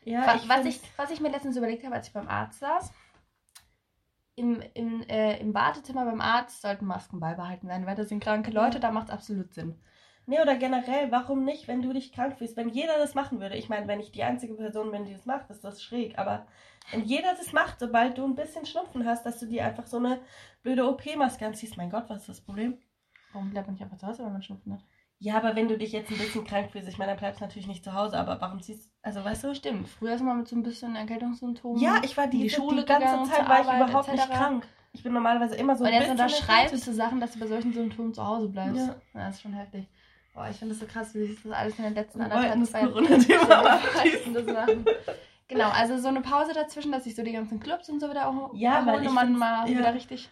Ja, 0.03 0.25
was, 0.27 0.43
ich 0.43 0.49
was, 0.49 0.65
ich, 0.65 0.81
was 0.97 1.11
ich 1.11 1.21
mir 1.21 1.29
letztens 1.29 1.57
überlegt 1.57 1.83
habe, 1.83 1.95
als 1.95 2.07
ich 2.07 2.13
beim 2.13 2.27
Arzt 2.27 2.59
saß, 2.59 2.93
im, 4.35 4.61
im, 4.73 5.01
äh, 5.03 5.39
im 5.39 5.53
Wartezimmer 5.53 6.05
beim 6.05 6.21
Arzt 6.21 6.61
sollten 6.61 6.85
Masken 6.85 7.19
beibehalten 7.19 7.67
werden, 7.67 7.85
weil 7.85 7.95
da 7.95 8.03
sind 8.03 8.23
kranke 8.23 8.51
Leute, 8.51 8.79
da 8.79 8.91
macht 8.91 9.09
es 9.09 9.13
absolut 9.13 9.53
Sinn. 9.53 9.75
Nee, 10.27 10.39
oder 10.39 10.55
generell, 10.55 11.11
warum 11.11 11.43
nicht, 11.43 11.67
wenn 11.67 11.81
du 11.81 11.93
dich 11.93 12.13
krank 12.13 12.37
fühlst? 12.37 12.55
Wenn 12.55 12.69
jeder 12.69 12.97
das 12.97 13.15
machen 13.15 13.39
würde, 13.39 13.57
ich 13.57 13.69
meine, 13.69 13.87
wenn 13.87 13.99
ich 13.99 14.11
die 14.11 14.23
einzige 14.23 14.53
Person 14.53 14.91
bin, 14.91 15.05
die 15.05 15.13
das 15.13 15.25
macht, 15.25 15.49
ist 15.49 15.63
das 15.63 15.81
schräg, 15.81 16.17
aber 16.17 16.45
wenn 16.91 17.03
jeder 17.03 17.33
das 17.35 17.53
macht, 17.53 17.79
sobald 17.79 18.17
du 18.17 18.23
ein 18.23 18.35
bisschen 18.35 18.65
Schnupfen 18.65 19.05
hast, 19.05 19.25
dass 19.25 19.39
du 19.39 19.47
dir 19.47 19.65
einfach 19.65 19.87
so 19.87 19.97
eine 19.97 20.19
blöde 20.61 20.87
OP-Maske 20.87 21.45
anziehst, 21.45 21.77
mein 21.77 21.89
Gott, 21.89 22.05
was 22.07 22.19
ist 22.19 22.29
das 22.29 22.41
Problem? 22.41 22.77
Warum 23.33 23.51
bleibt 23.51 23.67
man 23.67 23.75
nicht 23.75 23.83
einfach 23.83 23.97
zu 23.97 24.07
Hause, 24.07 24.23
wenn 24.25 24.33
man 24.33 24.43
Schnupfen 24.43 24.73
hat? 24.73 24.81
Ja, 25.19 25.37
aber 25.37 25.55
wenn 25.55 25.67
du 25.67 25.77
dich 25.77 25.91
jetzt 25.91 26.09
ein 26.09 26.17
bisschen 26.17 26.45
krank 26.45 26.71
fühlst, 26.71 26.87
ich 26.87 26.97
meine, 26.97 27.11
dann 27.11 27.19
bleibst 27.19 27.41
du 27.41 27.45
natürlich 27.45 27.67
nicht 27.67 27.83
zu 27.83 27.93
Hause, 27.93 28.17
aber 28.17 28.41
warum 28.41 28.59
ziehst 28.59 28.89
also 29.03 29.23
weißt 29.23 29.43
du? 29.43 29.55
Stimmt, 29.55 29.87
früher 29.87 30.15
ist 30.15 30.23
man 30.23 30.39
mit 30.39 30.47
so 30.47 30.55
ein 30.55 30.63
bisschen 30.63 30.95
Erkältungssymptomen. 30.95 31.79
Ja, 31.79 32.01
ich 32.03 32.17
war 32.17 32.27
die, 32.27 32.37
in 32.37 32.43
die 32.43 32.49
Schule 32.49 32.81
die 32.81 32.87
ganze 32.87 33.29
Zeit 33.31 33.47
war 33.47 33.61
ich 33.61 33.67
Arbeit, 33.67 33.89
überhaupt 33.89 34.07
etc. 34.09 34.17
nicht 34.17 34.31
krank. 34.31 34.67
Ich 34.93 35.03
bin 35.03 35.13
normalerweise 35.13 35.55
immer 35.55 35.75
so 35.75 35.83
Und 35.83 35.91
ein 35.91 36.01
jetzt 36.01 36.09
unterschreibst 36.09 36.87
du 36.87 36.93
Sachen, 36.93 37.19
dass 37.19 37.33
du 37.33 37.39
bei 37.39 37.47
solchen 37.47 37.71
Symptomen 37.71 38.13
zu 38.13 38.25
Hause 38.25 38.49
bleibst. 38.49 38.87
Ja. 38.87 38.95
das 39.13 39.35
ist 39.35 39.41
schon 39.41 39.53
heftig. 39.53 39.87
Boah, 40.33 40.47
ich 40.49 40.57
finde 40.57 40.73
das 40.73 40.79
so 40.81 40.87
krass, 40.87 41.13
wie 41.13 41.25
sich 41.25 41.41
das 41.43 41.51
alles 41.51 41.77
in 41.77 41.83
den 41.83 41.93
letzten 41.93 42.19
Wir 42.19 42.31
anderthalb, 42.31 42.93
wollten 42.93 44.33
das 44.33 44.45
machen. 44.45 44.85
Genau, 45.47 45.69
also 45.69 45.97
so 45.97 46.07
eine 46.07 46.21
Pause 46.21 46.53
dazwischen, 46.53 46.91
dass 46.91 47.03
sich 47.03 47.15
so 47.15 47.23
die 47.23 47.33
ganzen 47.33 47.59
Clubs 47.59 47.89
und 47.89 47.99
so 47.99 48.09
wieder 48.09 48.27
auch 48.27 48.53
Ja, 48.53 48.85
weil 48.85 49.01
ich 49.01 49.09
und 49.09 49.15
man 49.15 49.37
mal 49.37 49.69
ja. 49.69 49.77
wieder 49.77 49.93
richtig... 49.93 50.29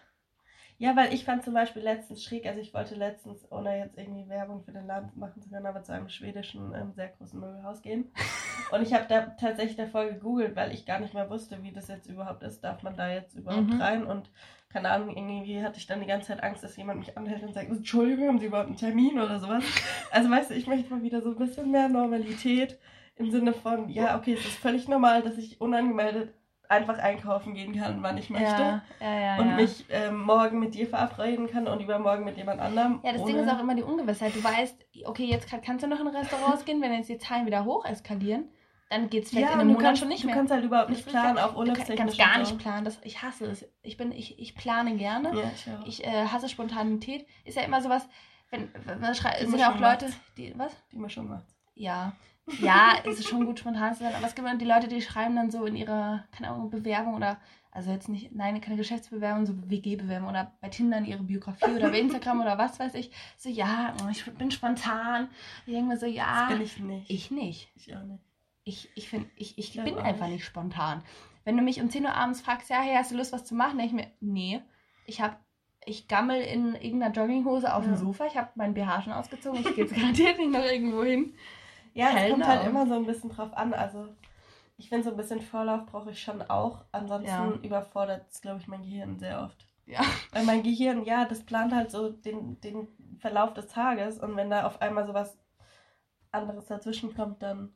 Ja, 0.80 0.96
weil 0.96 1.12
ich 1.12 1.26
fand 1.26 1.44
zum 1.44 1.52
Beispiel 1.52 1.82
letztens 1.82 2.24
schräg, 2.24 2.46
also 2.46 2.58
ich 2.58 2.72
wollte 2.72 2.94
letztens, 2.94 3.46
ohne 3.52 3.78
jetzt 3.80 3.98
irgendwie 3.98 4.26
Werbung 4.30 4.62
für 4.62 4.72
den 4.72 4.86
Laden 4.86 5.10
machen 5.14 5.42
zu 5.42 5.50
können, 5.50 5.66
aber 5.66 5.82
zu 5.82 5.92
einem 5.92 6.08
schwedischen 6.08 6.72
ähm, 6.74 6.94
sehr 6.94 7.08
großen 7.08 7.38
Möbelhaus 7.38 7.82
gehen. 7.82 8.10
Und 8.72 8.80
ich 8.80 8.94
habe 8.94 9.04
da 9.06 9.26
tatsächlich 9.38 9.76
davor 9.76 10.06
gegoogelt, 10.06 10.56
weil 10.56 10.72
ich 10.72 10.86
gar 10.86 10.98
nicht 10.98 11.12
mehr 11.12 11.28
wusste, 11.28 11.62
wie 11.62 11.70
das 11.70 11.88
jetzt 11.88 12.06
überhaupt 12.08 12.42
ist. 12.42 12.64
Darf 12.64 12.82
man 12.82 12.96
da 12.96 13.12
jetzt 13.12 13.34
überhaupt 13.36 13.74
Mhm. 13.74 13.78
rein? 13.78 14.06
Und 14.06 14.30
keine 14.70 14.88
Ahnung, 14.88 15.14
irgendwie 15.14 15.62
hatte 15.62 15.76
ich 15.76 15.86
dann 15.86 16.00
die 16.00 16.06
ganze 16.06 16.28
Zeit 16.28 16.42
Angst, 16.42 16.64
dass 16.64 16.78
jemand 16.78 17.00
mich 17.00 17.14
anhält 17.14 17.42
und 17.42 17.52
sagt, 17.52 17.68
Entschuldigung, 17.68 18.28
haben 18.28 18.38
Sie 18.38 18.46
überhaupt 18.46 18.68
einen 18.68 18.76
Termin 18.78 19.20
oder 19.20 19.38
sowas? 19.38 19.62
Also 20.12 20.30
weißt 20.30 20.48
du, 20.48 20.54
ich 20.54 20.66
möchte 20.66 20.88
mal 20.88 21.02
wieder 21.02 21.20
so 21.20 21.28
ein 21.32 21.36
bisschen 21.36 21.70
mehr 21.70 21.90
Normalität 21.90 22.78
im 23.16 23.30
Sinne 23.30 23.52
von, 23.52 23.90
ja, 23.90 24.16
okay, 24.16 24.32
es 24.32 24.46
ist 24.46 24.56
völlig 24.58 24.88
normal, 24.88 25.20
dass 25.20 25.36
ich 25.36 25.60
unangemeldet 25.60 26.32
einfach 26.70 26.98
einkaufen 26.98 27.54
gehen 27.54 27.74
kann, 27.74 28.02
wann 28.02 28.16
ich 28.16 28.30
möchte 28.30 28.46
Ja, 29.00 29.20
ja, 29.20 29.38
und 29.38 29.56
mich 29.56 29.84
ähm, 29.90 30.22
morgen 30.22 30.60
mit 30.60 30.74
dir 30.74 30.86
verabreden 30.86 31.48
kann 31.50 31.66
und 31.66 31.80
übermorgen 31.80 32.24
mit 32.24 32.36
jemand 32.36 32.60
anderem. 32.60 33.00
Ja, 33.02 33.12
das 33.12 33.24
Ding 33.24 33.36
ist 33.36 33.48
auch 33.50 33.58
immer 33.58 33.74
die 33.74 33.82
Ungewissheit. 33.82 34.34
Du 34.34 34.42
weißt, 34.42 34.86
okay, 35.04 35.24
jetzt 35.24 35.48
kann, 35.48 35.60
kannst 35.62 35.84
du 35.84 35.88
noch 35.88 36.00
in 36.00 36.06
Restaurants 36.06 36.64
gehen, 36.64 36.80
wenn 36.80 36.92
jetzt 36.92 37.08
die 37.08 37.18
Zahlen 37.18 37.44
wieder 37.46 37.64
hoch 37.64 37.84
eskalieren, 37.84 38.48
dann 38.88 39.08
geht 39.10 39.24
es 39.24 39.30
vielleicht 39.30 39.48
ja, 39.48 39.54
in 39.54 39.60
einem 39.60 39.68
du 39.70 39.74
Monat 39.74 39.86
kannst, 39.86 40.00
schon 40.00 40.08
nicht 40.08 40.22
du 40.22 40.26
mehr. 40.28 40.36
kannst 40.36 40.52
halt 40.52 40.64
überhaupt 40.64 40.90
nicht 40.90 41.06
planen, 41.06 41.38
auch 41.38 41.52
Du 41.52 41.58
urlaubstechnisch. 41.58 41.96
kannst 41.98 42.18
gar 42.18 42.38
nicht 42.38 42.58
planen. 42.58 42.84
Das, 42.84 42.98
ich 43.04 43.20
hasse 43.22 43.46
es. 43.46 43.68
Ich, 43.82 43.96
bin, 43.96 44.10
ich, 44.12 44.38
ich 44.38 44.54
plane 44.54 44.96
gerne. 44.96 45.30
Ja, 45.34 45.50
ich. 45.84 46.00
Ich 46.00 46.06
äh, 46.06 46.26
hasse 46.26 46.48
Spontanität. 46.48 47.26
Ist 47.44 47.56
ja 47.56 47.62
immer 47.62 47.80
sowas, 47.82 48.08
wenn, 48.50 48.68
wenn 48.84 49.00
Die 49.00 49.46
sind 49.46 49.58
ja 49.58 49.70
auch 49.70 49.78
Leute, 49.78 50.06
macht's. 50.06 50.20
die, 50.36 50.54
was? 50.56 50.72
Die 50.92 50.98
Mischung 50.98 51.28
macht's. 51.28 51.54
Ja. 51.74 52.12
Ja, 52.60 52.94
es 53.04 53.18
ist 53.20 53.28
schon 53.28 53.46
gut 53.46 53.58
spontan 53.58 53.94
zu 53.94 54.00
sein, 54.02 54.14
aber 54.14 54.26
es 54.26 54.34
gibt 54.34 54.46
immer 54.46 54.56
die 54.58 54.64
Leute, 54.64 54.88
die 54.88 55.00
schreiben 55.02 55.36
dann 55.36 55.50
so 55.50 55.64
in 55.64 55.76
ihrer, 55.76 56.24
keine 56.32 56.50
Ahnung, 56.50 56.70
Bewerbung 56.70 57.14
oder, 57.14 57.38
also 57.70 57.90
jetzt 57.90 58.08
nicht, 58.08 58.32
nein, 58.34 58.60
keine 58.60 58.76
Geschäftsbewerbung, 58.76 59.46
so 59.46 59.54
WG-Bewerbung 59.68 60.28
oder 60.28 60.52
bei 60.60 60.68
Tinder 60.68 60.98
in 60.98 61.04
ihre 61.04 61.22
Biografie 61.22 61.70
oder 61.70 61.90
bei 61.90 62.00
Instagram 62.00 62.40
oder 62.40 62.58
was 62.58 62.80
weiß 62.80 62.94
ich, 62.94 63.10
so, 63.36 63.48
ja, 63.48 63.94
ich 64.10 64.24
bin 64.34 64.50
spontan. 64.50 65.28
Ich 65.66 65.72
denke 65.72 65.88
mir 65.88 65.96
so, 65.96 66.06
ja, 66.06 66.48
Das 66.48 66.58
bin 66.58 66.62
ich 66.62 66.78
nicht. 66.80 67.10
ich 67.10 67.30
nicht. 67.30 67.68
Ich 67.76 67.94
auch 67.96 68.02
nicht. 68.02 68.24
Ich, 68.64 68.90
ich, 68.94 69.08
find, 69.08 69.26
ich, 69.36 69.56
ich 69.58 69.76
Ich 69.76 69.84
bin 69.84 69.98
einfach 69.98 70.26
nicht. 70.26 70.34
nicht 70.36 70.44
spontan. 70.44 71.02
Wenn 71.44 71.56
du 71.56 71.62
mich 71.62 71.80
um 71.80 71.88
10 71.90 72.04
Uhr 72.04 72.14
abends 72.14 72.40
fragst, 72.40 72.68
ja, 72.70 72.80
hey, 72.80 72.94
hast 72.96 73.10
du 73.10 73.16
Lust, 73.16 73.32
was 73.32 73.44
zu 73.44 73.54
machen? 73.54 73.78
denke 73.78 73.96
ich 73.96 74.04
mir, 74.04 74.10
nee. 74.20 74.60
Ich 75.06 75.20
habe 75.20 75.36
ich 75.86 76.08
gammel 76.08 76.42
in 76.42 76.74
irgendeiner 76.74 77.12
Jogginghose 77.14 77.72
auf 77.74 77.84
dem 77.84 77.94
Ja. 77.94 77.98
Sofa. 77.98 78.26
Ich 78.26 78.36
habe 78.36 78.50
meinen 78.54 78.74
BH 78.74 79.00
schon 79.02 79.14
ausgezogen. 79.14 79.60
Ich 79.60 79.74
gehe 79.74 79.84
jetzt 79.84 79.94
garantiert 79.96 80.38
nicht 80.38 80.50
noch 80.52 80.62
irgendwo 80.62 81.02
hin. 81.02 81.34
Ja, 81.94 82.10
es 82.16 82.30
kommt 82.30 82.46
halt 82.46 82.66
immer 82.66 82.86
so 82.86 82.94
ein 82.94 83.06
bisschen 83.06 83.30
drauf 83.30 83.52
an. 83.56 83.72
Also, 83.74 84.08
ich 84.76 84.88
finde, 84.88 85.04
so 85.04 85.10
ein 85.10 85.16
bisschen 85.16 85.40
Vorlauf 85.40 85.86
brauche 85.86 86.10
ich 86.10 86.22
schon 86.22 86.42
auch. 86.42 86.84
Ansonsten 86.92 87.28
Ja. 87.28 87.58
überfordert 87.62 88.26
es, 88.30 88.40
glaube 88.40 88.60
ich, 88.60 88.68
mein 88.68 88.82
Gehirn 88.82 89.18
sehr 89.18 89.42
oft. 89.42 89.66
Ja. 89.86 90.00
Weil 90.32 90.44
mein 90.44 90.62
Gehirn, 90.62 91.04
ja, 91.04 91.24
das 91.24 91.42
plant 91.44 91.74
halt 91.74 91.90
so 91.90 92.10
den, 92.10 92.60
den 92.60 92.88
Verlauf 93.18 93.54
des 93.54 93.66
Tages. 93.68 94.18
Und 94.18 94.36
wenn 94.36 94.50
da 94.50 94.66
auf 94.66 94.80
einmal 94.80 95.06
sowas 95.06 95.36
anderes 96.30 96.66
dazwischen 96.66 97.14
kommt, 97.14 97.42
dann. 97.42 97.74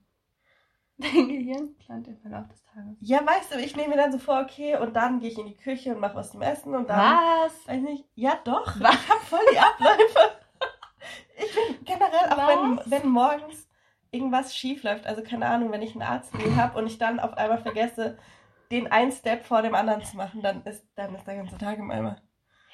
Dein 0.96 1.26
Gehirn 1.28 1.74
plant 1.76 2.06
den 2.06 2.16
Verlauf 2.18 2.46
des 2.46 2.62
Tages. 2.66 2.96
Ja, 3.00 3.18
weißt 3.26 3.52
du, 3.52 3.58
ich 3.58 3.74
nehme 3.74 3.88
mir 3.88 3.96
dann 3.96 4.12
so 4.12 4.18
vor, 4.18 4.40
okay, 4.40 4.76
und 4.76 4.94
dann 4.94 5.18
gehe 5.18 5.28
ich 5.30 5.38
in 5.38 5.46
die 5.46 5.56
Küche 5.56 5.92
und 5.92 6.00
mache 6.00 6.14
was 6.14 6.30
zum 6.30 6.40
Essen 6.40 6.72
und 6.72 6.88
dann. 6.88 7.00
Was? 7.00 7.66
Weiß 7.66 7.82
nicht. 7.82 8.04
Ja, 8.14 8.38
doch. 8.44 8.78
Was? 8.80 8.94
Ich 8.94 9.08
habe 9.08 9.20
voll 9.24 9.40
die 9.52 9.58
Abläufe. 9.58 10.18
Ich 11.36 11.52
bin 11.52 11.84
generell, 11.84 12.30
auch 12.30 12.84
wenn, 12.86 12.90
wenn 12.92 13.08
morgens 13.08 13.68
irgendwas 14.14 14.56
schief 14.56 14.82
läuft, 14.82 15.06
also 15.06 15.22
keine 15.22 15.46
Ahnung, 15.46 15.72
wenn 15.72 15.82
ich 15.82 15.92
einen 15.92 16.02
Arzttermin 16.02 16.56
habe 16.56 16.78
und 16.78 16.86
ich 16.86 16.98
dann 16.98 17.20
auf 17.20 17.34
einmal 17.34 17.58
vergesse, 17.58 18.16
den 18.70 18.90
einen 18.90 19.12
Step 19.12 19.44
vor 19.44 19.62
dem 19.62 19.74
anderen 19.74 20.04
zu 20.04 20.16
machen, 20.16 20.42
dann 20.42 20.62
ist, 20.64 20.86
dann 20.94 21.14
ist 21.14 21.26
der 21.26 21.36
ganze 21.36 21.58
Tag 21.58 21.78
im 21.78 21.90
Eimer. 21.90 22.16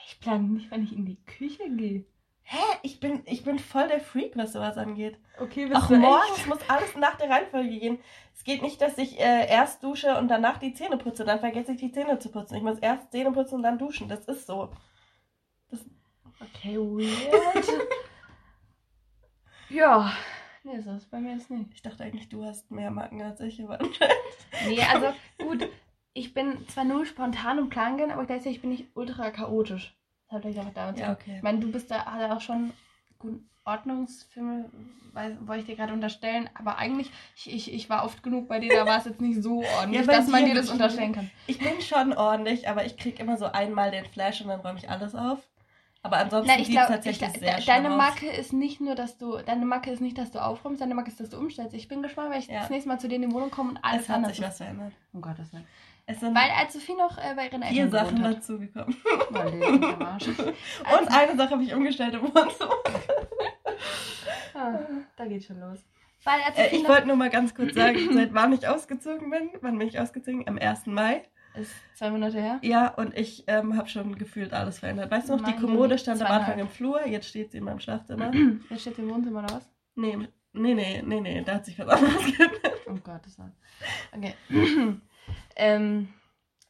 Ich 0.06 0.20
plane 0.20 0.44
nicht, 0.44 0.70
wenn 0.70 0.84
ich 0.84 0.92
in 0.92 1.06
die 1.06 1.22
Küche 1.24 1.68
gehe. 1.70 2.04
Hä? 2.42 2.58
Ich 2.82 2.98
bin, 2.98 3.22
ich 3.26 3.44
bin 3.44 3.58
voll 3.58 3.86
der 3.86 4.00
Freak, 4.00 4.36
was 4.36 4.52
sowas 4.52 4.76
angeht. 4.76 5.18
Okay, 5.38 5.72
Auch 5.72 5.88
morgens 5.88 6.46
muss 6.46 6.58
alles 6.68 6.96
nach 6.96 7.16
der 7.16 7.30
Reihenfolge 7.30 7.78
gehen. 7.78 7.98
Es 8.34 8.42
geht 8.42 8.62
nicht, 8.62 8.80
dass 8.80 8.98
ich 8.98 9.20
äh, 9.20 9.48
erst 9.48 9.84
dusche 9.84 10.18
und 10.18 10.28
danach 10.28 10.58
die 10.58 10.74
Zähne 10.74 10.96
putze. 10.96 11.24
Dann 11.24 11.38
vergesse 11.38 11.72
ich 11.72 11.78
die 11.78 11.92
Zähne 11.92 12.18
zu 12.18 12.30
putzen. 12.30 12.56
Ich 12.56 12.62
muss 12.62 12.78
erst 12.80 13.12
Zähne 13.12 13.30
putzen 13.30 13.56
und 13.56 13.62
dann 13.62 13.78
duschen. 13.78 14.08
Das 14.08 14.24
ist 14.24 14.46
so. 14.46 14.70
Okay, 16.40 16.76
weird. 16.76 17.68
ja. 19.68 20.12
Nee, 20.62 20.80
so 20.80 20.92
ist 20.92 21.10
bei 21.10 21.20
mir 21.20 21.32
jetzt 21.32 21.50
nicht. 21.50 21.70
Ich 21.74 21.82
dachte 21.82 22.04
eigentlich, 22.04 22.28
du 22.28 22.44
hast 22.44 22.70
mehr 22.70 22.90
Marken 22.90 23.22
als 23.22 23.40
ich, 23.40 23.62
aber 23.62 23.78
Nee, 24.68 24.82
also 24.82 25.06
gut, 25.38 25.68
ich 26.12 26.34
bin 26.34 26.66
zwar 26.68 26.84
nur 26.84 27.06
spontan 27.06 27.58
und 27.58 27.70
plan 27.70 27.96
gern, 27.96 28.10
aber 28.10 28.26
gleichzeitig 28.26 28.60
bin 28.60 28.72
ich 28.72 28.84
ultra 28.94 29.30
chaotisch. 29.30 29.94
Das 30.28 30.36
hat 30.36 30.42
vielleicht 30.42 30.58
auch 30.58 30.74
damit 30.74 30.98
zu 30.98 31.02
Ja, 31.02 31.12
okay. 31.12 31.36
Ich 31.36 31.42
meine, 31.42 31.60
du 31.60 31.72
bist 31.72 31.90
da 31.90 32.04
halt 32.04 32.30
auch 32.30 32.40
schon 32.40 32.72
gut 33.18 33.40
Ordnungsfilme, 33.64 34.70
wollte 35.40 35.60
ich 35.60 35.66
dir 35.66 35.76
gerade 35.76 35.92
unterstellen, 35.92 36.48
aber 36.54 36.78
eigentlich, 36.78 37.10
ich, 37.36 37.52
ich, 37.52 37.74
ich 37.74 37.90
war 37.90 38.04
oft 38.04 38.22
genug 38.22 38.48
bei 38.48 38.58
dir, 38.58 38.74
da 38.74 38.86
war 38.86 38.98
es 38.98 39.04
jetzt 39.04 39.20
nicht 39.20 39.42
so 39.42 39.62
ordentlich, 39.78 40.06
Ja, 40.06 40.12
dass 40.12 40.28
man 40.28 40.44
dir 40.44 40.54
das 40.54 40.70
unterstellen 40.70 41.12
kann. 41.12 41.30
Ich 41.46 41.58
bin 41.58 41.80
schon 41.80 42.12
ordentlich, 42.12 42.68
aber 42.68 42.84
ich 42.84 42.96
krieg 42.96 43.20
immer 43.20 43.36
so 43.36 43.46
einmal 43.46 43.90
den 43.90 44.06
Flash 44.06 44.40
und 44.40 44.48
dann 44.48 44.60
räume 44.60 44.78
ich 44.78 44.88
alles 44.88 45.14
auf. 45.14 45.38
Aber 46.02 46.16
ansonsten 46.16 46.48
Nein, 46.50 46.60
ich 46.60 46.66
sieht 46.68 46.76
es 46.76 46.86
glaube, 46.86 46.94
tatsächlich 46.94 47.30
de- 47.32 47.40
sehr 47.40 47.56
de- 47.56 47.66
deine 47.66 47.90
aus. 47.90 47.96
Macke 47.96 48.26
ist 48.30 48.52
nicht 48.54 48.80
nur, 48.80 48.94
dass 48.94 49.18
du, 49.18 49.36
deine 49.38 49.66
Macke 49.66 49.90
ist 49.90 50.00
nicht, 50.00 50.16
dass 50.16 50.30
du 50.30 50.38
aufräumst, 50.42 50.80
deine 50.80 50.94
Macke 50.94 51.10
ist, 51.10 51.20
dass 51.20 51.28
du 51.28 51.36
umstellst. 51.36 51.74
Ich 51.74 51.88
bin 51.88 52.02
gespannt, 52.02 52.30
wenn 52.30 52.38
ich 52.38 52.46
Ja. 52.46 52.60
das 52.60 52.70
nächste 52.70 52.88
Mal 52.88 52.98
zu 52.98 53.06
dir 53.08 53.16
in 53.16 53.22
die 53.22 53.32
Wohnung 53.32 53.50
komme 53.50 53.70
und 53.70 53.78
alles 53.84 54.02
Es 54.04 54.08
hat 54.08 54.16
anders 54.16 54.32
sich 54.32 54.40
ist. 54.40 54.46
was 54.48 54.56
verändert. 54.56 54.92
Um 55.12 55.20
Gottes 55.20 55.52
Willen. 55.52 55.66
Es 56.06 56.18
sind 56.20 56.34
Weil 56.34 56.50
als 56.58 56.72
Sophie 56.72 56.94
noch 56.94 57.18
äh, 57.18 57.34
bei 57.36 57.46
ihren 57.48 57.62
vier 57.62 57.82
Eltern 57.84 57.90
Sachen 57.90 58.16
gewohnt 58.16 58.26
hat. 58.28 58.36
dazugekommen. 58.38 58.96
Weil 59.30 59.50
die 59.52 59.58
sind 59.60 59.84
am 59.84 60.02
Arsch. 60.02 60.28
Und 60.98 61.08
eine 61.08 61.36
Sache 61.36 61.50
habe 61.50 61.62
ich 61.62 61.74
umgestellt 61.74 62.14
im 62.14 62.22
Wohnzimmer. 62.22 62.74
Ah, 64.54 64.78
da 65.16 65.26
geht 65.26 65.44
schon 65.44 65.60
los. 65.60 65.78
Weil 66.24 66.40
als 66.46 66.56
Äh, 66.58 66.76
ich 66.76 66.88
wollte 66.88 67.06
nur 67.06 67.16
mal 67.16 67.30
ganz 67.30 67.54
kurz 67.54 67.74
sagen, 67.74 67.98
seit 68.12 68.34
wann 68.34 68.52
ich 68.52 68.66
ausgezogen 68.66 69.30
bin. 69.30 69.50
Wann 69.60 69.78
bin 69.78 69.88
ich 69.88 69.98
ausgezogen? 70.00 70.48
Am 70.48 70.58
1. 70.58 70.86
Mai. 70.86 71.22
Ist 71.54 71.72
zwei 71.94 72.10
Monate 72.10 72.40
her. 72.40 72.58
Ja, 72.62 72.88
und 72.88 73.16
ich 73.16 73.44
ähm, 73.46 73.76
habe 73.76 73.88
schon 73.88 74.16
gefühlt 74.16 74.52
alles 74.52 74.78
verändert. 74.78 75.10
Weißt 75.10 75.28
du 75.28 75.32
noch, 75.32 75.44
die 75.44 75.50
Meine 75.50 75.60
Kommode 75.60 75.98
stand 75.98 76.22
am. 76.22 76.30
Anfang 76.30 76.58
im 76.58 76.68
Flur, 76.68 77.06
jetzt 77.06 77.28
steht 77.28 77.52
sie 77.52 77.58
in 77.58 77.64
meinem 77.64 77.80
Schlafzimmer. 77.80 78.32
Jetzt 78.70 78.82
steht 78.82 78.96
sie 78.96 79.02
im 79.02 79.10
Wohnzimmer 79.10 79.44
oder 79.44 79.54
was? 79.54 79.70
Nee, 79.94 80.16
nee, 80.52 80.74
nee, 80.74 81.02
nee, 81.04 81.20
nee, 81.20 81.42
da 81.42 81.54
hat 81.54 81.64
sich 81.64 81.78
was 81.78 81.88
anderes 81.88 82.24
geändert. 82.36 82.80
Oh 82.86 82.94
Gott, 83.02 83.20
das 83.24 83.38
war. 83.38 83.52
Okay. 84.16 84.34
ähm, 85.56 86.08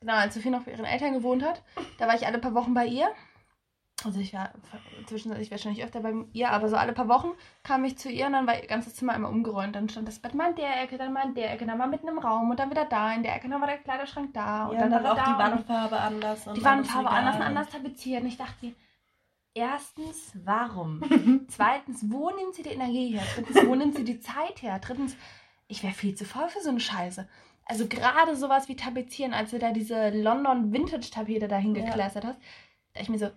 genau, 0.00 0.14
als 0.14 0.34
Sophie 0.34 0.50
noch 0.50 0.64
bei 0.64 0.72
ihren 0.72 0.84
Eltern 0.84 1.14
gewohnt 1.14 1.42
hat, 1.42 1.62
da 1.98 2.06
war 2.08 2.14
ich 2.14 2.26
alle 2.26 2.38
paar 2.38 2.54
Wochen 2.54 2.74
bei 2.74 2.86
ihr. 2.86 3.08
Also 4.04 4.20
ich 4.20 4.32
war 4.32 4.50
zwischendurch 5.06 5.50
wahrscheinlich 5.50 5.84
öfter 5.84 6.00
bei 6.00 6.14
ihr, 6.32 6.50
aber 6.50 6.68
so 6.68 6.76
alle 6.76 6.92
paar 6.92 7.08
Wochen 7.08 7.32
kam 7.62 7.84
ich 7.84 7.98
zu 7.98 8.10
ihr 8.10 8.26
und 8.26 8.32
dann 8.32 8.46
war 8.46 8.60
ihr 8.60 8.66
ganzes 8.66 8.94
Zimmer 8.94 9.12
einmal 9.12 9.30
umgeräumt. 9.30 9.76
Dann 9.76 9.88
stand 9.88 10.08
das 10.08 10.18
Bett 10.18 10.34
mal 10.34 10.50
in 10.50 10.56
der 10.56 10.82
Ecke, 10.82 10.98
dann 10.98 11.12
mal 11.12 11.26
in 11.26 11.34
der 11.34 11.52
Ecke, 11.52 11.66
dann 11.66 11.78
mal 11.78 11.88
mitten 11.88 12.08
im 12.08 12.18
Raum 12.18 12.50
und 12.50 12.58
dann 12.58 12.70
wieder 12.70 12.84
da 12.84 13.12
in 13.12 13.22
der 13.22 13.36
Ecke, 13.36 13.48
dann 13.48 13.60
war 13.60 13.68
der 13.68 13.78
Kleiderschrank 13.78 14.32
da 14.32 14.66
und 14.66 14.74
Ja, 14.74 14.80
dann, 14.82 14.90
dann 14.90 15.04
war 15.04 15.12
auch 15.12 15.16
da 15.16 15.24
die 15.24 15.38
Wandfarbe 15.38 16.00
anders. 16.00 16.44
Die 16.44 16.64
Wandfarbe 16.64 17.10
anders 17.10 17.36
und 17.36 17.42
anders 17.42 17.68
tapeziert. 17.68 18.22
Und 18.22 18.28
ich 18.28 18.36
dachte 18.36 18.66
mir, 18.66 18.74
erstens, 19.54 20.32
warum? 20.44 21.02
Zweitens, 21.48 22.10
wo 22.10 22.30
nimmt 22.30 22.54
sie 22.54 22.62
die 22.62 22.70
Energie 22.70 23.12
her? 23.16 23.22
Drittens, 23.34 23.66
wo 23.66 23.74
nimmt 23.74 23.96
sie 23.96 24.04
die 24.04 24.20
Zeit 24.20 24.62
her? 24.62 24.78
Drittens, 24.78 25.16
ich 25.68 25.82
wäre 25.82 25.92
viel 25.94 26.14
zu 26.14 26.24
faul 26.24 26.48
für 26.48 26.60
so 26.60 26.70
eine 26.70 26.80
Scheiße. 26.80 27.28
Also 27.66 27.86
gerade 27.86 28.34
sowas 28.34 28.68
wie 28.68 28.74
Tapezieren, 28.74 29.32
als 29.32 29.50
du 29.50 29.58
da 29.58 29.70
diese 29.70 30.10
London 30.10 30.72
Vintage-Tapete 30.72 31.46
da 31.46 31.56
hingeklästert 31.56 32.24
hast, 32.24 32.40
da 32.94 33.00
ich 33.00 33.08
mir 33.08 33.18
so, 33.18 33.30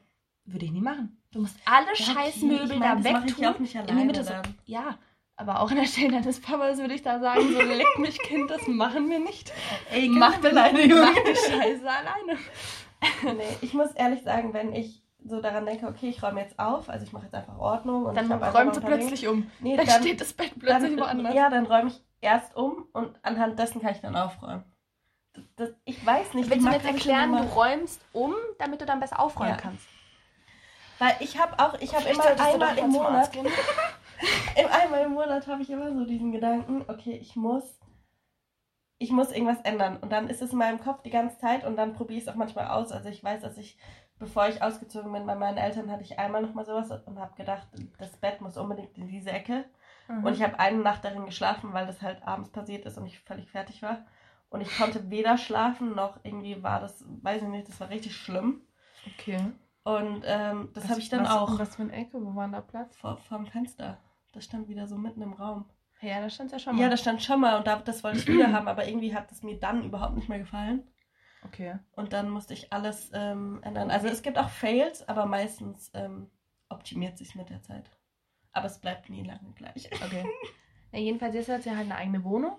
würde 0.45 0.65
ich 0.65 0.71
nie 0.71 0.81
machen. 0.81 1.21
Du 1.31 1.39
musst 1.41 1.55
alle 1.65 1.87
Ja, 1.87 1.91
okay, 1.93 2.03
Scheißmöbel 2.03 2.71
ich 2.71 2.79
mein, 2.79 3.03
da 3.03 3.21
wegtun. 3.21 3.43
ja 3.43 3.51
auch 3.53 3.59
nicht 3.59 3.75
in 3.75 3.85
die 3.85 3.91
alleine 3.91 4.05
Mitte 4.05 4.23
so, 4.23 4.33
ja, 4.65 4.97
aber 5.35 5.61
auch 5.61 5.71
in 5.71 5.77
der 5.77 5.85
Stelle 5.87 6.11
deines 6.11 6.41
Papas 6.41 6.77
würde 6.77 6.93
ich 6.93 7.01
da 7.01 7.19
sagen, 7.19 7.41
so 7.53 7.61
leck 7.61 7.97
mich 7.97 8.19
Kind, 8.19 8.49
das 8.51 8.67
machen 8.67 9.09
wir 9.09 9.19
nicht. 9.19 9.51
Ey, 9.91 10.09
Mach 10.09 10.37
mach 10.41 10.49
alleine, 10.49 10.87
Mach 10.95 11.13
die 11.13 11.35
Scheiße 11.35 11.89
alleine. 11.89 12.39
Nee, 13.23 13.57
ich 13.61 13.73
muss 13.73 13.91
ehrlich 13.91 14.21
sagen, 14.23 14.53
wenn 14.53 14.73
ich 14.73 15.03
so 15.25 15.41
daran 15.41 15.65
denke, 15.65 15.87
okay, 15.87 16.09
ich 16.09 16.21
räume 16.21 16.41
jetzt 16.41 16.59
auf, 16.59 16.89
also 16.89 17.05
ich 17.05 17.13
mache 17.13 17.25
jetzt 17.25 17.33
einfach 17.33 17.57
Ordnung 17.57 18.05
und 18.05 18.15
Dann 18.15 18.31
ein 18.31 18.39
paar 18.39 18.71
plötzlich 18.71 19.27
um. 19.27 19.49
Nee, 19.59 19.75
Dann, 19.77 19.85
dann, 19.85 20.01
steht 20.01 20.21
das 20.21 20.33
Bett 20.33 20.51
plötzlich 20.59 20.95
dann, 20.95 20.99
woanders. 20.99 21.33
Ja, 21.33 21.49
dann 21.49 21.65
räume 21.65 21.89
ich 21.89 22.01
erst 22.21 22.55
um 22.55 22.85
und 22.93 23.17
anhand 23.23 23.57
dessen 23.57 23.81
kann 23.81 23.91
ich 23.93 24.01
dann 24.01 24.15
aufräumen. 24.15 24.63
Das, 25.33 25.43
das, 25.55 25.69
ich 25.85 26.05
weiß 26.05 26.33
nicht. 26.35 26.49
Willst 26.49 26.65
du 26.65 26.69
die 26.69 26.77
mir 26.77 26.83
jetzt 26.83 26.85
erklären, 26.85 27.31
du 27.31 27.43
räumst 27.55 28.01
um, 28.13 28.33
damit 28.59 28.81
du 28.81 28.85
dann 28.85 28.99
besser 28.99 29.19
aufräumen 29.19 29.51
Ja. 29.51 29.57
kannst? 29.57 29.87
Weil 31.03 31.17
ich 31.19 31.37
habe 31.37 31.59
auch, 31.59 31.73
ich 31.81 31.93
habe 31.93 32.07
immer 32.07 32.39
einmal 32.39 32.77
im 32.77 32.89
Monat, 32.89 33.35
im 33.35 34.67
einmal 34.67 35.01
im 35.01 35.11
Monat 35.11 35.47
habe 35.47 35.61
ich 35.61 35.69
immer 35.69 35.93
so 35.93 36.05
diesen 36.05 36.31
Gedanken, 36.31 36.85
okay, 36.87 37.17
ich 37.21 37.35
muss, 37.35 37.77
ich 38.99 39.11
muss 39.11 39.33
irgendwas 39.33 39.59
ändern. 39.65 39.97
Und 39.97 40.13
dann 40.13 40.29
ist 40.29 40.41
es 40.41 40.53
in 40.53 40.59
meinem 40.59 40.79
Kopf 40.79 41.01
die 41.01 41.09
ganze 41.09 41.37
Zeit 41.39 41.65
und 41.65 41.75
dann 41.75 41.93
probiere 41.93 42.19
ich 42.19 42.23
es 42.23 42.29
auch 42.29 42.37
manchmal 42.37 42.67
aus. 42.67 42.93
Also 42.93 43.09
ich 43.09 43.21
weiß, 43.21 43.41
dass 43.41 43.57
ich, 43.57 43.77
bevor 44.17 44.47
ich 44.47 44.61
ausgezogen 44.63 45.11
bin 45.11 45.25
bei 45.25 45.35
meinen 45.35 45.57
Eltern, 45.57 45.91
hatte 45.91 46.03
ich 46.03 46.19
einmal 46.19 46.41
nochmal 46.41 46.65
sowas 46.65 46.89
und 47.05 47.19
habe 47.19 47.35
gedacht, 47.35 47.67
das 47.97 48.15
Bett 48.15 48.39
muss 48.39 48.55
unbedingt 48.55 48.97
in 48.97 49.09
diese 49.09 49.31
Ecke. 49.31 49.65
Mhm. 50.07 50.23
Und 50.23 50.33
ich 50.35 50.41
habe 50.41 50.57
eine 50.57 50.77
Nacht 50.77 51.03
darin 51.03 51.25
geschlafen, 51.25 51.73
weil 51.73 51.85
das 51.85 52.01
halt 52.01 52.25
abends 52.25 52.49
passiert 52.49 52.85
ist 52.85 52.97
und 52.97 53.07
ich 53.07 53.19
völlig 53.19 53.51
fertig 53.51 53.81
war. 53.81 54.05
Und 54.49 54.61
ich 54.61 54.77
konnte 54.77 55.09
weder 55.09 55.37
schlafen 55.37 55.95
noch 55.95 56.19
irgendwie 56.23 56.63
war 56.63 56.79
das, 56.79 57.03
weiß 57.23 57.41
ich 57.41 57.49
nicht, 57.49 57.67
das 57.67 57.81
war 57.81 57.89
richtig 57.89 58.15
schlimm. 58.15 58.61
Okay. 59.05 59.51
Und 59.83 60.23
ähm, 60.25 60.69
das 60.73 60.87
habe 60.89 60.99
ich 60.99 61.09
dann 61.09 61.23
was, 61.23 61.31
auch. 61.31 61.59
Was 61.59 61.75
für 61.75 61.83
eine 61.83 61.93
Ecke? 61.93 62.23
Wo 62.23 62.35
war 62.35 62.47
da 62.47 62.61
Platz? 62.61 62.95
Vor, 62.97 63.17
vor 63.17 63.37
dem 63.37 63.47
Fenster. 63.47 63.97
Das 64.31 64.45
stand 64.45 64.67
wieder 64.67 64.87
so 64.87 64.97
mitten 64.97 65.21
im 65.21 65.33
Raum. 65.33 65.65
Ja, 66.01 66.19
da 66.21 66.29
stand 66.29 66.51
ja 66.51 66.59
schon 66.59 66.75
mal. 66.75 66.81
Ja, 66.81 66.89
das 66.89 67.01
stand 67.01 67.21
schon 67.21 67.39
mal 67.39 67.57
und 67.57 67.67
da, 67.67 67.77
das 67.77 68.03
wollte 68.03 68.19
ich 68.19 68.27
wieder 68.27 68.51
haben, 68.51 68.67
aber 68.67 68.87
irgendwie 68.87 69.15
hat 69.15 69.31
es 69.31 69.43
mir 69.43 69.57
dann 69.57 69.83
überhaupt 69.83 70.15
nicht 70.15 70.27
mehr 70.27 70.39
gefallen. 70.39 70.83
Okay. 71.45 71.77
Und 71.95 72.13
dann 72.13 72.29
musste 72.29 72.53
ich 72.53 72.71
alles 72.71 73.11
ähm, 73.13 73.59
ändern. 73.63 73.91
Also 73.91 74.07
es 74.07 74.21
gibt 74.21 74.37
auch 74.37 74.49
Fails, 74.49 75.07
aber 75.07 75.25
meistens 75.25 75.91
ähm, 75.93 76.29
optimiert 76.69 77.17
sich 77.17 77.35
mit 77.35 77.49
der 77.49 77.61
Zeit. 77.61 77.89
Aber 78.53 78.67
es 78.67 78.79
bleibt 78.79 79.09
nie 79.09 79.23
lange 79.23 79.51
gleich. 79.55 79.89
Okay. 80.03 80.25
Ja, 80.95 80.99
jedenfalls 80.99 81.33
jetzt 81.33 81.49
hat 81.49 81.63
sie 81.63 81.71
halt 81.71 81.89
eine 81.89 81.95
eigene 81.95 82.23
Wohnung. 82.23 82.55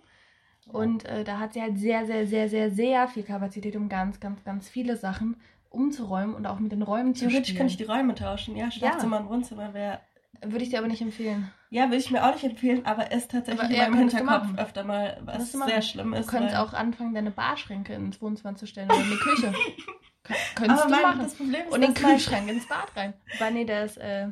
Und 0.66 1.04
äh, 1.04 1.22
da 1.22 1.38
hat 1.38 1.52
sie 1.52 1.62
halt 1.62 1.78
sehr, 1.78 2.04
sehr, 2.04 2.26
sehr, 2.26 2.48
sehr, 2.48 2.70
sehr 2.72 3.06
viel 3.06 3.22
Kapazität, 3.22 3.76
um 3.76 3.88
ganz, 3.88 4.18
ganz, 4.18 4.42
ganz 4.42 4.68
viele 4.68 4.96
Sachen 4.96 5.36
umzuräumen 5.74 6.34
und 6.34 6.46
auch 6.46 6.58
mit 6.58 6.72
den 6.72 6.82
Räumen 6.82 7.14
zu 7.14 7.26
Theoretisch 7.26 7.54
könnte 7.54 7.72
ich 7.72 7.76
die 7.76 7.84
Räume 7.84 8.14
tauschen. 8.14 8.56
Ja, 8.56 8.70
Schlafzimmer 8.70 9.16
ja. 9.16 9.22
und 9.22 9.28
Wohnzimmer 9.28 9.74
wäre. 9.74 10.00
Würde 10.42 10.64
ich 10.64 10.70
dir 10.70 10.78
aber 10.78 10.88
nicht 10.88 11.00
empfehlen. 11.00 11.50
Ja, 11.70 11.84
würde 11.84 11.96
ich 11.96 12.10
mir 12.10 12.24
auch 12.24 12.32
nicht 12.34 12.44
empfehlen, 12.44 12.84
aber 12.86 13.12
ist 13.12 13.30
tatsächlich 13.30 13.64
aber, 13.64 13.86
in 13.86 13.92
meinem 13.92 14.10
Hinterkopf 14.10 14.58
öfter 14.58 14.84
mal, 14.84 15.20
was 15.24 15.52
sehr 15.52 15.82
schlimm 15.82 16.12
ist. 16.12 16.26
Du 16.26 16.30
könntest 16.30 16.56
auch 16.56 16.72
anfangen, 16.72 17.14
deine 17.14 17.30
Barschränke 17.30 17.94
ins 17.94 18.20
Wohnzimmer 18.20 18.54
zu 18.54 18.66
stellen 18.66 18.90
oder 18.90 19.00
in 19.00 19.10
die 19.10 19.16
Küche. 19.16 19.52
Könntest 20.54 20.82
aber 20.82 20.90
du 20.90 20.90
mein, 20.90 21.02
machen. 21.02 21.18
Das 21.22 21.34
Problem 21.34 21.66
ist, 21.66 21.72
und 21.72 21.80
den 21.82 21.94
Kühlschrank 21.94 22.48
ins 22.48 22.66
Bad 22.66 22.96
rein. 22.96 23.14
Wobei, 23.34 23.50
nee, 23.50 23.64
der 23.66 23.84
ist 23.84 23.98
äh, 23.98 24.28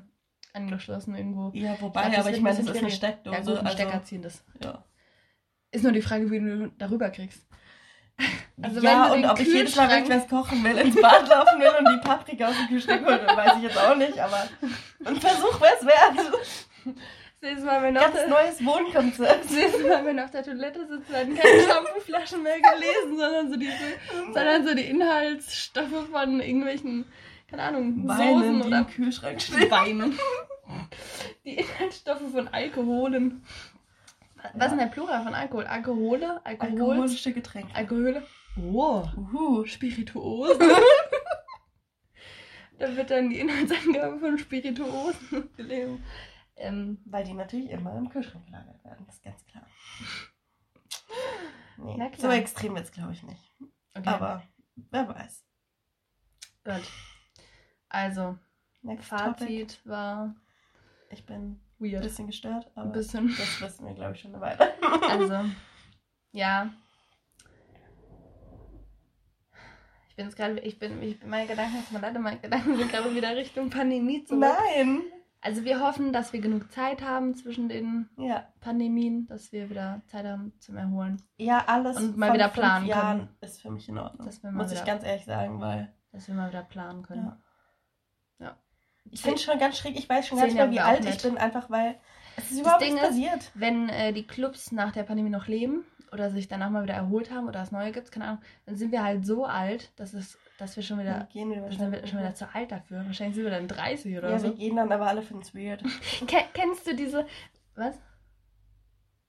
angeschlossen 0.55 1.15
irgendwo. 1.15 1.51
Ja, 1.55 1.79
wobei, 1.81 2.09
glaub, 2.09 2.21
aber 2.21 2.31
ich 2.31 2.41
meine, 2.41 2.57
das 2.57 2.67
ist 2.67 2.77
eine 2.77 2.91
Steckdose. 2.91 3.37
Ja, 3.37 3.43
gut, 3.43 3.59
ein 3.59 3.67
also, 3.67 3.79
Stecker 3.79 4.03
ziehen 4.05 4.23
das. 4.23 4.43
Ja. 4.63 4.85
Ist 5.71 5.83
nur 5.83 5.93
die 5.93 6.03
Frage, 6.03 6.31
wie 6.31 6.39
du 6.39 6.71
darüber 6.79 7.11
kriegst. 7.11 7.47
Also 8.61 8.81
ja, 8.81 9.13
und 9.13 9.25
ob 9.25 9.41
ich 9.41 9.49
jedes 9.49 9.75
Mal, 9.77 9.89
wenn 9.89 10.05
ich 10.05 10.11
was 10.11 10.29
kochen 10.29 10.63
will, 10.63 10.77
ins 10.79 11.01
Bad 11.01 11.29
laufen 11.29 11.61
will 11.61 11.71
und 11.79 11.89
die 11.89 12.07
Paprika 12.07 12.49
aus 12.49 12.57
dem 12.57 12.69
Kühlschrank 12.69 13.05
holen, 13.05 13.21
weiß 13.27 13.57
ich 13.57 13.63
jetzt 13.65 13.79
auch 13.79 13.97
nicht, 13.97 14.19
aber 14.19 14.49
ein 15.05 15.17
Versuch 15.17 15.61
wäre 15.61 15.73
es 15.81 15.87
wert. 15.87 16.97
Nächstes 17.43 17.65
Mal, 17.65 17.83
wenn 17.83 17.95
Ganz 17.95 18.15
neues 18.29 18.65
Wohnkonzept. 18.65 19.51
Nächstes 19.51 19.83
Mal, 19.83 20.05
wenn 20.05 20.17
wir 20.17 20.25
auf 20.25 20.31
der 20.31 20.45
Toilette 20.45 20.87
sitzen, 20.87 21.13
werden 21.13 21.35
keine 21.37 21.61
Shampooflaschen 21.63 22.41
mehr 22.41 22.59
gelesen, 22.61 23.19
sondern 23.19 23.51
so, 23.51 23.57
diese, 23.57 24.33
sondern 24.33 24.65
so 24.65 24.75
die 24.77 24.85
Inhaltsstoffe 24.85 26.09
von 26.13 26.41
irgendwelchen, 26.41 27.05
keine 27.51 27.63
Ahnung, 27.65 28.07
Weinen, 28.07 28.39
Soßen 28.39 28.61
die 28.61 28.67
oder 28.69 28.79
im 28.79 28.87
Kühlschrank 28.87 29.43
stehen. 29.43 29.71
Weinen. 29.71 30.19
Die 31.45 31.57
Inhaltsstoffe 31.57 32.23
von 32.33 32.47
Alkoholen. 32.49 33.45
Was 34.55 34.67
ist 34.67 34.71
denn 34.71 34.79
der 34.79 34.87
Plural 34.87 35.23
von 35.23 35.35
Alkohol? 35.35 35.67
Alkohole? 35.67 36.45
Alkohol? 36.45 36.71
Alkoholische 36.71 37.33
Getränke. 37.33 37.75
Alkohole? 37.75 38.27
Oh. 38.57 39.05
Uh, 39.17 39.65
Spirituosen. 39.65 40.59
da 42.79 42.97
wird 42.97 43.11
dann 43.11 43.31
die 43.31 43.41
Inhaltsangabe 43.41 44.19
von 44.19 44.39
Spirituosen 44.39 45.51
gelesen. 45.57 46.05
Ähm, 46.57 46.99
Weil 47.07 47.25
die 47.25 47.33
natürlich 47.35 47.71
immer 47.71 47.97
im 47.97 48.09
Kühlschrank 48.09 48.45
gelagert 48.47 48.85
werden, 48.85 49.07
das 49.07 49.17
ist 49.17 49.25
ganz 49.25 49.45
klar. 49.47 49.67
Nee, 51.79 51.97
klar. 51.97 52.13
so 52.17 52.29
extrem 52.29 52.75
wird 52.75 52.85
es, 52.85 52.93
glaube 52.93 53.13
ich, 53.13 53.23
nicht. 53.25 53.43
Okay. 53.95 54.09
Aber 54.09 54.43
wer 54.77 55.09
weiß. 55.09 55.45
Gut. 56.65 56.89
Also, 57.89 58.39
Next 58.83 59.09
Fazit 59.09 59.39
topic. 59.39 59.79
war. 59.85 60.35
Ich 61.11 61.27
bin 61.27 61.61
weird. 61.83 61.97
Ein 61.97 62.03
bisschen 62.03 62.27
gestört, 62.27 62.71
aber 62.75 62.87
ein 62.87 62.93
bisschen. 62.93 63.29
das 63.29 63.61
wissen 63.61 63.87
wir, 63.87 63.95
glaube 63.95 64.15
ich, 64.15 64.21
schon 64.21 64.35
eine 64.35 64.41
Weile. 64.41 64.73
also, 65.11 65.51
ja. 66.33 66.71
Ich 70.09 70.17
bin 70.17 70.27
jetzt 70.27 70.37
gerade, 70.37 70.61
ich 70.61 70.79
bin, 70.79 71.03
ich, 71.03 71.25
meine 71.25 71.47
Gedanken, 71.47 71.77
jetzt 71.79 71.91
mal 71.91 72.03
leider, 72.03 72.21
meine 72.21 72.39
Gedanken 72.39 72.77
sind 72.77 72.93
gerade 72.93 73.15
wieder 73.15 73.35
Richtung 73.35 73.71
Pandemie 73.71 74.25
zurück. 74.25 74.41
Nein! 74.41 75.03
Also 75.41 75.65
wir 75.65 75.81
hoffen, 75.81 76.13
dass 76.13 76.33
wir 76.33 76.41
genug 76.41 76.71
Zeit 76.71 77.03
haben 77.03 77.35
zwischen 77.35 77.69
den 77.69 78.09
ja. 78.17 78.47
Pandemien, 78.61 79.27
dass 79.27 79.51
wir 79.51 79.71
wieder 79.71 80.01
Zeit 80.07 80.25
haben 80.25 80.53
zum 80.61 80.77
Erholen. 80.77 81.21
Ja, 81.37 81.65
alles 81.67 81.97
und 81.97 82.17
mal 82.17 82.33
wieder 82.33 82.49
planen 82.49 82.87
Jahren 82.87 83.19
können. 83.19 83.37
ist 83.41 83.61
für 83.61 83.71
mich 83.71 83.89
in 83.89 83.99
Ordnung. 83.99 84.27
Muss 84.27 84.43
wieder, 84.45 84.73
ich 84.73 84.85
ganz 84.85 85.03
ehrlich 85.03 85.25
sagen, 85.25 85.61
weil 85.61 85.93
dass 86.13 86.29
wir 86.29 86.35
mal 86.35 86.51
wieder 86.51 86.63
planen 86.63 87.03
können. 87.03 87.33
Ja. 88.39 88.57
Ich 89.11 89.21
finde 89.21 89.37
es 89.37 89.43
schon 89.43 89.59
ganz 89.59 89.79
schräg. 89.79 89.99
Ich 89.99 90.09
weiß 90.09 90.27
schon 90.27 90.39
gar 90.39 90.47
nicht 90.47 90.55
mehr, 90.55 90.71
wie 90.71 90.81
alt 90.81 91.05
ich 91.05 91.23
bin, 91.23 91.37
einfach 91.37 91.71
weil 91.71 91.97
es 92.37 92.51
ist 92.51 92.61
überhaupt 92.61 92.83
nichts 92.83 93.01
passiert. 93.01 93.51
Wenn 93.55 93.89
äh, 93.89 94.13
die 94.13 94.27
Clubs 94.27 94.73
nach 94.73 94.93
der 94.93 95.03
Pandemie 95.03 95.31
noch 95.31 95.49
leben 95.49 95.85
oder 96.13 96.31
sich 96.31 96.49
danach 96.49 96.71
mal 96.71 96.83
wieder 96.83 96.95
erholt 96.95 97.31
haben 97.31 97.49
oder 97.49 97.63
es 97.63 97.73
Neue 97.73 97.93
gibt, 97.93 98.13
keine 98.13 98.27
Ahnung, 98.27 98.43
dann 98.67 98.77
sind 98.77 98.93
wir 98.93 99.03
halt 99.03 99.27
so 99.27 99.45
alt, 99.45 99.93
dass, 99.97 100.15
es, 100.15 100.39
dass 100.59 100.77
wir 100.77 100.83
schon 100.83 100.99
wieder, 100.99 101.29
gehen 101.33 101.51
wir 101.51 101.71
sind 101.73 101.93
wir 101.93 102.07
schon 102.07 102.21
wieder 102.21 102.35
zu 102.35 102.55
alt 102.55 102.71
dafür. 102.71 103.05
Wahrscheinlich 103.07 103.37
sind 103.37 103.45
wir 103.45 103.51
dann 103.51 103.69
30 103.69 104.19
oder 104.19 104.31
ja, 104.31 104.39
so. 104.39 104.47
Ja, 104.47 104.53
wir 104.53 104.59
gehen 104.59 104.77
dann, 104.77 104.93
aber 104.93 105.07
alle 105.07 105.23
finden 105.23 105.43
es 105.43 105.55
weird. 105.55 105.83
Kennst 106.55 106.87
du 106.87 106.95
diese, 106.95 107.27
was? 107.75 107.99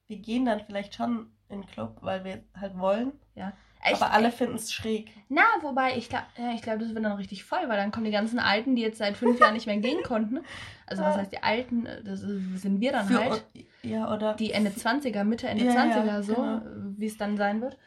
Wir 0.08 0.18
gehen 0.18 0.46
dann 0.46 0.62
vielleicht 0.62 0.96
schon 0.96 1.32
in 1.50 1.62
den 1.62 1.68
Club, 1.70 1.98
weil 2.02 2.24
wir 2.24 2.44
halt 2.60 2.78
wollen. 2.78 3.14
Ja. 3.36 3.54
Echt, 3.84 4.02
aber 4.02 4.14
alle 4.14 4.32
finden 4.32 4.56
es 4.56 4.72
schräg. 4.72 5.12
Na, 5.28 5.44
wobei, 5.62 5.98
ich 5.98 6.08
glaube, 6.08 6.26
ja, 6.38 6.56
glaub, 6.62 6.80
das 6.80 6.96
wird 6.96 7.04
dann 7.04 7.18
richtig 7.18 7.44
voll, 7.44 7.68
weil 7.68 7.78
dann 7.78 7.92
kommen 7.92 8.06
die 8.06 8.12
ganzen 8.12 8.40
Alten, 8.40 8.76
die 8.76 8.82
jetzt 8.82 8.98
seit 8.98 9.18
fünf 9.18 9.40
Jahren 9.40 9.54
nicht 9.54 9.68
mehr 9.68 9.78
gehen 9.78 10.04
konnten. 10.08 10.40
Also, 10.88 11.04
was 11.04 11.18
heißt 11.18 11.32
die 11.32 11.44
Alten? 11.44 11.88
Das 12.06 12.22
sind 12.22 12.80
wir 12.80 12.92
dann 12.94 13.08
Für, 13.08 13.20
halt. 13.20 13.46
Ja, 13.82 14.14
oder? 14.14 14.36
Die 14.36 14.52
Ende 14.52 14.70
20er, 14.70 15.24
Mitte, 15.24 15.48
Ende 15.48 15.66
ja, 15.66 15.74
20er, 15.74 16.06
ja, 16.06 16.24
so, 16.24 16.36
genau. 16.36 16.62
wie 16.98 17.08
es 17.08 17.18
dann 17.18 17.36
sein 17.36 17.62
wird. 17.62 17.78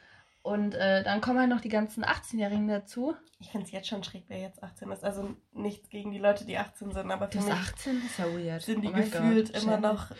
Und 0.42 0.74
äh, 0.74 1.02
dann 1.02 1.20
kommen 1.20 1.40
halt 1.40 1.50
noch 1.50 1.60
die 1.60 1.68
ganzen 1.68 2.04
18-Jährigen 2.04 2.68
dazu. 2.68 3.16
Ich 3.40 3.50
finde 3.50 3.66
es 3.66 3.72
jetzt 3.72 3.88
schon 3.88 4.04
schräg, 4.04 4.26
wer 4.28 4.38
jetzt 4.38 4.62
18 4.62 4.90
ist. 4.92 5.02
Also 5.02 5.34
nichts 5.52 5.88
gegen 5.88 6.12
die 6.12 6.18
Leute, 6.18 6.44
die 6.44 6.56
18 6.56 6.92
sind, 6.92 7.10
aber 7.10 7.26
für 7.26 7.38
das 7.38 7.46
mich 7.46 7.54
18 7.54 8.02
ist 8.06 8.18
ja 8.18 8.26
weird. 8.26 8.62
sind 8.62 8.82
die 8.82 8.88
oh 8.88 8.92
gefühlt 8.92 9.52
God. 9.52 9.62
immer 9.62 9.78
noch 9.78 10.10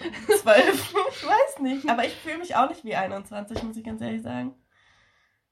12. 0.42 0.94
ich 1.10 1.26
weiß 1.26 1.60
nicht. 1.60 1.88
Aber 1.88 2.04
ich 2.04 2.14
fühle 2.14 2.38
mich 2.38 2.56
auch 2.56 2.68
nicht 2.68 2.82
wie 2.82 2.96
21, 2.96 3.62
muss 3.62 3.76
ich 3.76 3.84
ganz 3.84 4.00
ehrlich 4.00 4.22
sagen. 4.22 4.54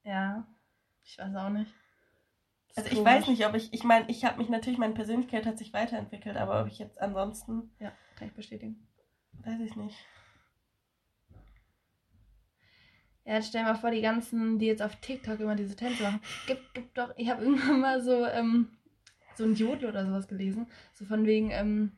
Ja, 0.05 0.47
ich 1.03 1.19
weiß 1.19 1.35
auch 1.35 1.51
nicht. 1.51 1.73
Also 2.77 2.91
ich 2.91 3.05
weiß 3.05 3.29
nicht, 3.29 3.47
ob 3.47 3.55
ich, 3.55 3.73
ich 3.73 3.85
meine, 3.85 4.09
ich 4.09 4.25
habe 4.25 4.39
mich 4.39 4.49
natürlich, 4.49 4.79
meine 4.79 4.95
Persönlichkeit 4.95 5.47
hat 5.47 5.59
sich 5.59 5.73
weiterentwickelt, 5.73 6.37
aber 6.37 6.61
ob 6.61 6.67
ich 6.67 6.79
jetzt 6.79 7.01
ansonsten. 7.01 7.71
Ja, 7.79 7.93
kann 8.17 8.29
ich 8.29 8.35
bestätigen. 8.35 8.87
Weiß 9.45 9.61
ich 9.61 9.77
nicht. 9.77 9.97
Ja, 13.25 13.35
jetzt 13.35 13.49
stell 13.49 13.63
dir 13.63 13.69
mal 13.69 13.79
vor, 13.79 13.91
die 13.91 14.03
ganzen, 14.03 14.59
die 14.59 14.67
jetzt 14.67 14.83
auf 14.83 14.97
TikTok 14.97 15.41
immer 15.41 15.55
diese 15.55 15.77
Tänze 15.77 16.03
machen. 16.03 16.21
Gibt, 16.47 16.75
gibt 16.75 16.99
doch, 16.99 17.13
ich 17.17 17.31
habe 17.31 17.43
irgendwann 17.45 17.81
mal 17.81 18.03
so, 18.03 18.27
ähm, 18.27 18.77
so 19.37 19.45
ein 19.45 19.55
Jodel 19.55 19.89
oder 19.89 20.05
sowas 20.05 20.29
gelesen. 20.29 20.67
So 20.93 21.05
von 21.05 21.25
wegen, 21.25 21.51
ähm, 21.51 21.93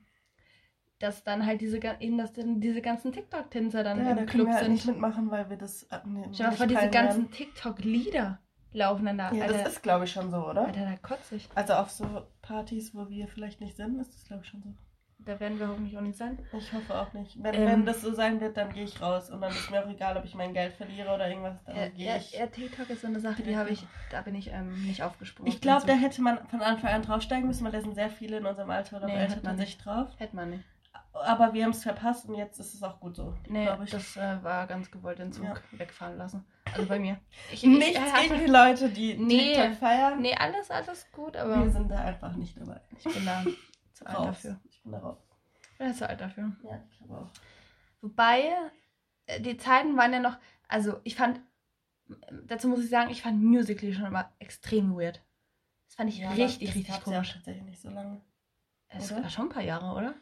dass 0.99 1.25
dann 1.25 1.45
halt 1.45 1.61
diese 1.61 1.79
eben 2.01 2.19
dass 2.19 2.33
dann 2.33 2.61
diese 2.61 2.81
ganzen 2.81 3.13
TikTok-Tänzer 3.13 3.85
dann 3.85 4.05
ja, 4.05 4.13
im 4.13 4.17
da 4.17 4.25
Club 4.25 4.49
halt 4.49 4.65
sind. 4.65 4.73
nicht 4.73 4.87
mitmachen, 4.87 5.31
weil 5.31 5.51
wir 5.51 5.57
das 5.57 5.91
abnehmen. 5.91 6.33
Schau 6.35 6.45
mal 6.45 6.53
vor, 6.53 6.67
diese 6.67 6.89
ganzen 6.89 7.31
TikTok-Lieder 7.31 8.39
laufen 8.73 9.05
dann 9.07 9.19
da. 9.19 9.33
Ja, 9.33 9.45
Alter, 9.45 9.59
das 9.59 9.73
ist 9.75 9.83
glaube 9.83 10.05
ich 10.05 10.13
schon 10.13 10.31
so, 10.31 10.39
oder? 10.39 10.67
Alter, 10.67 10.85
da 10.85 10.97
kotze 10.97 11.37
ich. 11.37 11.49
Also 11.55 11.75
auf 11.75 11.91
so 11.91 12.27
Partys, 12.43 12.95
wo 12.95 13.09
wir 13.09 13.29
vielleicht 13.29 13.61
nicht 13.61 13.77
sind, 13.77 14.01
ist 14.01 14.15
das 14.15 14.25
glaube 14.25 14.43
ich 14.45 14.49
schon 14.49 14.63
so. 14.63 14.75
Da 15.19 15.41
werden 15.41 15.59
wir 15.59 15.67
hoffentlich 15.67 15.99
auch 15.99 16.03
nicht 16.03 16.17
sein. 16.17 16.39
Ich 16.57 16.73
hoffe 16.73 16.95
auch 16.95 17.13
nicht. 17.13 17.43
Wenn, 17.43 17.55
ähm, 17.55 17.67
wenn 17.67 17.85
das 17.85 18.01
so 18.01 18.15
sein 18.15 18.41
wird, 18.41 18.57
dann 18.57 18.73
gehe 18.73 18.85
ich 18.85 19.03
raus 19.03 19.29
und 19.29 19.41
dann 19.41 19.51
ist 19.51 19.73
mir 19.73 19.83
auch 19.83 19.89
egal, 19.89 20.17
ob 20.17 20.25
ich 20.25 20.37
mein 20.37 20.55
Geld 20.55 20.73
verliere 20.75 21.13
oder 21.13 21.29
irgendwas. 21.29 21.57
Dann 21.65 21.77
ja, 21.77 21.89
gehe 21.89 22.17
ich. 22.17 22.33
Ja, 22.33 22.47
TikTok 22.47 22.89
ist 22.91 23.01
so 23.01 23.09
eine 23.09 23.19
Sache, 23.19 23.43
die 23.43 23.57
habe 23.57 23.71
ich, 23.71 23.85
da 24.13 24.23
bin 24.23 24.37
ich 24.37 24.53
ähm, 24.53 24.87
nicht 24.87 25.03
aufgesprungen. 25.03 25.53
Ich 25.53 25.61
glaube, 25.61 25.85
da 25.85 25.95
hätte 25.95 26.23
man 26.23 26.47
von 26.47 26.63
Anfang 26.63 26.93
an 26.93 27.03
draufsteigen 27.03 27.49
müssen, 27.49 27.65
weil 27.65 27.73
da 27.73 27.81
sind 27.81 27.97
sehr 27.97 28.09
viele 28.09 28.37
in 28.37 28.47
unserem 28.47 28.71
Alter 28.71 28.99
oder 28.99 29.07
nee, 29.07 29.17
älter 29.17 29.43
tatsächlich 29.43 29.79
drauf. 29.79 30.09
Hätte 30.19 30.37
man 30.37 30.51
nicht 30.51 30.65
aber 31.13 31.53
wir 31.55 31.65
haben 31.65 31.71
es 31.71 31.83
verpasst 31.83 32.29
und 32.29 32.35
jetzt 32.35 32.59
ist 32.59 32.75
es 32.75 32.83
auch 32.83 33.01
gut 33.01 33.17
so. 33.17 33.35
Nee, 33.49 33.69
ich. 33.85 33.91
das 33.91 34.17
äh, 34.17 34.43
war 34.43 34.67
ganz 34.67 34.91
gewollt, 34.91 35.19
den 35.19 35.33
Zug 35.33 35.45
ja. 35.45 35.55
wegfahren 35.73 36.17
lassen. 36.17 36.45
Also 36.65 36.87
bei 36.87 36.99
mir. 36.99 37.21
Ich, 37.53 37.63
Nichts 37.63 37.99
ich, 37.99 38.29
gegen 38.29 38.41
die 38.41 38.51
Leute, 38.51 38.89
die 38.89 39.17
nee, 39.17 39.55
TikTok 39.55 39.75
feiern. 39.75 40.21
Nee, 40.21 40.35
alles, 40.35 40.71
alles 40.71 41.11
gut, 41.13 41.37
aber. 41.37 41.65
Wir 41.65 41.71
sind 41.71 41.91
da 41.91 41.97
einfach 41.97 42.35
nicht 42.37 42.57
dabei. 42.59 42.81
Ich 42.99 43.05
bin 43.05 43.25
da 43.25 43.45
zu 43.93 44.07
alt 44.07 44.19
dafür. 44.19 44.61
Ich 44.71 44.83
bin 44.83 44.93
da 44.93 44.99
raus. 44.99 45.19
Ich 45.73 45.79
bin 45.79 45.89
da 45.89 45.95
zu 45.95 46.09
alt 46.09 46.21
dafür. 46.21 46.53
Ja, 46.63 46.83
ich 46.91 46.99
glaube 46.99 47.19
auch. 47.19 47.31
Wobei, 48.01 48.53
äh, 49.27 49.41
die 49.41 49.57
Zeiten 49.57 49.97
waren 49.97 50.13
ja 50.13 50.21
noch. 50.21 50.39
Also, 50.69 51.01
ich 51.05 51.17
fand. 51.17 51.41
Dazu 52.45 52.69
muss 52.69 52.85
ich 52.85 52.91
sagen, 52.91 53.11
ich 53.11 53.23
fand 53.23 53.43
Musically 53.43 53.93
schon 53.93 54.07
immer 54.07 54.33
extrem 54.39 54.97
weird. 54.97 55.25
Das 55.87 55.97
fand 55.97 56.11
ich 56.11 56.19
ja, 56.19 56.31
richtig, 56.31 56.75
richtig 56.75 57.03
komisch. 57.03 57.29
Ja 57.29 57.35
tatsächlich 57.35 57.65
nicht 57.65 57.81
so 57.81 57.91
lange. 57.91 58.21
Es 58.89 59.13
war 59.13 59.29
schon 59.29 59.47
ein 59.47 59.51
paar 59.51 59.63
Jahre, 59.63 59.97
oder? 59.97 60.15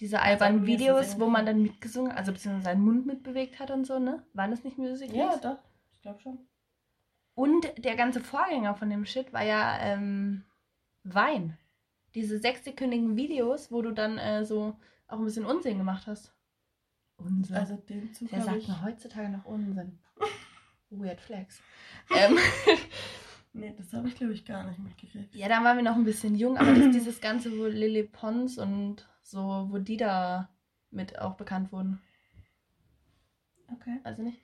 Diese 0.00 0.20
albernen 0.20 0.66
Videos, 0.66 1.20
wo 1.20 1.26
man 1.26 1.46
dann 1.46 1.62
mitgesungen, 1.62 2.10
also 2.10 2.32
beziehungsweise 2.32 2.64
seinen 2.64 2.84
Mund 2.84 3.06
mitbewegt 3.06 3.60
hat 3.60 3.70
und 3.70 3.86
so, 3.86 3.98
ne? 3.98 4.24
Waren 4.32 4.50
das 4.50 4.64
nicht 4.64 4.76
Musicals? 4.76 5.14
Ja, 5.14 5.36
doch. 5.36 5.58
Ich 5.94 6.02
glaube 6.02 6.20
schon. 6.20 6.38
Und 7.34 7.72
der 7.84 7.96
ganze 7.96 8.20
Vorgänger 8.20 8.74
von 8.74 8.90
dem 8.90 9.06
Shit 9.06 9.32
war 9.32 9.44
ja 9.44 9.78
ähm, 9.80 10.44
Wein. 11.04 11.58
Diese 12.14 12.38
sechssekündigen 12.38 13.16
Videos, 13.16 13.70
wo 13.70 13.82
du 13.82 13.92
dann 13.92 14.18
äh, 14.18 14.44
so 14.44 14.76
auch 15.06 15.18
ein 15.18 15.24
bisschen 15.24 15.46
Unsinn 15.46 15.78
gemacht 15.78 16.06
hast. 16.06 16.32
Unsinn. 17.16 17.56
Also 17.56 17.76
den 17.76 18.12
Zug 18.12 18.32
Wer 18.32 18.42
sagt 18.42 18.56
ich... 18.56 18.68
mir 18.68 18.82
heutzutage 18.82 19.28
noch 19.28 19.44
Unsinn? 19.44 19.98
Weird 20.90 21.20
Flex. 21.20 21.60
ähm, 22.16 22.38
nee, 23.52 23.74
das 23.76 23.92
habe 23.92 24.08
ich 24.08 24.16
glaube 24.16 24.32
ich 24.32 24.44
gar 24.44 24.64
nicht 24.64 24.78
mitgekriegt. 24.78 25.34
Ja, 25.34 25.48
da 25.48 25.62
waren 25.64 25.76
wir 25.76 25.84
noch 25.84 25.96
ein 25.96 26.04
bisschen 26.04 26.36
jung, 26.36 26.56
aber 26.56 26.72
das, 26.72 26.92
dieses 26.92 27.20
Ganze, 27.20 27.56
wo 27.58 27.66
Lily 27.66 28.04
Pons 28.04 28.58
und 28.58 29.08
so, 29.24 29.68
wo 29.70 29.78
die 29.78 29.96
da 29.96 30.48
mit 30.90 31.18
auch 31.18 31.34
bekannt 31.34 31.72
wurden. 31.72 32.00
Okay. 33.72 33.98
Also 34.04 34.22
nicht? 34.22 34.38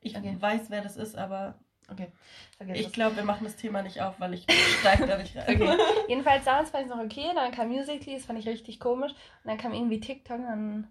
Ich 0.00 0.16
okay. 0.16 0.36
weiß, 0.38 0.68
wer 0.68 0.82
das 0.82 0.96
ist, 0.96 1.16
aber 1.16 1.58
Okay, 1.90 2.10
vergiss 2.56 2.78
Ich 2.78 2.92
glaube, 2.92 3.16
wir 3.16 3.24
machen 3.24 3.44
das 3.44 3.56
Thema 3.56 3.82
nicht 3.82 4.00
auf, 4.00 4.18
weil 4.18 4.34
ich 4.34 4.46
steige 4.80 5.06
da 5.06 5.18
nicht 5.18 5.36
rein. 5.36 5.60
Okay. 5.60 5.76
Jedenfalls 6.08 6.44
damals 6.44 6.70
fand 6.70 6.86
ich 6.86 6.90
es 6.90 6.96
noch 6.96 7.04
okay, 7.04 7.30
dann 7.34 7.52
kam 7.52 7.68
Musically, 7.68 8.16
das 8.16 8.24
fand 8.24 8.38
ich 8.38 8.48
richtig 8.48 8.80
komisch. 8.80 9.12
Und 9.12 9.50
dann 9.50 9.58
kam 9.58 9.74
irgendwie 9.74 10.00
TikTok 10.00 10.38
und 10.38 10.44
dann. 10.44 10.88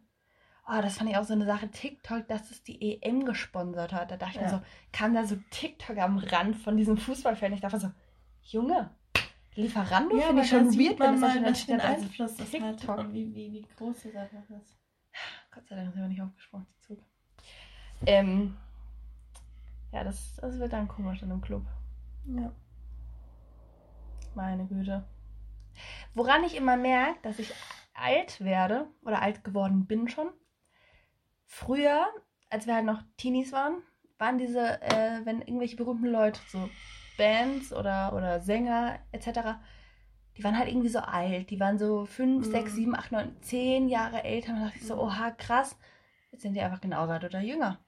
Oh, 0.67 0.81
das 0.81 0.97
fand 0.97 1.09
ich 1.09 1.17
auch 1.17 1.23
so 1.23 1.33
eine 1.33 1.45
Sache. 1.45 1.69
TikTok, 1.69 2.27
dass 2.27 2.51
es 2.51 2.63
die 2.63 3.01
EM 3.01 3.25
gesponsert 3.25 3.91
hat. 3.91 4.11
Da 4.11 4.17
dachte 4.17 4.35
ich 4.35 4.41
ja. 4.41 4.43
mir 4.43 4.49
so, 4.49 4.61
kam 4.91 5.13
da 5.13 5.25
so 5.25 5.35
TikTok 5.49 5.97
am 5.97 6.19
Rand 6.19 6.55
von 6.57 6.77
diesem 6.77 6.97
Fußballfan. 6.97 7.53
Ich 7.53 7.61
dachte 7.61 7.79
so, 7.79 7.91
Junge, 8.43 8.91
Lieferando 9.55 10.17
ja, 10.17 10.27
finde 10.27 10.41
ich 10.41 10.49
schon 10.49 10.67
weird, 10.73 10.99
wenn 10.99 11.11
das 11.11 11.21
mal 11.21 11.53
den 11.53 11.79
Einfluss 11.79 12.35
das 12.35 12.53
und 12.53 13.13
wie, 13.13 13.35
wie, 13.35 13.53
wie 13.53 13.67
groß 13.77 14.03
das 14.03 14.15
einfach 14.15 14.49
ist. 14.49 14.77
Gott 15.51 15.67
sei 15.67 15.75
Dank 15.75 15.93
sind 15.93 16.01
wir 16.01 16.09
nicht 16.09 16.21
aufgesprungen, 16.21 16.65
die 16.69 16.87
Zug. 16.87 16.99
Ähm, 18.05 18.57
ja, 19.91 20.03
das, 20.03 20.35
das 20.37 20.57
wird 20.57 20.73
dann 20.73 20.87
komisch 20.87 21.21
in 21.21 21.31
einem 21.31 21.41
Club. 21.41 21.65
Ja. 22.25 22.51
Meine 24.33 24.65
Güte. 24.65 25.03
Woran 26.15 26.43
ich 26.43 26.55
immer 26.55 26.77
merke, 26.77 27.19
dass 27.21 27.37
ich 27.37 27.53
alt 27.93 28.41
werde 28.41 28.87
oder 29.03 29.21
alt 29.21 29.43
geworden 29.43 29.85
bin 29.85 30.09
schon. 30.09 30.29
Früher, 31.45 32.07
als 32.49 32.65
wir 32.65 32.73
halt 32.75 32.85
noch 32.85 33.03
Teenies 33.17 33.51
waren, 33.51 33.83
waren 34.17 34.37
diese, 34.37 34.81
äh, 34.81 35.21
wenn 35.25 35.41
irgendwelche 35.41 35.75
berühmten 35.75 36.07
Leute, 36.07 36.39
so 36.47 36.69
Bands 37.17 37.73
oder, 37.73 38.13
oder 38.13 38.39
Sänger 38.39 38.99
etc., 39.11 39.57
die 40.37 40.43
waren 40.43 40.57
halt 40.57 40.67
irgendwie 40.67 40.89
so 40.89 40.99
alt. 40.99 41.49
Die 41.49 41.59
waren 41.59 41.77
so 41.77 42.05
5, 42.05 42.45
6, 42.45 42.73
7, 42.73 42.95
8, 42.95 43.11
9, 43.11 43.41
10 43.41 43.89
Jahre 43.89 44.23
älter. 44.23 44.53
Und 44.53 44.59
da 44.59 44.65
dachte 44.65 44.79
ich 44.79 44.87
so, 44.87 44.95
mhm. 44.95 45.01
oha, 45.01 45.31
krass. 45.31 45.77
Jetzt 46.31 46.41
sind 46.41 46.55
die 46.55 46.61
einfach 46.61 46.81
genauso 46.81 47.13
alt 47.13 47.23
oder 47.23 47.39
jünger. 47.39 47.79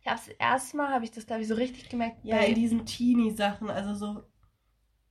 Ich 0.00 0.06
habe 0.06 0.18
das 0.18 0.28
erste 0.28 0.78
Mal, 0.78 0.88
habe 0.88 1.04
ich 1.04 1.10
das, 1.10 1.26
glaube 1.26 1.42
ich, 1.42 1.48
so 1.48 1.54
richtig 1.54 1.90
gemerkt. 1.90 2.16
Ja, 2.22 2.38
bei, 2.38 2.46
in 2.46 2.54
diesen 2.54 2.86
Teenie-Sachen, 2.86 3.68
also 3.68 3.94
so. 3.94 4.22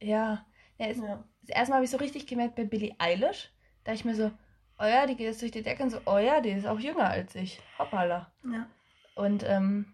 Ja. 0.01 0.45
ja, 0.79 0.87
ist, 0.87 1.01
ja. 1.01 1.23
Das 1.41 1.55
erste 1.55 1.69
Mal 1.69 1.75
habe 1.75 1.85
ich 1.85 1.91
so 1.91 1.97
richtig 1.97 2.25
gemerkt 2.25 2.55
bei 2.55 2.63
Billie 2.63 2.95
Eilish. 2.97 3.51
Da 3.83 3.93
ich 3.93 4.03
mir 4.03 4.15
so, 4.15 4.31
oh 4.79 4.85
ja, 4.85 5.05
die 5.05 5.15
geht 5.15 5.27
jetzt 5.27 5.41
durch 5.43 5.51
die 5.51 5.61
Decke 5.61 5.83
und 5.83 5.91
so, 5.91 5.99
oh 6.05 6.17
ja, 6.17 6.41
die 6.41 6.49
ist 6.49 6.65
auch 6.65 6.79
jünger 6.79 7.09
als 7.09 7.35
ich. 7.35 7.59
Hoppala. 7.77 8.31
Ja. 8.51 8.67
Und 9.13 9.43
ähm, 9.47 9.93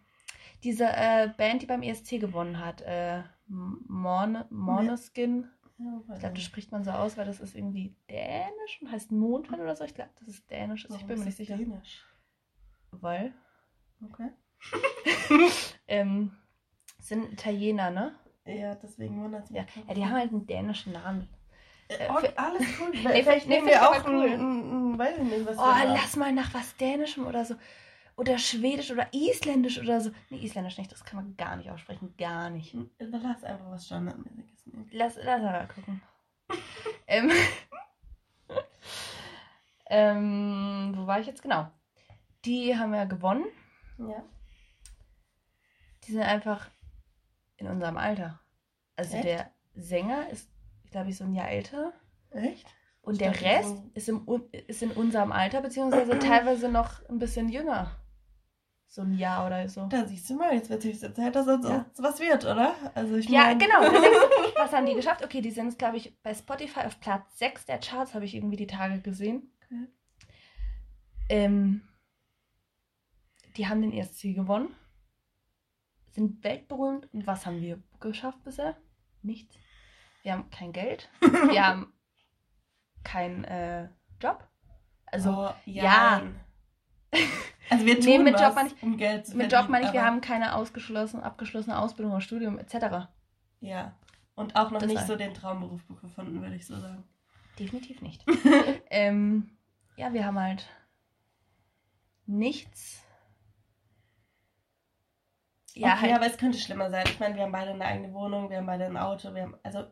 diese 0.64 0.86
äh, 0.86 1.30
Band, 1.36 1.62
die 1.62 1.66
beim 1.66 1.84
ESC 1.84 2.20
gewonnen 2.22 2.64
hat, 2.64 2.82
äh, 2.82 3.24
Morne, 3.48 4.48
Morneskin. 4.50 5.48
Ich 5.78 6.20
glaube, 6.20 6.36
das 6.36 6.44
spricht 6.44 6.72
man 6.72 6.84
so 6.84 6.92
aus, 6.92 7.18
weil 7.18 7.26
das 7.26 7.42
ist 7.42 7.54
irgendwie 7.54 7.96
dänisch 8.10 8.82
und 8.82 8.92
heißt 8.92 9.12
Mondmann 9.12 9.60
oder 9.60 9.76
so. 9.76 9.84
Ich 9.84 9.94
glaube, 9.94 10.12
das 10.20 10.30
ist 10.30 10.50
dänisch. 10.50 10.86
Also 10.86 10.98
ich 10.98 11.06
bin 11.06 11.20
mir 11.20 11.26
nicht 11.26 11.38
sicher. 11.38 11.58
Dänisch? 11.58 12.06
Weil. 12.92 13.34
Okay. 14.04 14.30
ähm, 15.88 16.32
sind 17.00 17.34
Italiener, 17.34 17.92
ne? 17.92 18.16
Ja, 18.46 18.76
deswegen 18.76 19.22
wundert 19.22 19.46
es 19.46 19.52
mich. 19.52 19.62
Ja. 19.62 19.84
ja, 19.88 19.94
die 19.94 20.06
haben 20.06 20.14
halt 20.14 20.32
einen 20.32 20.48
dänischen 20.48 20.94
Namen. 20.94 21.28
Äh, 21.88 22.10
okay, 22.10 22.32
alles 22.36 22.64
cool. 22.80 22.92
nee, 22.94 23.24
vielleicht 23.24 23.48
nehmen 23.48 23.68
wir 23.68 23.90
auch 23.90 24.08
cool. 24.08 24.30
ein, 24.30 24.94
ein, 24.94 24.98
weiß 24.98 25.18
ich 25.18 25.24
nicht, 25.24 25.46
was 25.46 25.58
Oh, 25.58 25.94
lass 25.94 26.16
mal 26.16 26.32
nach 26.32 26.54
was 26.54 26.76
Dänischem 26.78 27.28
oder 27.28 27.46
so. 27.46 27.56
Oder 28.18 28.38
Schwedisch 28.38 28.92
oder 28.92 29.08
Isländisch 29.14 29.80
oder 29.80 30.00
so. 30.00 30.12
Nee, 30.30 30.38
Isländisch 30.38 30.78
nicht, 30.78 30.92
das 30.92 31.04
kann 31.04 31.18
man 31.18 31.38
gar 31.38 31.56
nicht 31.58 31.70
aussprechen. 31.70 32.16
Gar 32.18 32.50
nicht. 32.50 32.74
Hm, 32.74 32.90
lass 33.00 33.44
einfach 33.44 33.72
was 33.72 33.86
Standardmäßiges 33.86 34.66
nehmen. 34.68 34.90
Lass, 34.92 35.18
lass 35.22 35.42
mal 35.42 35.68
gucken. 35.68 36.02
ähm, 37.08 37.32
ähm, 39.90 40.94
wo 40.96 41.08
war 41.08 41.20
ich 41.20 41.28
jetzt 41.28 41.42
genau? 41.42 41.70
Die 42.46 42.78
haben 42.78 42.94
ja 42.94 43.06
gewonnen. 43.06 43.46
Ja 43.98 44.24
die 46.08 46.12
sind 46.12 46.22
einfach 46.22 46.70
in 47.58 47.68
unserem 47.68 47.98
Alter. 47.98 48.40
Also 48.96 49.16
Echt? 49.16 49.26
der 49.26 49.52
Sänger 49.74 50.30
ist, 50.30 50.50
glaube 50.92 51.10
ich, 51.10 51.18
so 51.18 51.24
ein 51.24 51.34
Jahr 51.34 51.50
älter. 51.50 51.94
Echt? 52.32 52.68
Und 53.02 53.14
ich 53.14 53.20
der 53.20 53.42
Rest 53.42 53.70
so... 53.70 53.92
ist, 53.94 54.10
im, 54.10 54.28
ist 54.68 54.84
in 54.84 54.92
unserem 54.92 55.32
Alter, 55.32 55.62
beziehungsweise 55.62 56.18
teilweise 56.20 56.70
noch 56.70 57.08
ein 57.10 57.20
bisschen 57.20 57.50
jünger. 57.50 57.92
So 58.96 59.02
ein 59.02 59.18
Jahr 59.18 59.46
oder 59.46 59.68
so. 59.68 59.88
Da 59.88 60.06
siehst 60.06 60.30
du 60.30 60.36
mal, 60.36 60.54
jetzt 60.54 60.70
wird 60.70 60.84
höchste 60.84 61.14
Zeit, 61.14 61.36
dass 61.36 61.48
uns 61.48 61.68
ja. 61.68 61.86
was 61.98 62.20
wird, 62.20 62.46
oder? 62.46 62.74
Also 62.94 63.16
ich 63.16 63.28
ja, 63.28 63.44
mein... 63.44 63.60
genau. 63.60 63.82
was 64.56 64.72
haben 64.72 64.86
die 64.86 64.94
geschafft? 64.94 65.24
Okay, 65.24 65.42
die 65.42 65.52
sind, 65.52 65.78
glaube 65.78 65.98
ich, 65.98 66.18
bei 66.24 66.34
Spotify 66.34 66.82
auf 66.82 67.00
Platz 67.02 67.38
6 67.38 67.66
der 67.66 67.80
Charts, 67.80 68.14
habe 68.14 68.24
ich 68.24 68.34
irgendwie 68.34 68.56
die 68.56 68.68
Tage 68.68 69.02
gesehen. 69.02 69.52
Okay. 69.66 69.88
Ähm, 71.28 71.82
die 73.58 73.68
haben 73.68 73.82
den 73.82 73.92
ESC 73.92 74.34
gewonnen 74.34 74.74
sind 76.16 76.44
weltberühmt. 76.44 77.14
Und 77.14 77.28
was 77.28 77.46
haben 77.46 77.62
wir 77.62 77.80
geschafft 78.00 78.44
bisher? 78.44 78.76
Nichts. 79.22 79.56
Wir 80.24 80.32
haben 80.32 80.50
kein 80.50 80.72
Geld. 80.72 81.10
wir 81.20 81.68
haben 81.68 81.94
keinen 83.04 83.44
äh, 83.44 83.90
Job. 84.20 84.48
Also, 85.06 85.32
oh, 85.32 85.54
ja. 85.66 85.84
ja. 85.84 86.24
Also 87.70 87.86
wir 87.86 88.00
tun 88.00 88.06
nee, 88.06 88.20
mit 88.20 88.34
was, 88.36 88.42
Job 88.42 88.66
ich, 88.66 88.84
um 88.84 88.98
Geld 88.98 89.28
zu 89.28 89.38
Mit 89.38 89.52
Job 89.52 89.70
meine 89.70 89.88
ich, 89.88 89.94
wir 89.94 90.04
haben 90.04 90.22
keine 90.22 90.56
ausgeschlossene, 90.56 91.24
abgeschlossene 91.24 91.78
Ausbildung 91.80 92.14
oder 92.14 92.22
Studium 92.22 92.60
etc. 92.60 93.08
Ja. 93.60 93.96
Und 94.36 94.56
auch 94.56 94.72
noch 94.72 94.80
das 94.80 94.90
nicht 94.90 95.00
war. 95.00 95.08
so 95.08 95.16
den 95.16 95.34
Traumberuf 95.34 95.82
gefunden, 96.02 96.42
würde 96.42 96.56
ich 96.56 96.66
so 96.66 96.80
sagen. 96.80 97.04
Definitiv 97.58 98.02
nicht. 98.02 98.24
ähm, 98.90 99.50
ja, 99.96 100.14
wir 100.14 100.26
haben 100.26 100.40
halt 100.40 100.68
nichts 102.26 103.06
ja, 105.76 105.94
okay, 105.94 106.02
halt. 106.04 106.14
aber 106.14 106.26
es 106.28 106.38
könnte 106.38 106.58
schlimmer 106.58 106.90
sein. 106.90 107.04
Ich 107.06 107.20
meine, 107.20 107.36
wir 107.36 107.44
haben 107.44 107.52
beide 107.52 107.72
eine 107.72 107.86
eigene 107.86 108.14
Wohnung, 108.14 108.50
wir 108.50 108.58
haben 108.58 108.66
beide 108.66 108.86
ein 108.86 108.98
Auto, 108.98 109.34
wir 109.34 109.44
haben, 109.44 109.56
also 109.62 109.84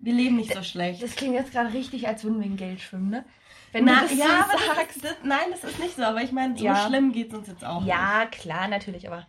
wir 0.00 0.12
leben 0.12 0.36
nicht 0.36 0.52
so 0.52 0.62
schlecht. 0.62 1.02
Das 1.02 1.14
klingt 1.14 1.34
jetzt 1.34 1.52
gerade 1.52 1.72
richtig, 1.72 2.08
als 2.08 2.24
würden 2.24 2.40
wir 2.40 2.46
in 2.46 2.56
Geld 2.56 2.80
schwimmen, 2.80 3.10
ne? 3.10 3.24
Wenn 3.74 3.84
Na, 3.84 4.02
du 4.02 4.08
das 4.08 4.16
ja, 4.18 4.48
so 4.50 4.74
sagst. 4.74 5.04
Das, 5.04 5.16
nein, 5.22 5.50
das 5.50 5.64
ist 5.64 5.78
nicht 5.78 5.96
so, 5.96 6.02
aber 6.04 6.22
ich 6.22 6.32
meine, 6.32 6.56
so 6.56 6.64
ja. 6.64 6.86
schlimm 6.86 7.12
geht 7.12 7.28
es 7.32 7.38
uns 7.38 7.48
jetzt 7.48 7.64
auch 7.64 7.84
Ja, 7.84 8.20
nicht. 8.20 8.32
klar, 8.40 8.68
natürlich, 8.68 9.08
aber 9.08 9.26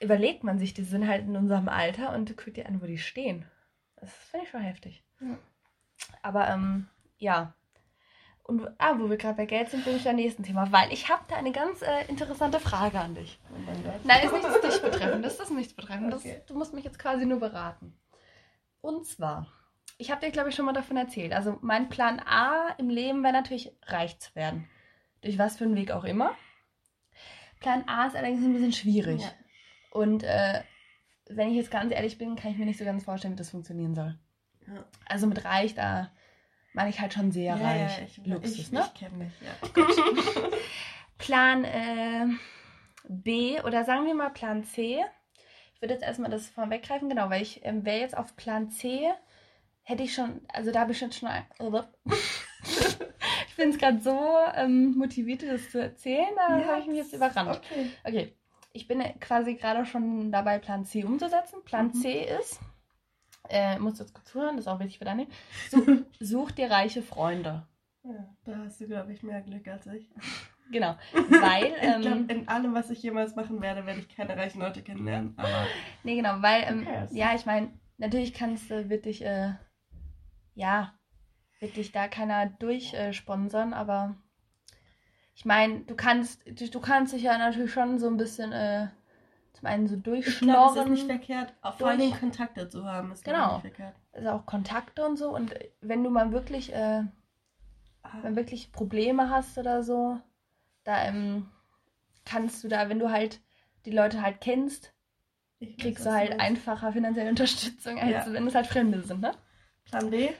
überlegt 0.00 0.42
man 0.42 0.58
sich, 0.58 0.74
die 0.74 0.82
sind 0.82 1.06
halt 1.06 1.26
in 1.26 1.36
unserem 1.36 1.68
Alter 1.68 2.14
und 2.14 2.36
guckt 2.36 2.56
dir 2.56 2.66
an, 2.66 2.80
wo 2.82 2.86
die 2.86 2.98
stehen. 2.98 3.44
Das 3.96 4.10
finde 4.12 4.46
ich 4.46 4.50
schon 4.50 4.60
heftig. 4.62 5.04
Ja. 5.20 5.38
Aber 6.22 6.48
ähm, 6.48 6.88
ja, 7.18 7.54
und 8.46 8.64
ah, 8.78 8.94
wo 8.98 9.10
wir 9.10 9.16
gerade 9.16 9.36
bei 9.36 9.46
Geld 9.46 9.70
sind, 9.70 9.84
bin 9.84 9.96
ich 9.96 10.04
beim 10.04 10.14
nächsten 10.14 10.44
Thema, 10.44 10.70
weil 10.70 10.92
ich 10.92 11.08
habe 11.08 11.24
da 11.26 11.34
eine 11.34 11.50
ganz 11.50 11.82
äh, 11.82 12.04
interessante 12.06 12.60
Frage 12.60 13.00
an 13.00 13.16
dich. 13.16 13.40
Oh 13.50 13.58
Nein, 14.04 14.24
ist 14.24 14.32
nichts 14.32 14.60
dich 14.60 14.82
betreffend, 14.82 15.24
das 15.24 15.40
ist 15.40 15.50
nichts 15.50 15.74
betreffend. 15.74 16.14
Okay. 16.14 16.42
du 16.46 16.54
musst 16.54 16.72
mich 16.72 16.84
jetzt 16.84 17.00
quasi 17.00 17.26
nur 17.26 17.40
beraten. 17.40 17.98
Und 18.80 19.04
zwar, 19.04 19.48
ich 19.98 20.10
habe 20.10 20.24
dir, 20.24 20.32
glaube 20.32 20.50
ich, 20.50 20.54
schon 20.54 20.66
mal 20.66 20.72
davon 20.72 20.96
erzählt. 20.96 21.32
Also 21.32 21.58
mein 21.62 21.88
Plan 21.88 22.20
A 22.20 22.74
im 22.78 22.88
Leben 22.88 23.22
wäre 23.22 23.32
natürlich, 23.32 23.72
reich 23.86 24.18
zu 24.18 24.34
werden. 24.34 24.68
Durch 25.22 25.38
was 25.38 25.56
für 25.56 25.64
einen 25.64 25.76
Weg 25.76 25.90
auch 25.90 26.04
immer. 26.04 26.34
Plan 27.60 27.84
A 27.88 28.06
ist 28.06 28.16
allerdings 28.16 28.44
ein 28.44 28.52
bisschen 28.52 28.72
schwierig. 28.72 29.22
Ja. 29.22 29.32
Und 29.90 30.22
äh, 30.22 30.62
wenn 31.28 31.50
ich 31.50 31.56
jetzt 31.56 31.70
ganz 31.70 31.92
ehrlich 31.92 32.18
bin, 32.18 32.36
kann 32.36 32.52
ich 32.52 32.58
mir 32.58 32.66
nicht 32.66 32.78
so 32.78 32.84
ganz 32.84 33.04
vorstellen, 33.04 33.34
wie 33.34 33.38
das 33.38 33.50
funktionieren 33.50 33.94
soll. 33.94 34.18
Ja. 34.66 34.84
Also 35.06 35.26
mit 35.26 35.44
reich, 35.44 35.74
da 35.74 36.10
meine 36.74 36.90
ich 36.90 37.00
halt 37.00 37.14
schon 37.14 37.32
sehr 37.32 37.56
ja, 37.56 37.66
reich. 37.66 38.02
Ich, 38.02 38.26
Luxus, 38.26 38.58
ich, 38.58 38.72
ne? 38.72 38.84
Ich 38.86 39.00
kenne 39.00 39.16
mich, 39.16 39.32
ja. 39.40 39.68
Gut. 39.74 40.52
Plan 41.18 41.64
äh, 41.64 42.26
B 43.08 43.60
oder 43.62 43.84
sagen 43.84 44.06
wir 44.06 44.14
mal 44.14 44.30
Plan 44.30 44.62
C. 44.64 45.02
Ich 45.74 45.80
würde 45.80 45.94
jetzt 45.94 46.04
erstmal 46.04 46.30
das 46.30 46.48
vorweggreifen, 46.48 47.08
genau, 47.08 47.30
weil 47.30 47.42
ich 47.42 47.64
ähm, 47.64 47.84
wäre 47.84 48.00
jetzt 48.00 48.16
auf 48.16 48.36
Plan 48.36 48.70
C, 48.70 49.10
hätte 49.86 50.02
ich 50.02 50.12
schon, 50.12 50.40
also 50.52 50.72
da 50.72 50.80
habe 50.80 50.92
ich 50.92 50.98
schon 50.98 51.12
schon. 51.12 51.30
ich 53.48 53.56
bin 53.56 53.70
es 53.70 53.78
gerade 53.78 54.00
so 54.00 54.18
ähm, 54.54 54.96
motiviert, 54.98 55.44
das 55.44 55.70
zu 55.70 55.80
erzählen, 55.80 56.34
da 56.34 56.58
ja, 56.58 56.66
habe 56.66 56.80
ich 56.80 56.86
mich 56.88 56.98
jetzt 56.98 57.14
überrannt. 57.14 57.60
Okay. 57.70 57.90
okay. 58.04 58.32
Ich 58.72 58.88
bin 58.88 59.00
quasi 59.20 59.54
gerade 59.54 59.86
schon 59.86 60.30
dabei, 60.32 60.58
Plan 60.58 60.84
C 60.84 61.04
umzusetzen. 61.04 61.62
Plan 61.64 61.86
mhm. 61.86 61.94
C 61.94 62.24
ist, 62.24 62.60
äh, 63.48 63.78
musst 63.78 64.00
jetzt 64.00 64.12
kurz 64.12 64.26
zuhören, 64.26 64.56
das 64.56 64.66
ist 64.66 64.68
auch 64.68 64.80
wichtig 64.80 64.98
für 64.98 65.04
deine. 65.04 65.28
Such, 65.70 65.86
such 66.20 66.50
dir 66.50 66.68
reiche 66.68 67.00
Freunde. 67.00 67.66
Ja, 68.02 68.36
da 68.44 68.56
hast 68.64 68.80
du, 68.80 68.88
glaube 68.88 69.12
ich, 69.12 69.22
mehr 69.22 69.40
Glück 69.40 69.66
als 69.68 69.86
ich. 69.86 70.10
Genau, 70.72 70.96
weil... 71.12 71.66
ich 71.66 71.74
Ähm, 71.80 72.00
glaube, 72.00 72.34
in 72.34 72.48
allem, 72.48 72.74
was 72.74 72.90
ich 72.90 73.00
jemals 73.00 73.36
machen 73.36 73.62
werde, 73.62 73.86
werde 73.86 74.00
ich 74.00 74.08
keine 74.08 74.36
reichen 74.36 74.60
Leute 74.60 74.82
kennenlernen. 74.82 75.32
Aber 75.36 75.64
nee, 76.02 76.16
genau, 76.16 76.42
weil, 76.42 76.64
ähm, 76.64 76.80
Okay. 76.80 77.06
ja, 77.12 77.36
ich 77.36 77.46
meine, 77.46 77.70
natürlich 77.98 78.34
kannst 78.34 78.68
du, 78.68 78.88
wird 78.88 79.04
dich, 79.04 79.24
äh, 79.24 79.52
ja, 80.56 80.92
wird 81.60 81.76
dich 81.76 81.92
da 81.92 82.08
keiner 82.08 82.46
durchsponsern, 82.46 83.72
aber 83.72 84.16
ich 85.34 85.44
meine, 85.44 85.80
du 85.80 85.94
kannst, 85.94 86.42
du, 86.46 86.68
du 86.68 86.80
kannst 86.80 87.12
dich 87.12 87.22
ja 87.22 87.38
natürlich 87.38 87.72
schon 87.72 87.98
so 87.98 88.08
ein 88.08 88.16
bisschen, 88.16 88.52
äh, 88.52 88.88
zum 89.52 89.66
einen 89.68 89.86
so 89.86 89.94
ich 89.96 90.02
glaube, 90.02 90.18
es 90.18 90.24
ist 90.24 90.26
durchschnorren. 90.26 90.90
nicht 90.92 91.06
verkehrt, 91.06 91.54
vor 91.78 91.88
allem 91.88 92.12
Kontakte 92.18 92.68
zu 92.68 92.84
haben. 92.84 93.12
Ist 93.12 93.24
Genau. 93.24 93.52
nicht 93.52 93.60
verkehrt. 93.60 93.94
also 94.12 94.30
auch 94.30 94.46
Kontakte 94.46 95.06
und 95.06 95.16
so. 95.16 95.34
Und 95.34 95.54
wenn 95.80 96.02
du 96.02 96.10
mal 96.10 96.32
wirklich, 96.32 96.72
äh, 96.74 97.04
Ah, 98.02 98.18
wenn 98.22 98.36
wirklich 98.36 98.72
Probleme 98.72 99.30
hast 99.30 99.58
oder 99.58 99.82
so, 99.82 100.20
da 100.84 101.04
ähm, 101.06 101.48
kannst 102.24 102.62
du 102.64 102.68
da, 102.68 102.88
wenn 102.88 102.98
du 102.98 103.10
halt 103.10 103.40
die 103.84 103.90
Leute 103.90 104.22
halt 104.22 104.40
kennst, 104.40 104.92
ich 105.58 105.70
weiß, 105.70 105.82
kriegst 105.82 106.06
was 106.06 106.12
du 106.12 106.18
halt 106.18 106.40
einfacher 106.40 106.92
finanzielle 106.92 107.30
Unterstützung, 107.30 107.98
als 107.98 108.26
Ja. 108.26 108.32
wenn 108.32 108.46
es 108.46 108.54
halt 108.54 108.66
Fremde 108.66 109.02
sind, 109.02 109.20
ne? 109.20 109.32
Plan 109.86 110.10
B? 110.10 110.30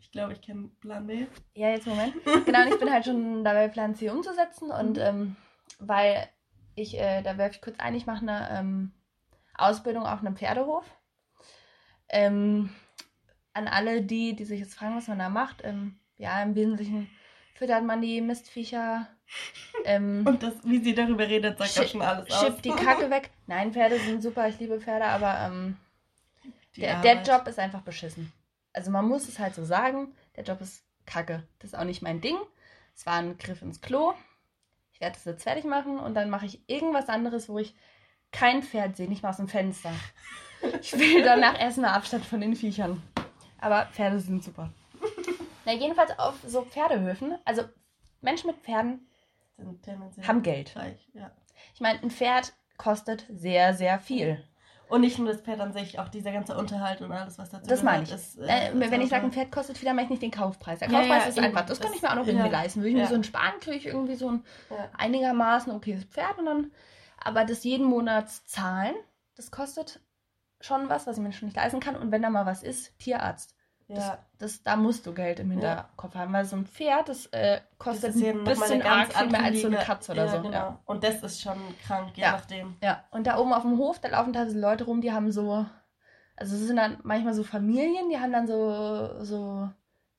Ich 0.00 0.10
glaube, 0.10 0.32
ich 0.32 0.40
kenne 0.42 0.70
Plan 0.80 1.06
B. 1.06 1.26
Ja, 1.54 1.70
jetzt 1.70 1.86
Moment. 1.86 2.14
Genau, 2.46 2.62
und 2.62 2.68
ich 2.68 2.78
bin 2.78 2.90
halt 2.92 3.04
schon 3.04 3.44
dabei, 3.44 3.68
Plan 3.68 3.94
C 3.94 4.10
umzusetzen 4.10 4.70
und 4.70 4.96
Mhm. 4.96 5.02
ähm, 5.02 5.36
weil 5.78 6.28
ich, 6.74 6.98
äh, 6.98 7.22
da 7.22 7.36
werfe 7.38 7.56
ich 7.56 7.62
kurz 7.62 7.78
ein, 7.78 7.94
ich 7.94 8.06
mache 8.06 8.22
eine 8.22 8.48
ähm, 8.58 8.92
Ausbildung 9.56 10.04
auf 10.04 10.20
einem 10.20 10.36
Pferdehof. 10.36 10.84
Ähm, 12.08 12.70
an 13.52 13.68
alle 13.68 14.02
die, 14.02 14.34
die 14.34 14.44
sich 14.44 14.60
jetzt 14.60 14.74
fragen, 14.74 14.96
was 14.96 15.08
man 15.08 15.18
da 15.18 15.28
macht, 15.28 15.62
ähm, 15.64 15.98
ja, 16.16 16.42
im 16.42 16.54
Wesentlichen 16.54 17.08
füttert 17.54 17.84
man 17.84 18.00
die 18.00 18.20
Mistviecher, 18.20 19.06
ähm, 19.84 20.22
Und 20.26 20.42
das, 20.42 20.54
wie 20.64 20.78
sie 20.82 20.94
darüber 20.94 21.26
redet, 21.28 21.58
sagt 21.58 21.78
auch 21.78 21.90
schon 21.90 22.02
alles 22.02 22.30
aus. 22.30 22.40
schippt 22.40 22.64
die 22.64 22.70
Kacke 22.84 23.10
weg. 23.10 23.30
Nein, 23.46 23.72
Pferde 23.72 23.98
sind 24.00 24.22
super, 24.22 24.48
ich 24.48 24.58
liebe 24.58 24.80
Pferde, 24.80 25.04
aber 25.06 25.38
ähm, 25.46 25.76
der, 26.76 27.00
der. 27.00 27.22
Job 27.22 27.46
ist 27.46 27.58
einfach 27.58 27.82
beschissen. 27.82 28.32
Also 28.72 28.90
man 28.90 29.06
muss 29.06 29.28
es 29.28 29.38
halt 29.38 29.54
so 29.54 29.64
sagen, 29.64 30.14
der 30.36 30.44
Job 30.44 30.60
ist 30.60 30.84
kacke. 31.06 31.46
Das 31.58 31.72
ist 31.72 31.78
auch 31.78 31.84
nicht 31.84 32.02
mein 32.02 32.20
Ding. 32.20 32.36
Es 32.94 33.06
war 33.06 33.14
ein 33.14 33.38
Griff 33.38 33.62
ins 33.62 33.80
Klo. 33.80 34.12
Ich 34.92 35.00
werde 35.00 35.14
das 35.14 35.24
jetzt 35.24 35.42
fertig 35.42 35.64
machen 35.64 35.98
und 35.98 36.14
dann 36.14 36.30
mache 36.30 36.46
ich 36.46 36.68
irgendwas 36.68 37.08
anderes, 37.08 37.48
wo 37.48 37.58
ich 37.58 37.74
kein 38.32 38.62
Pferd 38.62 38.96
sehe, 38.96 39.08
nicht 39.08 39.22
mal 39.22 39.30
aus 39.30 39.38
dem 39.38 39.48
Fenster. 39.48 39.92
Ich 40.82 40.92
will 40.92 41.22
danach 41.22 41.58
erstmal 41.58 41.94
Abstand 41.94 42.22
von 42.26 42.42
den 42.42 42.54
Viechern. 42.54 43.02
Aber 43.60 43.86
Pferde 43.86 44.20
sind 44.20 44.44
super. 44.44 44.70
Na, 45.64 45.72
jedenfalls 45.72 46.18
auf 46.18 46.34
so 46.46 46.66
Pferdehöfen, 46.66 47.38
also 47.46 47.62
Menschen 48.20 48.48
mit 48.48 48.58
Pferden 48.58 49.08
haben 50.22 50.42
Geld. 50.42 50.76
reich, 50.76 51.08
ja. 51.14 51.30
Ich 51.74 51.80
meine, 51.80 52.00
ein 52.02 52.10
Pferd 52.10 52.52
kostet 52.76 53.26
sehr, 53.30 53.72
sehr 53.72 54.00
viel. 54.00 54.46
Und 54.90 55.00
nicht 55.02 55.18
nur 55.18 55.28
das 55.28 55.40
Pferd 55.40 55.60
an 55.60 55.72
sich, 55.72 55.98
auch 55.98 56.08
dieser 56.08 56.32
ganze 56.32 56.56
Unterhalt 56.58 57.00
und 57.00 57.12
alles, 57.12 57.38
was 57.38 57.48
dazu 57.50 57.68
Das 57.68 57.82
meine 57.82 58.02
ich. 58.02 58.08
gehört, 58.10 58.20
Ist, 58.26 58.38
Äh, 58.38 58.72
ist 58.72 58.90
wenn 58.90 59.00
ich 59.00 59.08
sage, 59.08 59.24
ein 59.24 59.32
Pferd 59.32 59.52
kostet 59.52 59.78
viel, 59.78 59.86
dann 59.86 59.94
meine 59.96 60.06
ich 60.06 60.10
nicht 60.10 60.22
den 60.22 60.30
Kaufpreis. 60.32 60.80
Der 60.80 60.88
Kaufpreis 60.88 61.22
ja, 61.24 61.28
ist 61.28 61.36
eben. 61.36 61.46
einfach, 61.46 61.64
das, 61.64 61.78
kann 61.80 61.88
Das- 61.90 61.96
ich 61.96 62.02
mir 62.02 62.10
auch 62.10 62.16
noch 62.16 62.26
irgendwie 62.26 62.46
ja. 62.46 62.52
leisten. 62.52 62.80
Würde 62.80 62.90
ich 62.90 62.96
mir 62.96 63.06
so 63.06 63.14
einen 63.14 63.24
sparen, 63.24 63.60
kriege 63.60 63.76
ich 63.76 63.86
irgendwie 63.86 64.16
so 64.16 64.28
ein 64.30 64.44
einigermaßen 64.98 65.72
okayes 65.72 66.04
Pferd 66.04 66.38
und 66.38 66.46
dann, 66.46 66.70
aber 67.18 67.44
das 67.44 67.64
jeden 67.64 67.86
Monat 67.86 68.28
zahlen, 68.30 68.94
das 69.36 69.50
kostet 69.50 70.00
schon 70.60 70.88
was, 70.88 71.06
was 71.06 71.16
ich 71.16 71.22
mir 71.22 71.32
schon 71.32 71.46
nicht 71.48 71.56
leisten 71.56 71.80
kann. 71.80 71.96
Und 71.96 72.10
wenn 72.12 72.22
da 72.22 72.30
mal 72.30 72.44
was 72.46 72.62
ist, 72.62 72.98
Tierarzt. 72.98 73.54
Das, 73.94 74.06
Ja, 74.06 74.18
das, 74.38 74.62
da 74.62 74.76
musst 74.76 75.06
du 75.06 75.12
Geld 75.12 75.40
im 75.40 75.50
Hinterkopf 75.50 76.14
haben, 76.14 76.32
weil 76.32 76.44
so 76.44 76.56
ein 76.56 76.66
Pferd, 76.66 77.08
das 77.08 77.26
äh, 77.26 77.60
kostet 77.78 78.14
das 78.14 78.20
ja 78.20 78.30
ein 78.32 78.44
bisschen 78.44 78.82
arg 78.82 79.12
viel 79.12 79.26
mehr 79.30 79.42
als 79.44 79.60
so 79.60 79.66
eine 79.66 79.78
Katze 79.78 80.12
oder 80.12 80.26
ja, 80.26 80.30
so. 80.30 80.42
Genau. 80.42 80.52
Ja. 80.52 80.78
Und 80.84 81.02
das 81.02 81.22
ist 81.22 81.40
schon 81.42 81.58
krank, 81.86 82.12
je 82.16 82.22
Ja. 82.22 82.32
nachdem. 82.32 82.76
Ja, 82.82 83.04
und 83.10 83.26
da 83.26 83.38
oben 83.38 83.52
auf 83.52 83.62
dem 83.62 83.78
Hof, 83.78 83.98
da 83.98 84.08
laufen 84.08 84.32
teilweise 84.32 84.58
Leute 84.60 84.84
rum, 84.84 85.00
die 85.00 85.12
haben 85.12 85.32
so, 85.32 85.66
also 86.36 86.54
es 86.56 86.62
sind 86.66 86.76
dann 86.76 86.98
manchmal 87.02 87.34
so 87.34 87.42
Familien, 87.44 88.08
die 88.10 88.18
haben 88.20 88.32
dann 88.32 88.46
so, 88.46 89.24
so 89.24 89.68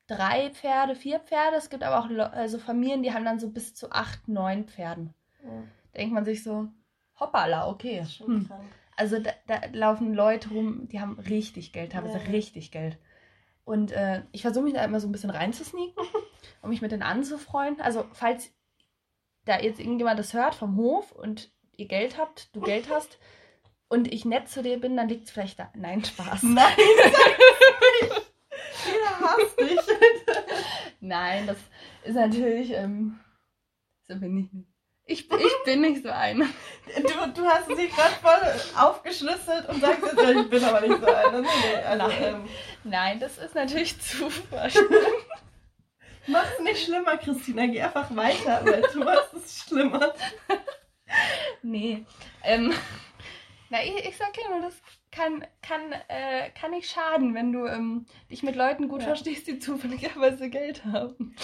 drei 0.08 0.50
Pferde, 0.52 0.96
vier 0.96 1.20
Pferde. 1.20 1.56
Es 1.58 1.70
gibt 1.70 1.84
aber 1.84 2.00
auch 2.00 2.10
Le- 2.10 2.32
also 2.34 2.60
Familien, 2.60 3.04
die 3.04 3.14
haben 3.14 3.26
dann 3.26 3.40
so 3.40 3.50
bis 3.50 3.74
zu 3.74 3.92
acht, 3.92 4.28
neun 4.28 4.66
Pferden. 4.66 5.14
Ja, 5.44 5.64
denkt 5.96 6.14
man 6.14 6.26
sich 6.26 6.44
so, 6.44 6.68
hoppala, 7.20 7.70
okay. 7.70 8.00
das 8.00 8.20
Hm. 8.20 8.50
Also 8.98 9.20
da, 9.20 9.32
da 9.48 9.62
laufen 9.72 10.14
Leute 10.14 10.50
rum, 10.50 10.88
die 10.90 11.00
haben 11.00 11.18
richtig 11.18 11.72
Geld, 11.74 11.94
teilweise 11.94 12.18
Ja. 12.20 12.26
richtig 12.26 12.72
Geld. 12.72 12.98
Und 13.64 13.92
äh, 13.92 14.24
ich 14.32 14.42
versuche 14.42 14.64
mich 14.64 14.74
da 14.74 14.84
immer 14.84 15.00
so 15.00 15.08
ein 15.08 15.12
bisschen 15.12 15.30
reinzusneaken, 15.30 16.04
um 16.62 16.70
mich 16.70 16.82
mit 16.82 16.92
denen 16.92 17.04
anzufreunden. 17.04 17.82
Also 17.82 18.06
falls 18.14 18.52
da 19.46 19.60
jetzt 19.60 19.80
irgendjemand 19.80 20.20
das 20.20 20.34
hört 20.34 20.56
vom 20.56 20.76
Hof 20.78 21.12
und 21.12 21.52
ihr 21.78 21.88
Geld 21.88 22.18
habt, 22.18 22.56
du 22.56 22.62
Geld 22.62 22.90
hast 22.90 23.18
und 23.88 24.12
ich 24.12 24.26
nett 24.26 24.50
zu 24.50 24.64
dir 24.64 24.80
bin, 24.80 24.96
dann 24.96 25.10
liegt 25.10 25.26
es 25.26 25.32
vielleicht 25.32 25.60
da. 25.60 25.72
Nein, 25.76 26.04
Spaß. 26.04 26.44
Nein, 26.44 26.76
Jeder 28.86 29.20
hasst 29.20 29.60
dich. 29.60 29.80
Nein, 31.00 31.48
das 31.48 31.58
ist 32.04 32.16
natürlich, 32.16 32.72
ähm, 32.72 33.20
so 34.08 34.16
bin 34.20 34.38
ich 34.38 34.54
nicht. 34.54 34.71
Ich, 35.12 35.30
ich 35.32 35.54
bin 35.66 35.82
nicht 35.82 36.04
so 36.04 36.10
eine. 36.10 36.46
Du, 36.96 37.32
du 37.42 37.46
hast 37.46 37.68
sie 37.68 37.88
gerade 37.88 38.14
voll 38.22 38.82
aufgeschlüsselt 38.82 39.68
und 39.70 39.82
sagst 39.82 40.04
jetzt, 40.04 40.24
ich 40.24 40.50
bin 40.50 40.64
aber 40.64 40.82
nicht 40.82 41.00
so 41.00 41.06
einer. 41.06 41.42
Nee, 41.42 41.48
nee, 41.64 41.76
also, 41.84 42.08
Nein. 42.08 42.24
ähm, 42.24 42.50
Nein, 42.84 43.20
das 43.20 43.38
ist 43.38 43.56
natürlich 43.56 44.00
Zufall. 44.02 44.72
mach's 46.28 46.60
nicht 46.60 46.84
schlimmer, 46.86 47.18
Christina. 47.18 47.66
Geh 47.68 47.82
einfach 47.82 48.14
weiter, 48.16 48.62
weil 48.66 48.82
du 48.94 49.00
machst 49.00 49.34
es 49.34 49.64
schlimmer. 49.68 50.14
Nee. 51.62 52.06
Ähm, 52.44 52.74
na, 53.70 53.84
ich, 53.84 53.94
ich 54.06 54.18
sag 54.18 54.36
ja 54.38 54.50
nur, 54.50 54.62
das 54.62 54.76
kann, 55.12 55.46
kann, 55.62 55.92
äh, 56.08 56.50
kann 56.52 56.72
nicht 56.72 56.90
schaden, 56.90 57.34
wenn 57.36 57.52
du 57.52 57.66
ähm, 57.66 58.06
dich 58.30 58.44
mit 58.44 58.56
Leuten 58.56 58.88
gut 58.88 59.02
Ja. 59.02 59.08
verstehst, 59.08 59.48
die 59.48 59.60
zufälligerweise 59.60 60.50
Geld 60.50 60.84
haben. 60.86 61.36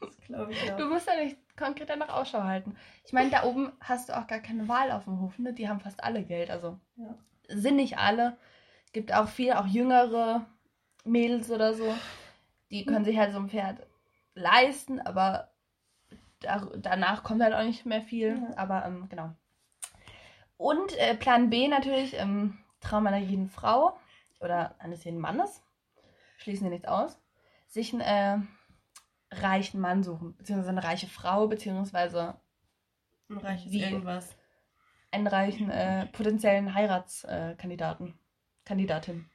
Das 0.00 0.16
glaube 0.26 0.52
ich 0.52 0.60
Du 0.76 0.84
auch. 0.84 0.88
musst 0.90 1.06
ja 1.06 1.16
nicht 1.16 1.36
konkret 1.62 1.88
danach 1.88 2.08
Ausschau 2.10 2.42
halten. 2.42 2.76
Ich 3.04 3.12
meine, 3.12 3.30
da 3.30 3.44
oben 3.44 3.72
hast 3.80 4.08
du 4.08 4.18
auch 4.18 4.26
gar 4.26 4.40
keine 4.40 4.68
Wahl 4.68 4.90
auf 4.92 5.04
dem 5.04 5.20
Hof, 5.20 5.38
ne? 5.38 5.52
Die 5.52 5.68
haben 5.68 5.80
fast 5.80 6.02
alle 6.02 6.22
Geld. 6.22 6.50
Also 6.50 6.78
Ja. 6.96 7.14
sind 7.48 7.76
nicht 7.76 7.98
alle. 7.98 8.36
Es 8.86 8.92
gibt 8.92 9.12
auch 9.14 9.28
viel, 9.28 9.52
auch 9.52 9.66
jüngere 9.66 10.46
Mädels 11.04 11.50
oder 11.50 11.74
so, 11.74 11.94
die 12.70 12.84
können 12.84 13.04
sich 13.04 13.18
halt 13.18 13.32
so 13.32 13.38
ein 13.38 13.48
Pferd 13.48 13.86
leisten, 14.34 15.00
aber 15.00 15.50
da, 16.40 16.68
danach 16.76 17.22
kommt 17.22 17.42
halt 17.42 17.54
auch 17.54 17.64
nicht 17.64 17.86
mehr 17.86 18.02
viel. 18.02 18.38
Ja. 18.38 18.56
Aber 18.56 18.84
ähm, 18.84 19.08
genau. 19.08 19.34
Und 20.56 20.96
äh, 20.98 21.14
Plan 21.16 21.50
B 21.50 21.68
natürlich, 21.68 22.18
ähm, 22.18 22.58
Traum 22.80 23.06
einer 23.06 23.18
jeden 23.18 23.48
Frau 23.48 23.98
oder 24.40 24.74
eines 24.78 25.04
jeden 25.04 25.18
Mannes, 25.18 25.62
schließen 26.38 26.64
wir 26.64 26.70
nichts 26.70 26.88
aus, 26.88 27.20
sich 27.66 27.92
einen 27.92 28.00
äh, 28.00 28.44
reichen 29.32 29.80
Mann 29.80 30.02
suchen, 30.02 30.36
beziehungsweise 30.36 30.70
eine 30.70 30.84
reiche 30.84 31.06
Frau, 31.06 31.46
beziehungsweise 31.46 32.34
Ein 33.28 33.38
reiches 33.38 33.72
Wie? 33.72 33.82
irgendwas. 33.82 34.36
einen 35.10 35.26
reichen 35.26 35.70
äh, 35.70 36.06
potenziellen 36.06 36.74
Heiratskandidaten. 36.74 37.52
Äh, 37.52 37.56
Kandidaten. 37.56 38.18
Kandidatin. 38.64 39.28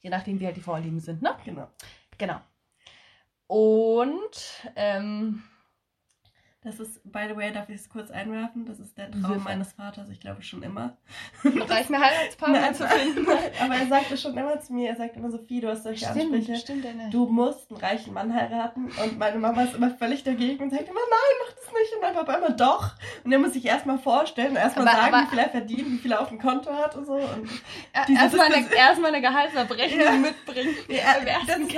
Je 0.00 0.10
nachdem, 0.10 0.40
wie 0.40 0.46
halt 0.46 0.56
die 0.56 0.60
Vorlieben 0.62 1.00
sind, 1.00 1.22
ne? 1.22 1.36
Genau. 1.44 1.68
Genau. 2.16 2.40
Und, 3.46 4.70
ähm, 4.76 5.42
Das 6.64 6.80
ist, 6.80 7.00
by 7.04 7.20
the 7.28 7.36
way, 7.36 7.52
darf 7.52 7.68
ich 7.68 7.76
es 7.76 7.88
kurz 7.88 8.10
einwerfen? 8.10 8.66
Das 8.66 8.80
ist 8.80 8.98
der 8.98 9.12
Traum 9.12 9.22
Sicher. 9.34 9.40
meines 9.44 9.74
Vaters, 9.74 10.08
ich 10.10 10.18
glaube 10.18 10.42
schon 10.42 10.60
immer. 10.64 10.96
einen 11.44 11.62
reichen 11.62 11.96
Heiratspartner 11.96 12.60
Nein, 12.60 12.74
zu 12.74 12.84
finden. 12.88 13.26
aber 13.62 13.74
er 13.76 13.86
sagte 13.86 14.16
schon 14.16 14.36
immer 14.36 14.58
zu 14.60 14.72
mir, 14.72 14.88
er 14.90 14.96
sagt 14.96 15.16
immer, 15.16 15.30
Sophie, 15.30 15.60
du 15.60 15.68
hast 15.68 15.84
solche 15.84 16.08
Ansprüche. 16.08 16.56
stimmt, 16.56 16.84
deine. 16.84 17.10
Du 17.10 17.26
musst 17.26 17.70
einen 17.70 17.80
reichen 17.80 18.12
Mann 18.12 18.34
heiraten. 18.34 18.86
Und 18.86 19.18
meine 19.18 19.38
Mama 19.38 19.62
ist 19.62 19.76
immer 19.76 19.90
völlig 19.92 20.24
dagegen 20.24 20.64
und 20.64 20.70
sagt 20.70 20.88
immer, 20.88 20.98
nein, 20.98 21.46
mach 21.46 21.54
das 21.54 21.72
nicht. 21.72 21.94
Und 21.94 22.00
mein 22.02 22.14
Papa 22.14 22.34
immer 22.34 22.50
doch. 22.50 22.90
Und 23.22 23.30
er 23.32 23.38
muss 23.38 23.52
sich 23.52 23.64
erstmal 23.64 23.98
vorstellen 24.00 24.50
und 24.50 24.56
erstmal 24.56 24.86
sagen, 24.86 25.14
aber- 25.14 25.22
wie 25.22 25.30
viel 25.30 25.38
er 25.38 25.48
verdient, 25.50 25.86
wie 25.92 25.98
viel 25.98 26.10
er 26.12 26.20
auf 26.20 26.28
dem 26.30 26.40
Konto 26.40 26.72
hat 26.74 26.96
und 26.96 27.06
so. 27.06 27.12
Und 27.14 27.48
Erstmal 27.92 28.52
eine, 28.52 28.74
erstmal 28.74 29.14
eine 29.14 29.20
Gehaltsabrechnung 29.20 30.04
Ja. 30.04 30.10
mitbringen. 30.12 30.74
Ja, 30.88 31.14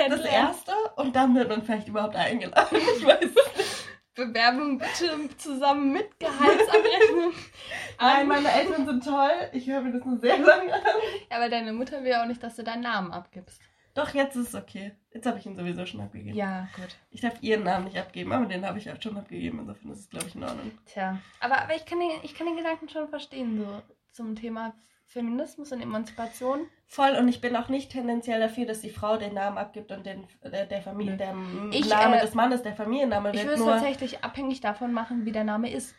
das 0.08 0.22
das. 0.22 0.24
Erste. 0.32 0.72
Und 0.96 1.14
dann 1.14 1.34
wird 1.34 1.50
man 1.50 1.62
vielleicht 1.62 1.86
überhaupt 1.88 2.16
eingeladen. 2.16 2.78
Ich 2.98 3.04
weiß 3.04 3.24
es 3.24 3.58
nicht. 3.58 3.89
Bewerbung 4.14 4.78
bitte 4.78 5.36
zusammen 5.36 5.92
mit 5.92 6.18
Gehaltsabrechnung. 6.18 7.32
Nein, 8.00 8.28
meine 8.28 8.50
Eltern 8.52 8.86
sind 8.86 9.04
toll. 9.04 9.30
Ich 9.52 9.66
höre 9.68 9.80
mir 9.80 9.92
das 9.92 10.04
nur 10.04 10.18
sehr 10.18 10.38
lange 10.38 10.74
an. 10.74 10.82
Ja, 11.30 11.36
aber 11.36 11.48
deine 11.48 11.72
Mutter 11.72 12.02
will 12.02 12.10
ja 12.10 12.22
auch 12.22 12.26
nicht, 12.26 12.42
dass 12.42 12.56
du 12.56 12.64
deinen 12.64 12.82
Namen 12.82 13.12
abgibst. 13.12 13.60
Doch, 13.94 14.14
jetzt 14.14 14.36
ist 14.36 14.48
es 14.48 14.54
okay. 14.54 14.92
Jetzt 15.12 15.26
habe 15.26 15.38
ich 15.38 15.46
ihn 15.46 15.56
sowieso 15.56 15.84
schon 15.84 16.00
abgegeben. 16.00 16.36
Ja, 16.36 16.68
gut. 16.76 16.96
Ich 17.10 17.20
darf 17.20 17.42
ihren 17.42 17.64
Namen 17.64 17.86
nicht 17.86 17.98
abgeben, 17.98 18.32
aber 18.32 18.46
den 18.46 18.64
habe 18.64 18.78
ich 18.78 18.90
auch 18.90 19.00
schon 19.00 19.16
abgegeben. 19.16 19.58
Insofern 19.60 19.90
ist 19.90 20.00
es, 20.00 20.10
glaube 20.10 20.26
ich, 20.28 20.34
in 20.34 20.44
Ordnung. 20.44 20.70
Tja, 20.86 21.18
aber, 21.40 21.60
aber 21.62 21.74
ich, 21.74 21.84
kann 21.86 21.98
den, 21.98 22.10
ich 22.22 22.34
kann 22.34 22.46
den 22.46 22.56
Gedanken 22.56 22.88
schon 22.88 23.08
verstehen, 23.08 23.58
so 23.58 23.82
zum 24.12 24.36
Thema 24.36 24.74
Feminismus 25.10 25.72
und 25.72 25.80
Emanzipation. 25.80 26.68
Voll, 26.86 27.16
und 27.18 27.26
ich 27.26 27.40
bin 27.40 27.56
auch 27.56 27.68
nicht 27.68 27.90
tendenziell 27.90 28.38
dafür, 28.38 28.64
dass 28.64 28.80
die 28.80 28.90
Frau 28.90 29.16
den 29.16 29.34
Namen 29.34 29.58
abgibt 29.58 29.90
und 29.90 30.06
den, 30.06 30.24
der, 30.44 30.66
der 30.66 30.82
Familie, 30.82 31.16
der 31.16 31.34
ich, 31.72 31.88
Name 31.88 32.18
äh, 32.18 32.20
des 32.20 32.34
Mannes, 32.34 32.62
der 32.62 32.74
Familienname 32.74 33.32
wird. 33.32 33.34
Ich 33.34 33.44
würde 33.44 33.60
es 33.60 33.66
tatsächlich 33.66 34.22
abhängig 34.22 34.60
davon 34.60 34.92
machen, 34.92 35.24
wie 35.24 35.32
der 35.32 35.42
Name 35.42 35.72
ist. 35.72 35.96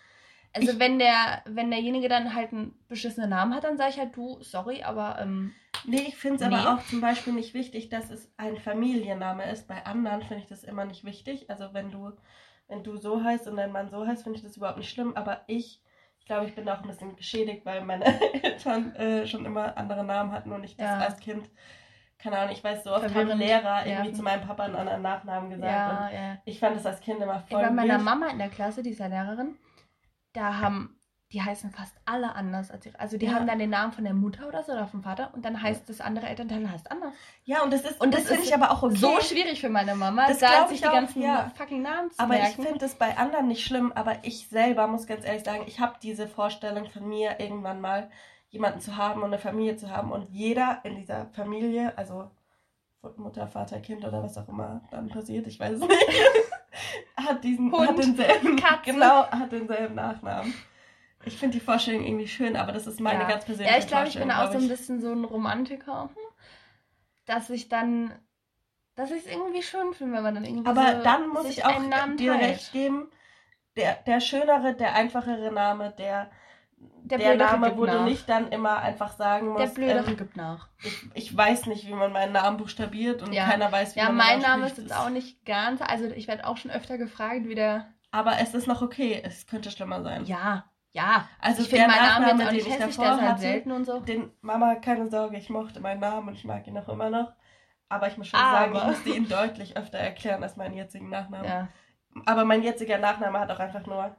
Also 0.54 0.72
ich, 0.72 0.80
wenn 0.80 0.98
der, 0.98 1.44
wenn 1.46 1.72
derjenige 1.72 2.08
dann 2.08 2.34
halt 2.34 2.54
einen 2.54 2.74
beschissenen 2.88 3.30
Namen 3.32 3.54
hat, 3.54 3.66
dann 3.66 3.78
sage 3.78 3.90
ich 3.92 4.00
halt 4.00 4.16
du, 4.16 4.42
sorry, 4.42 4.84
aber. 4.84 5.20
Ähm, 5.20 5.54
nee, 5.86 6.06
ich 6.08 6.16
finde 6.16 6.44
es 6.44 6.50
nee. 6.50 6.56
aber 6.56 6.76
auch 6.76 6.86
zum 6.86 7.02
Beispiel 7.02 7.34
nicht 7.34 7.54
wichtig, 7.54 7.90
dass 7.90 8.10
es 8.10 8.32
ein 8.38 8.58
Familienname 8.58 9.52
ist. 9.52 9.68
Bei 9.68 9.86
anderen 9.86 10.22
finde 10.22 10.44
ich 10.44 10.48
das 10.48 10.64
immer 10.64 10.86
nicht 10.86 11.04
wichtig. 11.04 11.50
Also 11.50 11.74
wenn 11.74 11.92
du, 11.92 12.12
wenn 12.70 12.84
du 12.84 12.96
so 12.96 13.22
heißt 13.22 13.46
und 13.50 13.58
dein 13.58 13.74
Mann 13.74 13.90
so 13.90 14.08
heißt, 14.08 14.24
finde 14.24 14.38
ich 14.38 14.44
das 14.44 14.56
überhaupt 14.56 14.78
nicht 14.78 14.90
schlimm. 14.90 15.18
Aber 15.18 15.42
ich, 15.48 15.82
ich 16.22 16.26
glaube, 16.26 16.46
ich 16.46 16.56
bin 16.56 16.70
auch 16.70 16.82
ein 16.82 16.88
bisschen 16.88 17.16
geschädigt, 17.16 17.66
weil 17.66 17.84
meine 17.84 18.06
Eltern 18.44 18.96
äh, 18.96 19.28
schon 19.28 19.46
immer 19.46 19.76
andere 19.76 20.06
Namen 20.06 20.32
hatten 20.32 20.52
und 20.52 20.64
ich 20.64 20.78
das 20.78 20.88
ja. 20.88 21.00
als 21.00 21.20
Kind 21.20 21.50
keine 22.22 22.38
Ahnung, 22.38 22.54
ich 22.54 22.64
weiß, 22.64 22.84
so 22.84 22.92
oft 22.92 23.02
Verwirrend. 23.02 23.32
haben 23.32 23.40
Lehrer 23.40 23.86
irgendwie 23.86 24.10
ja. 24.10 24.14
zu 24.14 24.22
meinem 24.22 24.46
Papa 24.46 24.64
einen 24.64 24.76
anderen 24.76 25.02
Nachnamen 25.02 25.50
gesagt. 25.50 25.72
Ja, 25.72 26.10
ja. 26.12 26.38
Ich 26.46 26.60
fand 26.60 26.76
das 26.76 26.86
als 26.86 27.02
Kind 27.02 27.20
immer 27.20 27.40
voll. 27.40 27.60
Ich 27.60 27.66
war 27.66 27.72
meiner 27.72 27.98
Mama 27.98 28.28
in 28.28 28.38
der 28.38 28.50
Klasse, 28.50 28.84
die 28.84 28.92
ist 28.92 29.00
ja 29.00 29.08
Lehrerin, 29.08 29.56
da 30.34 30.60
haben, 30.60 31.00
die 31.34 31.42
heißen 31.42 31.72
fast 31.72 31.96
alle 32.06 32.36
anders 32.36 32.72
als 32.72 32.86
ihre. 32.86 33.00
Also 33.00 33.18
die 33.18 33.28
ja. 33.28 33.34
haben 33.34 33.48
dann 33.48 33.60
den 33.60 33.70
Namen 33.70 33.94
von 33.94 34.04
der 34.04 34.14
Mutter 34.14 34.48
oder 34.48 34.64
so 34.64 34.74
oder 34.74 34.88
vom 34.88 35.02
Vater 35.02 35.32
und 35.34 35.46
dann 35.46 35.62
heißt 35.62 35.88
das 35.88 36.02
andere 36.02 36.28
Elternteil 36.28 36.70
heißt 36.70 36.92
anders. 36.92 37.14
Ja, 37.46 37.64
und 37.64 37.72
das 37.72 37.82
ist, 37.82 38.02
und 38.02 38.14
das, 38.14 38.24
das 38.24 38.32
finde 38.32 38.48
ich 38.48 38.54
aber 38.54 38.72
auch 38.72 38.84
okay. 38.84 38.96
so 38.96 39.20
schwierig 39.22 39.62
für 39.62 39.70
meine 39.70 39.96
Mama, 39.96 40.28
das 40.28 40.40
da 40.40 40.68
sich 40.68 40.82
die 40.82 40.88
auch, 40.88 40.94
ganzen 40.94 41.22
ja. 41.22 41.52
fucking 41.56 41.82
Namen 41.82 42.12
zu 42.12 42.20
Aber 42.20 42.34
merken. 42.34 42.62
ich 42.62 42.68
finde 42.68 42.86
es 42.86 42.96
bei 42.96 43.18
anderen 43.18 43.48
nicht 43.48 43.66
schlimm, 43.66 43.92
aber 43.94 44.18
ich 44.24 44.48
selber 44.50 44.88
muss 44.88 45.08
ganz 45.08 45.26
ehrlich 45.26 45.44
sagen, 45.44 45.64
ich 45.68 45.80
habe 45.80 45.96
diese 46.02 46.28
Vorstellung 46.28 46.90
von 46.90 47.08
mir 47.08 47.40
irgendwann 47.40 47.80
mal 47.80 48.10
jemanden 48.50 48.82
zu 48.82 48.98
haben 48.98 49.22
und 49.22 49.28
eine 49.28 49.40
Familie 49.40 49.78
zu 49.78 49.90
haben 49.90 50.12
und 50.12 50.30
jeder 50.32 50.80
in 50.84 50.98
dieser 50.98 51.28
Familie, 51.28 51.98
also 51.98 52.30
Mutter, 53.16 53.48
Vater, 53.48 53.80
Kind 53.80 54.04
oder 54.06 54.22
was 54.22 54.38
auch 54.38 54.48
immer 54.50 54.82
dann 54.92 55.08
passiert, 55.08 55.48
ich 55.48 55.60
weiß 55.60 55.76
es 55.76 55.80
nicht, 55.80 56.08
hat 57.16 57.44
diesen 57.44 57.72
Hund, 57.72 57.88
hat 57.88 57.98
denselben, 57.98 58.58
Katze. 58.58 58.92
genau, 58.92 59.26
hat 59.28 59.52
denselben 59.52 59.96
Nachnamen. 59.96 60.54
Ich 61.26 61.38
finde 61.38 61.58
die 61.58 61.64
Vorstellung 61.64 62.04
irgendwie 62.04 62.28
schön, 62.28 62.56
aber 62.56 62.72
das 62.72 62.88
ist 62.88 63.00
meine 63.00 63.24
ja. 63.24 63.30
ganz 63.30 63.46
persönliche 63.46 63.74
Ja, 63.74 63.80
ich 63.80 63.88
glaube, 63.88 64.08
ich 64.08 64.18
bin 64.18 64.32
auch 64.32 64.52
so 64.52 64.58
ein 64.58 64.68
bisschen 64.68 65.02
so 65.02 65.12
ein 65.12 65.24
Romantiker, 65.24 66.10
dass 67.26 67.50
ich 67.50 67.70
dann, 67.70 68.14
dass 68.96 69.12
ich 69.12 69.26
es 69.26 69.32
irgendwie 69.32 69.62
schön 69.62 69.94
finde, 69.94 70.18
wenn 70.18 70.24
man 70.24 70.36
dann 70.36 70.46
irgendwie 70.46 70.70
Aber 70.70 70.98
so 70.98 71.04
dann 71.04 71.30
muss 71.30 71.46
ich 71.46 71.66
auch 71.66 71.82
dir 72.18 72.34
recht 72.34 72.72
geben, 72.72 73.10
der, 73.76 73.96
der 74.06 74.20
schönere, 74.20 74.74
der 74.76 74.96
einfachere 74.96 75.52
Name, 75.52 75.94
der 75.98 76.32
der, 77.04 77.18
der 77.18 77.36
Name, 77.36 77.78
wo 77.78 77.86
nach. 77.86 77.94
du 77.94 78.04
nicht 78.04 78.28
dann 78.30 78.52
immer 78.52 78.78
einfach 78.80 79.14
sagen 79.14 79.50
musst. 79.50 79.62
Der 79.62 79.68
Blödere 79.68 80.10
ähm, 80.10 80.18
gibt 80.18 80.38
nach. 80.38 80.70
Ich, 80.84 81.10
ich 81.14 81.38
weiß 81.38 81.66
nicht, 81.68 81.88
wie 81.88 81.94
man 81.94 82.12
meinen 82.12 82.34
Namen 82.34 82.58
buchstabiert 82.58 83.22
und 83.22 83.34
ja. 83.34 83.46
keiner 83.46 83.72
weiß, 83.72 83.96
wie 83.96 84.00
ja, 84.00 84.10
man 84.10 84.18
Ja, 84.18 84.24
mein 84.24 84.40
Name 84.42 84.68
ist 84.68 84.78
jetzt 84.78 84.96
auch 84.96 85.10
nicht 85.10 85.46
ganz. 85.46 85.82
Also 85.82 86.06
ich 86.06 86.28
werde 86.28 86.46
auch 86.46 86.58
schon 86.58 86.72
öfter 86.72 86.98
gefragt, 86.98 87.48
wie 87.48 87.56
der. 87.56 87.88
Aber 88.12 88.40
es 88.40 88.54
ist 88.54 88.68
noch 88.68 88.82
okay. 88.82 89.22
Es 89.24 89.48
könnte 89.48 89.72
schlimmer 89.72 90.04
sein. 90.04 90.26
Ja, 90.26 90.71
ja. 90.92 91.28
Also 91.40 91.62
ich 91.62 91.70
finde 91.70 91.88
meinen 91.88 92.06
Namen 92.06 92.40
jetzt 92.40 92.48
auch 92.48 92.52
nicht 92.52 92.70
hässlich, 92.70 92.98
der 92.98 93.16
ist 93.16 93.22
halt 93.22 93.40
selten 93.40 93.72
und 93.72 93.86
so. 93.86 94.00
Den 94.00 94.32
Mama, 94.42 94.76
keine 94.76 95.10
Sorge, 95.10 95.38
ich 95.38 95.50
mochte 95.50 95.80
meinen 95.80 96.00
Namen 96.00 96.30
und 96.30 96.36
ich 96.36 96.44
mag 96.44 96.68
ihn 96.68 96.78
auch 96.78 96.90
immer 96.90 97.10
noch. 97.10 97.32
Aber 97.90 98.08
ich 98.08 98.18
muss 98.18 98.28
schon 98.28 98.40
Aber. 98.40 98.58
sagen, 98.58 98.76
ich 98.76 98.84
musste 98.84 99.10
ihn 99.10 99.28
deutlich 99.28 99.78
öfter 99.78 99.98
erklären 99.98 100.44
als 100.44 100.56
meinen 100.56 100.76
jetzigen 100.76 101.10
Nachnamen. 101.10 101.46
Ja. 101.46 101.68
Aber 102.26 102.46
mein 102.46 102.64
jetziger 102.64 102.98
Nachname 102.98 103.40
hat 103.40 103.52
auch 103.52 103.60
einfach 103.60 103.86
nur 103.86 104.16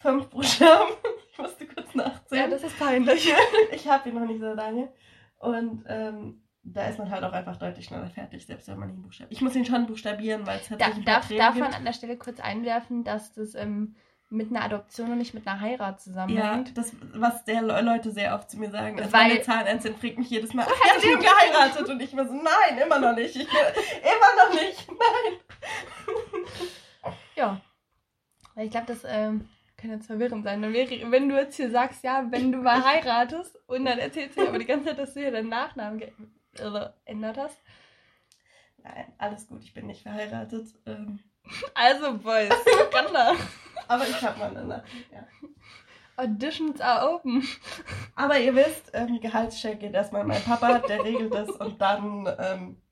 fünf 0.00 0.28
Buchstaben. 0.28 0.92
Ich 1.30 1.42
musste 1.42 1.68
kurz 1.68 1.94
nachzählen. 1.94 2.42
Ja, 2.42 2.50
das 2.50 2.64
ist 2.64 2.76
peinlich. 2.80 3.32
ich 3.72 3.86
habe 3.86 4.08
ihn 4.08 4.16
noch 4.16 4.26
nicht 4.26 4.40
so 4.40 4.54
lange. 4.54 4.92
Und 5.36 5.84
ähm, 5.86 6.42
da 6.64 6.88
ist 6.88 6.98
man 6.98 7.12
halt 7.12 7.22
auch 7.22 7.32
einfach 7.32 7.56
deutlich 7.56 7.84
schneller 7.84 8.10
fertig, 8.10 8.44
selbst 8.44 8.66
wenn 8.66 8.76
man 8.76 8.90
ihn 8.90 9.02
buchstabiert. 9.02 9.32
Ich 9.32 9.40
muss 9.40 9.54
ihn 9.54 9.64
schon 9.64 9.86
buchstabieren, 9.86 10.44
weil 10.48 10.58
es 10.58 10.68
halt 10.68 10.80
da, 10.80 10.90
darf, 11.04 11.28
darf 11.28 11.54
man 11.54 11.72
an 11.72 11.84
der 11.84 11.92
Stelle 11.92 12.16
kurz 12.16 12.40
einwerfen, 12.40 13.04
dass 13.04 13.34
das 13.34 13.54
ähm, 13.54 13.94
mit 14.30 14.50
einer 14.50 14.62
Adoption 14.64 15.10
und 15.12 15.18
nicht 15.18 15.32
mit 15.32 15.46
einer 15.46 15.60
Heirat 15.60 16.00
zusammenhängt. 16.00 16.68
Ja, 16.68 16.74
das, 16.74 16.92
was 17.14 17.44
sehr 17.46 17.62
Leute 17.62 18.10
sehr 18.10 18.34
oft 18.34 18.50
zu 18.50 18.58
mir 18.58 18.70
sagen, 18.70 18.98
ist, 18.98 19.12
weil 19.12 19.28
meine 19.28 19.42
Zahnärztin 19.42 19.96
fragt 19.96 20.18
mich 20.18 20.28
jedes 20.28 20.52
Mal, 20.52 20.66
ach, 20.68 20.86
ja, 20.86 21.00
sie 21.00 21.14
haben 21.14 21.22
geheiratet 21.22 21.88
und 21.88 22.00
ich 22.00 22.12
mir 22.12 22.26
so, 22.26 22.34
nein, 22.34 22.78
immer 22.82 22.98
noch 22.98 23.14
nicht. 23.14 23.36
Ich, 23.36 23.48
immer 23.48 24.44
noch 24.44 24.52
nicht, 24.52 24.88
nein. 24.88 25.38
Ja. 27.36 27.60
Ich 28.56 28.70
glaube, 28.70 28.86
das 28.86 29.04
ähm, 29.06 29.48
kann 29.76 29.92
jetzt 29.92 30.08
verwirrend 30.08 30.44
sein. 30.44 30.60
Wenn 30.62 31.28
du 31.28 31.36
jetzt 31.36 31.56
hier 31.56 31.70
sagst, 31.70 32.02
ja, 32.02 32.26
wenn 32.30 32.50
du 32.50 32.58
mal 32.58 32.84
heiratest 32.84 33.56
und 33.68 33.84
dann 33.84 33.98
erzählst 33.98 34.36
du 34.36 34.46
aber 34.48 34.58
die 34.58 34.66
ganze 34.66 34.86
Zeit, 34.86 34.98
dass 34.98 35.14
du 35.14 35.20
hier 35.20 35.30
deinen 35.30 35.48
Nachnamen 35.48 36.02
geändert 36.52 37.38
hast. 37.38 37.58
Nein, 38.82 39.12
alles 39.16 39.46
gut, 39.46 39.62
ich 39.62 39.72
bin 39.72 39.86
nicht 39.86 40.02
verheiratet. 40.02 40.68
Ähm. 40.86 41.20
Also, 41.74 42.18
Boys, 42.18 42.52
Skandal. 42.88 43.36
Aber 43.88 44.08
ich 44.08 44.22
habe 44.22 44.38
mal 44.38 44.50
eine 44.50 44.64
Nachricht, 44.64 45.12
ja. 45.12 45.26
Auditions 46.18 46.80
are 46.80 47.14
open. 47.14 47.46
Aber 48.16 48.38
ihr 48.40 48.54
wisst, 48.54 48.90
ähm, 48.92 49.20
Gehaltscheck 49.20 49.78
geht 49.78 49.94
erstmal 49.94 50.24
mein 50.24 50.42
Papa, 50.42 50.80
der 50.80 51.04
regelt 51.04 51.32
das 51.32 51.48
und 51.48 51.80
dann 51.80 52.28
ähm, 52.38 52.82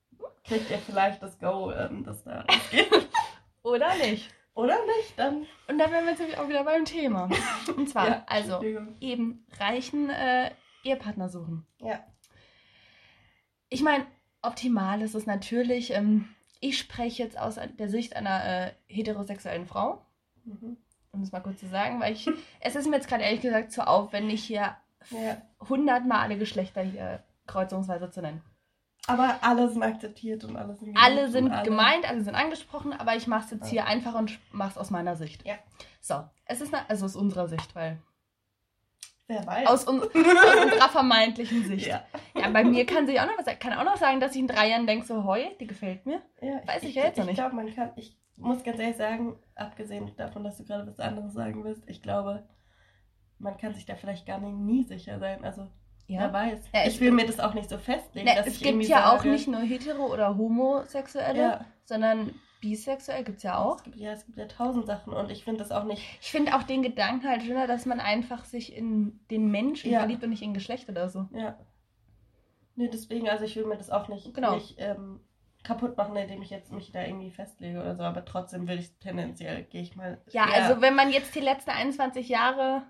kriegt 0.44 0.70
ihr 0.70 0.78
vielleicht 0.78 1.20
das 1.22 1.38
Go, 1.40 1.72
ähm, 1.72 2.04
das 2.04 2.22
da 2.22 2.44
geht. 2.70 2.88
Oder 3.62 3.96
nicht. 3.96 4.32
Oder 4.54 4.76
nicht? 4.86 5.18
Dann. 5.18 5.46
Und 5.68 5.78
dann 5.78 5.90
wären 5.90 6.04
wir 6.04 6.12
jetzt 6.12 6.20
nämlich 6.20 6.38
auch 6.38 6.48
wieder 6.48 6.64
beim 6.64 6.84
Thema. 6.84 7.28
Und 7.76 7.90
zwar, 7.90 8.08
ja, 8.08 8.24
also, 8.26 8.62
eben 9.00 9.44
reichen 9.58 10.08
äh, 10.08 10.52
Ehepartner 10.82 11.28
suchen. 11.28 11.66
Ja. 11.80 12.06
Ich 13.68 13.82
meine, 13.82 14.06
optimal 14.40 15.02
ist 15.02 15.14
es 15.14 15.26
natürlich, 15.26 15.90
ähm, 15.90 16.28
ich 16.60 16.78
spreche 16.78 17.22
jetzt 17.22 17.38
aus 17.38 17.58
der 17.78 17.88
Sicht 17.88 18.16
einer 18.16 18.44
äh, 18.44 18.72
heterosexuellen 18.86 19.66
Frau. 19.66 20.06
Mhm. 20.44 20.78
Um 21.16 21.22
es 21.22 21.32
mal 21.32 21.40
kurz 21.40 21.60
zu 21.60 21.68
sagen, 21.68 22.00
weil 22.00 22.12
ich, 22.12 22.28
es 22.60 22.76
ist 22.76 22.88
mir 22.88 22.96
jetzt 22.96 23.08
gerade 23.08 23.24
ehrlich 23.24 23.40
gesagt 23.40 23.72
zu 23.72 23.86
aufwendig, 23.86 24.44
hier 24.44 24.76
hundertmal 25.68 26.18
ja. 26.18 26.24
alle 26.24 26.38
Geschlechter 26.38 26.82
hier 26.82 27.22
kreuzungsweise 27.46 28.10
zu 28.10 28.20
nennen. 28.20 28.42
Aber 29.06 29.38
alle 29.40 29.68
sind 29.68 29.82
akzeptiert 29.82 30.44
und 30.44 30.56
alle 30.56 30.74
sind 30.74 30.96
Alle 31.00 31.30
sind 31.30 31.52
alle. 31.52 31.64
gemeint, 31.64 32.08
alle 32.08 32.22
sind 32.22 32.34
angesprochen, 32.34 32.92
aber 32.92 33.14
ich 33.14 33.28
mache 33.28 33.44
es 33.44 33.50
jetzt 33.52 33.68
hier 33.68 33.86
einfach 33.86 34.14
und 34.14 34.38
mache 34.52 34.70
es 34.70 34.78
aus 34.78 34.90
meiner 34.90 35.14
Sicht. 35.14 35.46
Ja. 35.46 35.54
So, 36.00 36.24
es 36.44 36.60
ist, 36.60 36.74
eine, 36.74 36.88
also 36.90 37.06
aus 37.06 37.14
unserer 37.14 37.46
Sicht, 37.46 37.74
weil... 37.74 37.98
Wer 39.28 39.46
weiß. 39.46 39.66
Aus, 39.68 39.88
un 39.88 40.02
aus 40.02 40.08
unserer 40.08 40.88
vermeintlichen 40.88 41.64
Sicht. 41.64 41.86
Ja. 41.86 42.04
ja, 42.34 42.48
bei 42.50 42.64
mir 42.64 42.84
kann 42.86 43.06
sich 43.06 43.20
auch 43.20 43.26
noch 43.26 43.38
was 43.38 43.44
sagen. 43.44 43.58
Kann 43.58 43.72
auch 43.74 43.84
noch 43.84 43.96
sagen, 43.96 44.20
dass 44.20 44.32
ich 44.32 44.40
in 44.40 44.46
drei 44.46 44.70
Jahren 44.70 44.86
denke, 44.86 45.06
so, 45.06 45.24
heu, 45.24 45.40
die 45.60 45.66
gefällt 45.66 46.06
mir. 46.06 46.22
Ja, 46.40 46.60
weiß 46.66 46.82
ich, 46.82 46.90
ich 46.90 46.94
ja 46.96 47.04
jetzt 47.04 47.18
noch 47.18 47.24
nicht. 47.24 47.32
Ich 47.32 47.38
glaube, 47.38 47.56
man 47.56 47.74
kann, 47.74 47.90
ich 47.96 48.16
muss 48.36 48.62
ganz 48.62 48.78
ehrlich 48.78 48.96
sagen, 48.96 49.36
abgesehen 49.54 50.10
davon, 50.16 50.44
dass 50.44 50.58
du 50.58 50.64
gerade 50.64 50.86
was 50.86 51.00
anderes 51.00 51.32
sagen 51.32 51.64
willst, 51.64 51.88
ich 51.88 52.02
glaube, 52.02 52.46
man 53.38 53.56
kann 53.56 53.74
sich 53.74 53.86
da 53.86 53.94
vielleicht 53.94 54.26
gar 54.26 54.38
nicht 54.38 54.56
nie 54.56 54.84
sicher 54.84 55.18
sein. 55.18 55.44
Also 55.44 55.68
ja. 56.08 56.20
Wer 56.20 56.32
weiß. 56.32 56.60
Ja, 56.72 56.86
ich 56.86 57.00
will 57.00 57.10
mir 57.10 57.26
das 57.26 57.40
auch 57.40 57.54
nicht 57.54 57.68
so 57.68 57.78
festlegen. 57.78 58.26
Ne, 58.26 58.36
es 58.46 58.60
gibt 58.60 58.82
ja 58.84 59.02
sage, 59.02 59.20
auch 59.20 59.24
nicht 59.24 59.48
nur 59.48 59.60
hetero- 59.60 60.12
oder 60.12 60.36
homosexuelle, 60.36 61.40
ja. 61.40 61.64
sondern 61.84 62.32
bisexuell 62.60 63.24
gibt 63.24 63.38
es 63.38 63.42
ja 63.42 63.58
auch. 63.58 63.78
Es 63.78 63.82
gibt, 63.82 63.96
ja, 63.96 64.12
es 64.12 64.24
gibt 64.24 64.38
ja 64.38 64.46
tausend 64.46 64.86
Sachen 64.86 65.12
und 65.12 65.30
ich 65.30 65.42
finde 65.42 65.58
das 65.58 65.72
auch 65.72 65.84
nicht. 65.84 66.02
Ich 66.20 66.30
finde 66.30 66.54
auch 66.54 66.62
den 66.62 66.82
Gedanken 66.82 67.28
halt 67.28 67.42
schöner, 67.42 67.66
dass 67.66 67.86
man 67.86 67.98
einfach 67.98 68.44
sich 68.44 68.74
in 68.74 69.18
den 69.30 69.50
Menschen 69.50 69.90
ja. 69.90 70.00
verliebt 70.00 70.22
und 70.22 70.30
nicht 70.30 70.42
in 70.42 70.54
Geschlecht 70.54 70.88
oder 70.88 71.08
so. 71.08 71.28
Ja. 71.32 71.58
Nee, 72.76 72.88
deswegen, 72.88 73.28
also 73.28 73.44
ich 73.44 73.56
will 73.56 73.66
mir 73.66 73.76
das 73.76 73.90
auch 73.90 74.08
nicht, 74.08 74.32
genau. 74.32 74.54
nicht 74.54 74.76
ähm, 74.78 75.20
kaputt 75.66 75.96
machen, 75.96 76.16
indem 76.16 76.42
ich 76.42 76.50
jetzt 76.50 76.72
mich 76.72 76.92
da 76.92 77.02
irgendwie 77.02 77.30
festlege 77.30 77.80
oder 77.80 77.96
so, 77.96 78.02
aber 78.02 78.24
trotzdem 78.24 78.68
will 78.68 78.78
ich 78.78 78.96
tendenziell, 78.98 79.64
gehe 79.64 79.82
ich 79.82 79.96
mal. 79.96 80.20
Ja, 80.30 80.44
also 80.44 80.80
wenn 80.80 80.94
man 80.94 81.10
jetzt 81.10 81.34
die 81.34 81.40
letzten 81.40 81.70
21 81.70 82.28
Jahre 82.28 82.82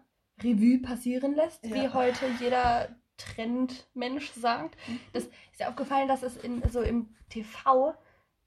Revue 0.43 0.79
passieren 0.79 1.35
lässt, 1.35 1.65
ja. 1.65 1.75
wie 1.75 1.89
heute 1.89 2.27
jeder 2.41 2.89
Trendmensch 3.17 4.31
sagt. 4.33 4.77
Das 5.13 5.25
ist 5.25 5.61
ja 5.61 5.69
aufgefallen, 5.69 6.09
dass 6.09 6.23
es 6.23 6.37
in, 6.37 6.63
so 6.71 6.83
im 6.83 7.09
TV 7.31 7.95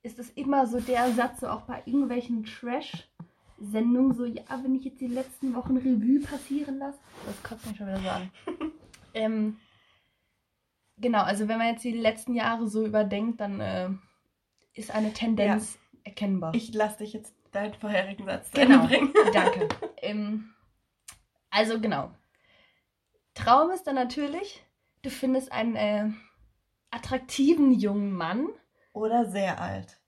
ist 0.03 0.19
es 0.19 0.29
immer 0.31 0.67
so 0.67 0.79
der 0.79 1.11
Satz, 1.11 1.41
so 1.41 1.47
auch 1.47 1.63
bei 1.63 1.81
irgendwelchen 1.85 2.45
Trash-Sendungen, 2.45 4.13
so, 4.13 4.25
ja, 4.25 4.43
wenn 4.63 4.75
ich 4.75 4.85
jetzt 4.85 5.01
die 5.01 5.07
letzten 5.07 5.53
Wochen 5.55 5.77
Revue 5.77 6.21
passieren 6.21 6.77
lasse, 6.77 6.99
das 7.25 7.43
kotzt 7.43 7.65
mich 7.65 7.77
schon 7.77 7.87
wieder 7.87 7.99
so 7.99 8.09
an. 8.09 8.31
ähm, 9.13 9.57
genau, 10.97 11.23
also 11.23 11.47
wenn 11.47 11.57
man 11.57 11.67
jetzt 11.67 11.83
die 11.83 11.91
letzten 11.91 12.35
Jahre 12.35 12.67
so 12.67 12.85
überdenkt, 12.85 13.41
dann 13.41 13.59
äh, 13.59 13.89
ist 14.79 14.91
eine 14.91 15.13
Tendenz 15.13 15.73
ja. 15.73 15.99
erkennbar. 16.05 16.53
Ich 16.55 16.73
lasse 16.73 16.99
dich 16.99 17.13
jetzt 17.13 17.35
deinen 17.51 17.73
vorherigen 17.73 18.25
Satz 18.25 18.51
genau. 18.51 18.87
bringen. 18.87 19.13
Danke. 19.33 19.67
ähm, 19.97 20.53
also 21.49 21.79
genau, 21.79 22.11
Traum 23.33 23.71
ist 23.71 23.83
dann 23.83 23.95
natürlich, 23.95 24.63
du 25.01 25.09
findest 25.09 25.51
einen 25.51 25.75
äh, 25.75 26.09
attraktiven 26.91 27.71
jungen 27.71 28.13
Mann. 28.13 28.47
Oder 28.93 29.25
sehr 29.25 29.61
alt. 29.61 29.99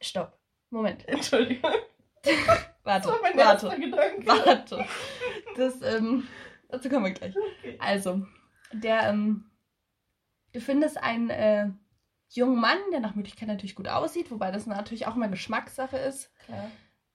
Stopp. 0.00 0.38
Moment. 0.70 1.06
Entschuldigung. 1.08 1.72
warte, 2.22 2.72
das 2.84 3.06
war 3.06 3.22
mein 3.22 3.36
warte, 3.36 3.68
warte. 4.26 4.86
Das, 5.56 5.82
ähm, 5.82 6.26
dazu 6.68 6.88
kommen 6.88 7.04
wir 7.04 7.12
gleich. 7.12 7.34
Okay. 7.36 7.76
Also, 7.78 8.26
der, 8.72 9.08
ähm, 9.08 9.50
du 10.52 10.60
findest 10.60 10.96
einen 10.96 11.30
äh, 11.30 11.68
jungen 12.36 12.60
Mann, 12.60 12.78
der 12.92 13.00
nach 13.00 13.14
Möglichkeit 13.14 13.48
natürlich 13.48 13.74
gut 13.74 13.88
aussieht, 13.88 14.30
wobei 14.30 14.50
das 14.50 14.66
natürlich 14.66 15.06
auch 15.06 15.16
immer 15.16 15.28
Geschmackssache 15.28 15.96
ist. 15.96 16.30
Klar. 16.46 16.70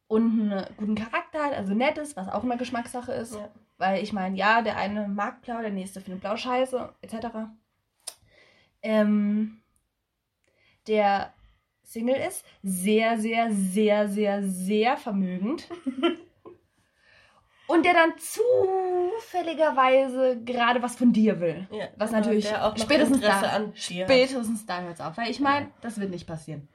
Und 0.07 0.51
einen 0.51 0.65
guten 0.77 0.95
Charakter 0.95 1.45
hat, 1.45 1.53
also 1.53 1.73
nett 1.73 1.97
ist, 1.97 2.17
was 2.17 2.29
auch 2.29 2.43
immer 2.43 2.57
Geschmackssache 2.57 3.11
ist. 3.11 3.35
Ja. 3.35 3.51
Weil 3.77 4.03
ich 4.03 4.11
meine, 4.11 4.35
ja, 4.35 4.61
der 4.61 4.77
eine 4.77 5.07
mag 5.07 5.41
blau, 5.41 5.61
der 5.61 5.69
nächste 5.69 6.01
findet 6.01 6.21
blau 6.21 6.35
scheiße, 6.35 6.93
etc. 7.01 7.27
Ähm, 8.81 9.61
der 10.87 11.33
Single 11.83 12.15
ist, 12.15 12.45
sehr, 12.63 13.19
sehr, 13.19 13.51
sehr, 13.51 14.09
sehr, 14.09 14.43
sehr 14.43 14.97
vermögend. 14.97 15.67
Und 17.69 17.85
der 17.85 17.93
dann 17.93 18.13
zufälligerweise 18.17 20.41
gerade 20.43 20.81
was 20.81 20.95
von 20.95 21.13
dir 21.13 21.39
will. 21.39 21.67
Ja, 21.71 21.87
Was 21.97 22.09
genau, 22.09 22.21
natürlich 22.21 22.47
spätestens 22.77 23.21
da-. 23.21 23.71
Spätestens 23.75 24.65
da 24.65 24.81
hört's 24.81 24.99
auf. 25.01 25.15
Weil 25.17 25.29
ich 25.29 25.39
meine, 25.39 25.69
das 25.81 25.99
wird 25.99 26.09
nicht 26.09 26.25
passieren. 26.25 26.67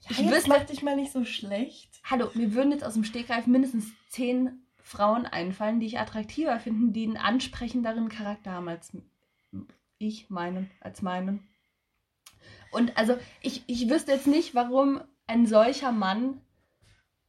Ja, 0.00 0.10
Ich 0.12 0.18
jetzt 0.20 0.32
wüsste- 0.32 0.48
mach 0.48 0.64
dich 0.64 0.82
mal 0.82 0.96
nicht 0.96 1.12
so 1.12 1.24
schlecht. 1.26 1.90
Hallo, 2.04 2.30
mir 2.34 2.54
würden 2.54 2.72
jetzt 2.72 2.82
aus 2.84 2.94
dem 2.94 3.04
Stegreif 3.04 3.46
mindestens 3.46 3.84
zehn 4.08 4.62
Frauen 4.82 5.26
einfallen, 5.26 5.80
die 5.80 5.86
ich 5.86 5.98
attraktiver 5.98 6.58
finden, 6.58 6.94
die 6.94 7.04
einen 7.04 7.18
ansprechenderen 7.18 8.08
Charakter 8.08 8.52
haben 8.52 8.68
als 8.68 8.90
ich 9.98 10.30
meinen, 10.30 10.70
als 10.80 11.02
meinen. 11.02 11.46
Und 12.72 12.96
also 12.96 13.18
ich, 13.42 13.64
ich 13.66 13.90
wüsste 13.90 14.12
jetzt 14.12 14.26
nicht, 14.26 14.54
warum 14.54 15.02
ein 15.26 15.44
solcher 15.46 15.92
Mann, 15.92 16.40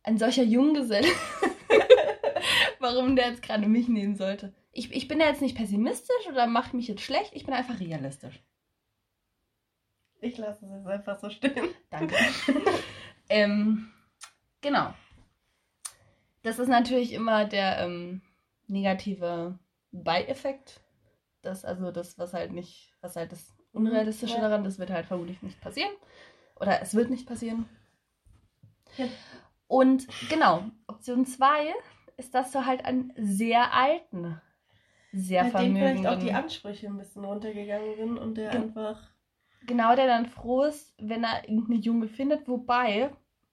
ein 0.04 0.18
solcher 0.18 0.44
Junggeselle, 0.44 1.08
warum 2.84 3.16
der 3.16 3.30
jetzt 3.30 3.42
gerade 3.42 3.68
mich 3.68 3.88
nehmen 3.88 4.16
sollte. 4.16 4.54
Ich, 4.72 4.92
ich 4.92 5.08
bin 5.08 5.20
ja 5.20 5.28
jetzt 5.28 5.42
nicht 5.42 5.58
pessimistisch 5.58 6.28
oder 6.30 6.46
mache 6.46 6.76
mich 6.76 6.88
jetzt 6.88 7.02
schlecht, 7.02 7.32
ich 7.34 7.46
bin 7.46 7.54
einfach 7.54 7.80
realistisch. 7.80 8.44
Ich 10.22 10.38
lasse 10.38 10.66
es 10.66 10.72
jetzt 10.72 10.88
einfach 10.88 11.18
so 11.20 11.30
stehen. 11.30 11.70
Danke. 11.90 12.16
ähm, 13.30 13.92
genau. 14.62 14.94
Das 16.44 16.60
ist 16.60 16.68
natürlich 16.68 17.14
immer 17.14 17.46
der 17.46 17.80
ähm, 17.80 18.22
negative 18.68 19.58
Beieffekt. 19.92 20.82
Das, 21.42 21.66
also 21.66 21.92
das, 21.92 22.18
was 22.18 22.34
halt 22.34 22.52
nicht, 22.54 22.94
was 23.02 23.16
halt 23.16 23.32
das 23.32 23.54
Unrealistische 23.74 24.36
Ja. 24.36 24.42
daran, 24.42 24.64
das 24.64 24.78
wird 24.78 24.92
halt 24.92 25.08
vermutlich 25.08 25.42
nicht 25.42 25.60
passieren. 25.60 25.92
Oder 26.56 26.82
es 26.82 26.94
wird 26.94 27.10
nicht 27.10 27.28
passieren. 27.28 27.68
Ja. 28.98 29.08
Und 29.68 30.08
genau, 30.30 30.66
Option 30.88 31.26
2 31.26 31.74
ist, 32.18 32.34
dass 32.36 32.52
du 32.52 32.66
halt 32.66 32.86
einen 32.86 33.14
sehr 33.18 33.74
alten, 33.74 34.42
sehr 35.12 35.46
Bei 35.46 35.64
dem 35.64 35.76
vielleicht 35.76 36.08
auch 36.08 36.20
die 36.20 36.32
vermögenden, 36.32 36.36
Ansprüche 36.36 36.88
ein 36.88 36.98
bisschen 36.98 37.26
runtergegangen 37.26 37.96
sind 37.96 38.18
und 38.18 38.36
der 38.36 38.52
Ge- 38.52 38.62
einfach. 38.62 39.02
genau, 39.66 39.96
der 39.96 40.08
dann 40.08 40.26
froh 40.28 40.64
ist, 40.64 40.94
wenn 40.98 41.24
er 41.24 41.48
irgendeine 41.48 41.80
Junge 41.80 42.08
findet. 42.08 42.48
Wobei, 42.48 43.12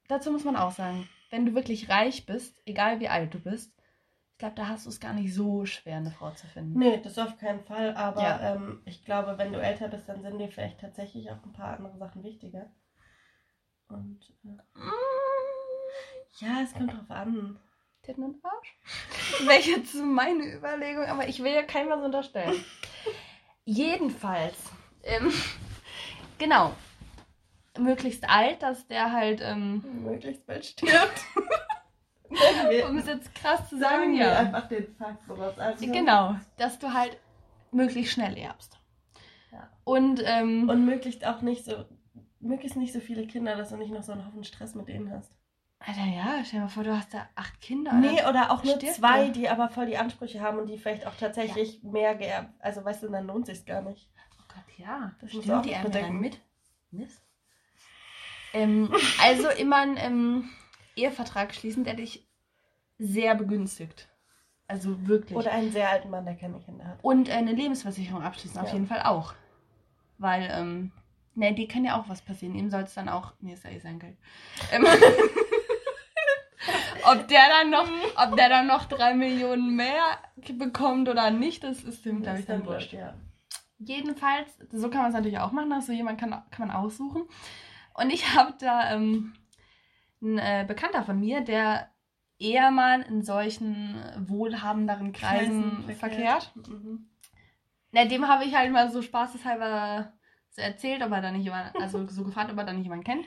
dazu 0.09 0.31
muss 0.33 0.45
man 0.45 0.57
auch 0.57 0.73
sagen, 0.73 1.09
wenn 1.31 1.47
du 1.47 1.55
wirklich 1.55 1.89
reich 1.89 2.27
bist, 2.27 2.57
egal 2.67 3.01
wie 3.01 3.09
alt 3.09 3.33
du 3.35 3.39
bist, 3.41 3.73
ich 4.33 4.39
glaube, 4.39 4.55
da 4.57 4.69
hast 4.69 4.87
du 4.87 4.91
es 4.91 5.01
gar 5.01 5.13
nicht 5.13 5.35
so 5.35 5.67
schwer, 5.67 5.99
eine 5.99 6.11
Frau 6.11 6.31
zu 6.31 6.47
finden. 6.47 6.79
Nee, 6.79 6.99
das 7.03 7.19
auf 7.19 7.37
keinen 7.39 7.61
Fall. 7.61 7.95
Aber 7.95 8.23
Ja. 8.23 8.55
ähm, 8.55 8.81
ich 8.87 9.05
glaube, 9.05 9.37
wenn 9.37 9.53
du 9.53 9.61
älter 9.61 9.89
bist, 9.89 10.09
dann 10.09 10.23
sind 10.23 10.39
dir 10.39 10.49
vielleicht 10.49 10.81
tatsächlich 10.81 11.31
auch 11.31 11.43
ein 11.45 11.53
paar 11.53 11.77
andere 11.77 11.99
Sachen 11.99 12.23
wichtiger. 12.25 12.71
Und 13.89 14.33
äh, 14.45 14.49
Mm, 14.79 14.91
ja, 16.41 16.63
es 16.63 16.73
kommt 16.73 16.93
drauf 16.93 17.11
an. 17.11 17.59
Titten 18.11 18.25
und 18.25 18.45
Arsch? 18.45 18.77
Wäre 19.47 19.79
jetzt 19.79 19.95
meine 19.95 20.45
Überlegung, 20.55 21.05
aber 21.05 21.29
ich 21.29 21.43
will 21.43 21.53
ja 21.53 21.63
keinem 21.63 21.91
was 21.91 22.03
unterstellen. 22.03 22.65
Jedenfalls, 23.65 24.57
ähm, 25.05 25.33
genau, 26.39 26.73
möglichst 27.79 28.29
alt, 28.29 28.63
dass 28.63 28.89
der 28.89 29.13
halt, 29.13 29.41
ähm, 29.43 29.85
Möglichst 30.03 30.47
bald 30.47 30.65
stirbt. 30.65 31.21
Um 32.89 32.97
es 32.99 33.09
jetzt 33.09 33.35
krass 33.35 33.69
zu 33.69 33.77
sagen 33.77 34.03
sagen, 34.03 34.15
ja. 34.15 34.39
einfach 34.39 34.69
den 34.69 34.95
Fakt, 34.95 35.29
woraus 35.29 35.59
also 35.59 35.85
Genau, 35.85 36.37
dass 36.59 36.79
du 36.79 36.95
halt 36.95 37.19
möglichst 37.73 38.13
schnell 38.13 38.39
erbst. 38.39 38.79
Ja. 39.51 39.69
Und, 39.83 40.23
ähm, 40.25 40.69
Und 40.69 40.85
möglichst 40.85 41.27
auch 41.27 41.43
nicht 41.43 41.65
so, 41.65 41.87
möglichst 42.39 42.77
nicht 42.77 42.93
so 42.93 43.01
viele 43.01 43.27
Kinder, 43.27 43.57
dass 43.57 43.71
du 43.71 43.77
nicht 43.77 43.93
noch 43.93 44.05
so 44.05 44.13
einen 44.13 44.25
Haufen 44.25 44.45
Stress 44.45 44.77
mit 44.77 44.87
denen 44.87 45.11
hast. 45.11 45.33
Alter, 45.81 46.05
ja, 46.05 46.45
stell 46.45 46.61
dir 46.61 46.65
mal 46.65 46.69
vor, 46.69 46.85
du 46.85 46.95
hast 46.95 47.15
da 47.15 47.27
acht 47.35 47.59
Kinder. 47.63 47.93
Nee, 47.95 48.23
oder 48.29 48.51
auch 48.51 48.63
nur 48.63 48.79
zwei, 48.79 49.31
die 49.31 49.49
aber 49.49 49.71
voll 49.71 49.87
die 49.87 49.97
Ansprüche 49.97 50.41
haben 50.41 50.59
und 50.59 50.67
die 50.67 50.77
vielleicht 50.77 51.07
auch 51.07 51.15
tatsächlich 51.17 51.83
mehr 51.83 52.15
geerbt. 52.15 52.53
Also 52.61 52.85
weißt 52.85 53.03
du, 53.03 53.09
dann 53.09 53.27
lohnt 53.27 53.47
sich's 53.47 53.65
gar 53.65 53.81
nicht. 53.81 54.09
Oh 54.39 54.45
Gott, 54.49 54.79
ja. 54.79 55.13
Das 55.21 55.31
du 55.31 55.39
auch 55.39 55.43
Stimmt, 55.43 55.65
die 55.65 55.73
erben 55.73 55.91
dann 55.93 56.21
mit? 56.21 56.39
Mist. 56.91 57.23
Ähm, 58.53 58.93
also 59.23 59.49
immer 59.59 59.77
einen 59.77 59.97
ähm, 59.97 60.51
Ehevertrag 60.97 61.55
schließen, 61.55 61.85
der 61.85 61.95
dich 61.95 62.29
sehr 62.99 63.35
begünstigt. 63.35 64.09
Also 64.67 65.07
wirklich. 65.09 65.39
Oder 65.39 65.53
einen 65.53 65.73
sehr 65.73 65.89
alten 65.89 66.11
Mann, 66.11 66.27
der 66.27 66.37
keine 66.37 66.61
Kinder 66.61 66.85
hat. 66.85 66.99
Und 67.03 67.31
eine 67.31 67.53
Lebensversicherung 67.53 68.23
abschließen, 68.23 68.61
auf 68.61 68.69
Ja. 68.69 68.75
jeden 68.75 68.87
Fall 68.87 69.03
auch. 69.03 69.33
Weil, 70.19 70.49
ähm, 70.53 70.93
ne, 71.35 71.55
die 71.55 71.67
kann 71.67 71.85
ja 71.87 71.99
auch 71.99 72.09
was 72.11 72.21
passieren. 72.21 72.55
Ihm 72.55 72.71
soll 72.71 72.83
es 72.83 72.93
dann 72.95 73.09
auch. 73.09 73.33
Nee, 73.41 73.55
ist 73.55 73.65
ja 73.65 73.71
eh 73.71 73.79
sein 73.81 73.99
Geld. 73.99 74.19
Ähm, 74.71 74.85
ob 77.05 77.29
der 77.29 77.49
dann 77.49 77.71
noch, 77.71 77.89
ob 78.17 78.37
der 78.37 78.49
dann 78.49 78.67
noch 78.67 78.85
drei 78.85 79.15
Millionen 79.15 79.75
mehr 79.77 80.19
bekommt 80.59 81.09
oder 81.09 81.31
nicht, 81.31 81.65
das 81.65 81.83
ist 81.83 82.05
dem, 82.05 82.23
glaube 82.23 82.41
ich, 82.41 82.47
dann 82.47 82.67
wurscht. 82.67 82.93
Ja. 82.93 83.15
Jedenfalls, 83.79 84.59
so 84.71 84.91
kann 84.91 85.03
man 85.03 85.11
es 85.11 85.15
natürlich 85.15 85.39
auch 85.39 85.53
machen, 85.53 85.73
also 85.73 85.93
jemand 85.93 86.21
kann, 86.21 86.31
kann 86.51 86.69
man 86.69 86.71
aussuchen. 86.71 87.23
Und 87.95 88.11
ich 88.11 88.35
habe 88.35 88.55
da 88.59 88.93
ähm, 88.95 89.33
einen 90.23 90.39
äh, 90.39 90.65
Bekannter 90.67 91.03
von 91.03 91.19
mir, 91.19 91.41
der 91.41 91.91
eher 92.39 92.71
mal 92.71 93.03
in 93.03 93.23
solchen 93.23 94.03
wohlhabenderen 94.19 95.13
Kreisen 95.13 95.85
verkehrt. 95.99 96.53
Mhm. 96.55 97.11
Na, 97.93 98.05
dem 98.05 98.29
habe 98.29 98.45
ich 98.45 98.55
halt 98.55 98.73
mal 98.73 98.91
so 98.91 99.03
spaßeshalber 99.03 100.13
so 100.51 100.63
erzählt, 100.63 101.03
ob 101.03 101.13
er 101.13 101.21
da 101.21 101.31
nicht 101.31 101.45
jemand, 101.45 101.75
also 101.77 102.07
so 102.09 102.25
gefragt, 102.25 102.51
ob 102.51 102.59
er 102.59 102.65
da 102.65 102.73
nicht 102.73 102.85
jemanden 102.85 103.05
kennt. 103.05 103.27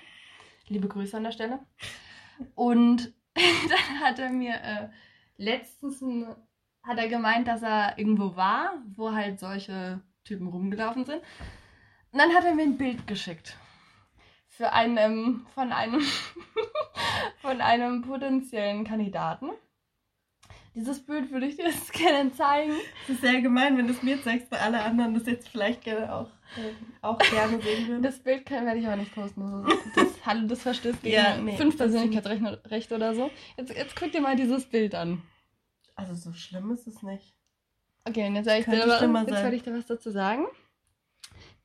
Liebe 0.67 0.88
Grüße 0.88 1.17
an 1.17 1.23
der 1.23 1.31
Stelle. 1.31 1.59
Und 2.55 3.13
dann 3.69 3.99
hat 3.99 4.19
er 4.19 4.29
mir 4.29 4.55
äh, 4.55 4.89
letztens 5.38 6.01
ein, 6.01 6.36
hat 6.84 6.97
er 6.97 7.07
gemeint, 7.07 7.47
dass 7.47 7.61
er 7.61 7.97
irgendwo 7.97 8.36
war, 8.36 8.73
wo 8.95 9.11
halt 9.11 9.39
solche 9.39 10.01
Typen 10.23 10.47
rumgelaufen 10.47 11.05
sind. 11.05 11.21
Und 12.11 12.19
dann 12.19 12.34
hat 12.34 12.45
er 12.45 12.53
mir 12.53 12.63
ein 12.63 12.77
Bild 12.77 13.07
geschickt. 13.07 13.57
Für 14.47 14.71
einen, 14.71 14.97
ähm, 14.97 15.47
von 15.55 15.71
einem, 15.71 16.01
von 17.41 17.59
einem 17.59 18.03
potenziellen 18.03 18.84
Kandidaten. 18.84 19.49
Dieses 20.75 21.05
Bild 21.05 21.31
würde 21.31 21.47
ich 21.47 21.55
dir 21.55 21.65
jetzt 21.65 21.91
gerne 21.93 22.31
zeigen. 22.34 22.73
Es 23.03 23.15
ist 23.15 23.21
sehr 23.21 23.41
gemein, 23.41 23.77
wenn 23.77 23.88
du 23.88 23.93
es 23.93 24.03
mir 24.03 24.21
zeigst, 24.21 24.51
weil 24.51 24.59
alle 24.59 24.81
anderen 24.84 25.13
das 25.13 25.25
jetzt 25.25 25.49
vielleicht 25.49 25.84
gerne 25.84 26.13
auch, 26.13 26.29
auch 27.01 27.18
gerne 27.18 27.60
sehen 27.62 27.88
würden. 27.88 28.04
Das 28.10 28.20
Bild 28.20 28.45
kann, 28.45 28.66
werde 28.66 28.80
ich 28.80 28.86
aber 28.88 28.95
nicht 28.97 29.14
posten. 29.14 29.66
Das, 29.66 29.78
das, 29.95 30.08
hallo, 30.26 30.47
das 30.47 30.62
verstößt 30.62 31.01
gegen 31.01 31.16
Ja, 31.16 31.38
nee, 31.38 31.58
fünf 31.58 31.78
Persönlichkeitsrechte 31.78 32.95
oder 32.95 33.14
so. 33.16 33.30
Jetzt, 33.58 33.76
jetzt 33.76 33.95
guck 33.95 34.12
dir 34.12 34.22
mal 34.22 34.36
dieses 34.36 34.66
Bild 34.66 34.93
an. 34.95 35.22
Also 35.95 36.14
so 36.16 36.34
schlimm 36.34 36.72
ist 36.72 36.88
es 36.88 37.01
nicht. 37.04 37.34
Okay, 38.06 38.28
und 38.28 38.36
jetzt 38.36 38.47
werde 38.47 38.60
ich, 38.60 38.66
dir, 38.66 38.84
aber- 38.84 39.20
jetzt 39.20 39.32
werde 39.32 39.56
ich 39.56 39.64
dir 39.64 39.78
was 39.78 39.86
dazu 39.86 40.12
sagen. 40.12 40.45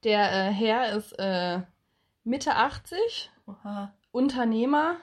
Der 0.05 0.49
äh, 0.49 0.53
Herr 0.53 0.93
ist 0.97 1.12
äh, 1.18 1.61
Mitte 2.24 2.55
80, 2.55 3.30
Oha. 3.47 3.93
Unternehmer, 4.12 4.97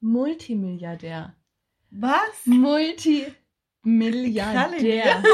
Multimilliardär. 0.00 1.34
Was? 1.90 2.44
Multimilliardär. 2.44 5.22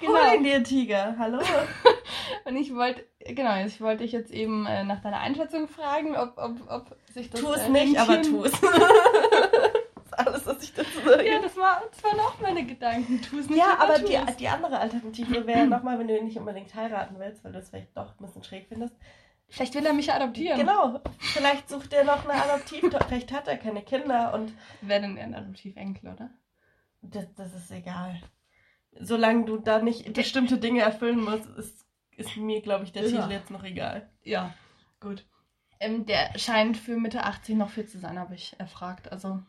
Genau. 0.00 0.14
Hol 0.14 0.36
ihn 0.36 0.44
dir, 0.44 0.64
Tiger. 0.64 1.14
Hallo. 1.18 1.40
Und 2.44 2.56
ich 2.56 2.74
wollte, 2.74 3.04
genau, 3.20 3.64
ich 3.64 3.80
wollte 3.80 4.02
dich 4.02 4.12
jetzt 4.12 4.32
eben 4.32 4.66
äh, 4.66 4.84
nach 4.84 5.00
deiner 5.00 5.20
Einschätzung 5.20 5.68
fragen, 5.68 6.16
ob, 6.16 6.36
ob, 6.38 6.70
ob 6.70 6.96
sich 7.12 7.30
das. 7.30 7.40
Tu 7.40 7.52
es 7.52 7.62
äh, 7.62 7.68
nicht, 7.68 7.98
aber 7.98 8.22
tu 8.22 8.44
es. 8.44 8.52
das 8.60 10.04
ist 10.04 10.18
alles, 10.18 10.46
was 10.46 10.62
ich 10.62 10.74
dazu 10.74 11.00
sage. 11.04 11.28
Ja, 11.28 11.40
das, 11.40 11.56
war, 11.56 11.82
das 11.90 12.02
waren 12.04 12.20
auch 12.20 12.40
meine 12.40 12.64
Gedanken. 12.64 13.20
Tu 13.22 13.38
es 13.38 13.48
nicht, 13.48 13.58
Ja, 13.58 13.78
aber 13.78 13.98
die, 13.98 14.18
die 14.38 14.48
andere 14.48 14.78
Alternative 14.78 15.46
wäre 15.46 15.66
nochmal, 15.68 15.98
wenn 15.98 16.08
du 16.08 16.16
ihn 16.16 16.24
nicht 16.24 16.38
unbedingt 16.38 16.74
heiraten 16.74 17.16
willst, 17.18 17.44
weil 17.44 17.52
du 17.52 17.58
es 17.58 17.70
vielleicht 17.70 17.96
doch 17.96 18.18
ein 18.18 18.24
bisschen 18.26 18.44
schräg 18.44 18.66
findest. 18.68 18.94
Vielleicht 19.48 19.74
will 19.74 19.84
er 19.84 19.92
mich 19.92 20.12
adoptieren. 20.12 20.58
Genau, 20.58 21.00
vielleicht 21.18 21.68
sucht 21.68 21.92
er 21.92 22.04
noch 22.04 22.28
eine 22.28 22.40
Adoptivtochter, 22.44 23.04
vielleicht 23.08 23.32
hat 23.32 23.48
er 23.48 23.56
keine 23.56 23.82
Kinder 23.82 24.32
und 24.32 24.52
Wäre 24.80 25.00
denn 25.00 25.18
ein 25.18 25.34
Adoptivenkel, 25.34 26.12
oder? 26.12 26.30
das, 27.02 27.26
das 27.34 27.54
ist 27.54 27.70
egal. 27.70 28.20
Solange 28.92 29.44
du 29.44 29.56
da 29.56 29.80
nicht 29.80 30.12
bestimmte 30.12 30.58
Dinge 30.58 30.82
erfüllen 30.82 31.22
musst, 31.22 31.46
ist, 31.56 31.86
ist 32.20 32.36
mir, 32.36 32.60
glaube 32.60 32.84
ich, 32.84 32.92
der 32.92 33.02
Ja. 33.06 33.20
Titel 33.22 33.32
jetzt 33.32 33.50
noch 33.50 33.64
egal. 33.64 34.08
Ja, 34.22 34.54
gut. 35.00 35.26
Ähm, 35.78 36.04
der 36.06 36.38
scheint 36.38 36.76
für 36.76 36.96
Mitte 36.96 37.24
80 37.24 37.56
noch 37.56 37.70
fit 37.70 37.90
zu 37.90 37.98
sein, 37.98 38.18
habe 38.18 38.34
ich 38.34 38.54
erfragt. 38.58 39.10
Also, 39.10 39.42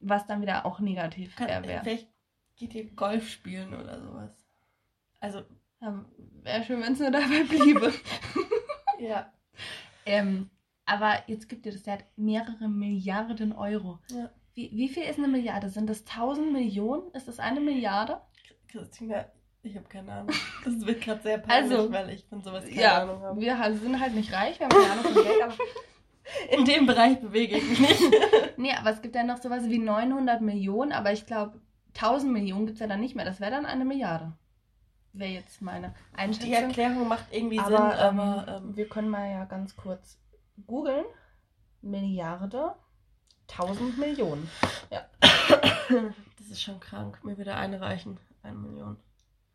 was 0.00 0.26
dann 0.26 0.42
wieder 0.42 0.66
auch 0.66 0.80
negativ 0.80 1.38
wäre. 1.38 1.64
Wär. 1.66 1.82
vielleicht 1.82 2.08
geht 2.56 2.74
ihr 2.74 2.90
Golf 2.90 3.28
spielen 3.28 3.74
oder 3.74 4.00
sowas. 4.00 4.32
Also. 5.20 5.42
Ja, 5.80 6.04
Wäre 6.42 6.64
schön, 6.64 6.80
wenn 6.82 6.92
es 6.92 7.00
nur 7.00 7.10
dabei 7.10 7.44
bliebe. 7.44 7.92
ja. 9.00 9.32
Ähm, 10.06 10.50
aber 10.84 11.22
jetzt 11.28 11.48
gibt 11.48 11.66
ihr 11.66 11.72
das, 11.72 11.84
der 11.84 11.94
hat 11.94 12.04
mehrere 12.16 12.68
Milliarden 12.68 13.52
Euro. 13.52 14.00
Ja. 14.10 14.30
Wie, 14.54 14.70
wie 14.72 14.88
viel 14.88 15.04
ist 15.04 15.18
eine 15.18 15.28
Milliarde? 15.28 15.70
Sind 15.70 15.88
das 15.88 16.00
1000 16.00 16.52
Millionen? 16.52 17.10
Ist 17.12 17.28
das 17.28 17.38
eine 17.38 17.60
Milliarde? 17.60 18.20
Christina, 18.68 19.26
ich 19.62 19.76
habe 19.76 19.86
keine 19.88 20.12
Ahnung. 20.12 20.34
Das 20.64 20.86
wird 20.86 21.00
gerade 21.00 21.22
sehr 21.22 21.38
peinlich, 21.38 21.78
also, 21.78 21.92
weil 21.92 22.10
ich 22.10 22.24
von 22.24 22.42
sowas 22.42 22.64
keine 22.64 22.80
ja, 22.80 23.02
Ahnung 23.02 23.22
habe. 23.22 23.40
Wir 23.40 23.56
sind 23.74 24.00
halt 24.00 24.14
nicht 24.14 24.32
reich, 24.32 24.58
wir 24.58 24.66
haben 24.66 24.76
keine 24.76 24.92
Ahnung 24.92 25.12
von 25.12 25.22
Geld, 25.22 25.42
aber 25.42 25.54
in 26.50 26.64
dem 26.64 26.86
Bereich 26.86 27.20
bewege 27.20 27.56
ich 27.56 27.68
mich 27.68 27.80
nicht. 27.80 28.02
nee, 28.56 28.72
aber 28.72 28.90
es 28.90 29.02
gibt 29.02 29.14
ja 29.14 29.22
noch 29.22 29.38
sowas 29.38 29.68
wie 29.68 29.78
900 29.78 30.40
Millionen, 30.40 30.92
aber 30.92 31.12
ich 31.12 31.26
glaube, 31.26 31.60
1000 31.94 32.32
Millionen 32.32 32.66
gibt 32.66 32.76
es 32.76 32.80
ja 32.80 32.86
dann 32.86 33.00
nicht 33.00 33.14
mehr. 33.14 33.24
Das 33.24 33.40
wäre 33.40 33.50
dann 33.50 33.66
eine 33.66 33.84
Milliarde. 33.84 34.32
Wäre 35.12 35.30
jetzt 35.30 35.60
meine 35.60 35.94
Einschätzung. 36.14 36.50
Die 36.50 36.56
Erklärung 36.56 37.06
macht 37.06 37.26
irgendwie 37.30 37.58
aber, 37.58 37.68
Sinn, 37.68 37.76
aber 37.76 38.46
ähm, 38.48 38.68
ähm, 38.68 38.76
wir 38.76 38.88
können 38.88 39.10
mal 39.10 39.30
ja 39.30 39.44
ganz 39.44 39.76
kurz 39.76 40.18
googeln. 40.66 41.04
Milliarde, 41.82 42.74
1000 43.50 43.98
Millionen. 43.98 44.48
Ja. 44.90 45.02
Das 46.38 46.48
ist 46.48 46.62
schon 46.62 46.80
krank. 46.80 47.22
Mir 47.24 47.36
würde 47.36 47.54
eine 47.54 47.80
reichen. 47.80 48.18
Eine 48.42 48.56
Million. 48.56 48.96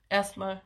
Erstmal. 0.09 0.61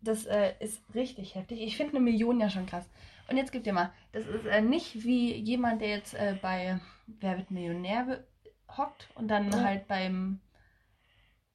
Das 0.00 0.26
äh, 0.26 0.54
ist 0.60 0.82
richtig 0.94 1.34
heftig. 1.34 1.60
Ich 1.60 1.76
finde 1.76 1.96
eine 1.96 2.04
Million 2.04 2.40
ja 2.40 2.50
schon 2.50 2.66
krass. 2.66 2.88
Und 3.28 3.36
jetzt 3.36 3.52
gibt 3.52 3.66
ihr 3.66 3.72
mal, 3.72 3.92
das 4.12 4.26
ist 4.26 4.44
äh, 4.44 4.60
nicht 4.60 5.02
wie 5.04 5.34
jemand, 5.34 5.80
der 5.80 5.88
jetzt 5.88 6.14
äh, 6.14 6.36
bei 6.40 6.78
Wer 7.06 7.36
wird 7.36 7.50
Millionär 7.50 8.24
hockt 8.76 9.08
und 9.14 9.28
dann 9.28 9.50
ja. 9.50 9.62
halt 9.62 9.88
beim, 9.88 10.40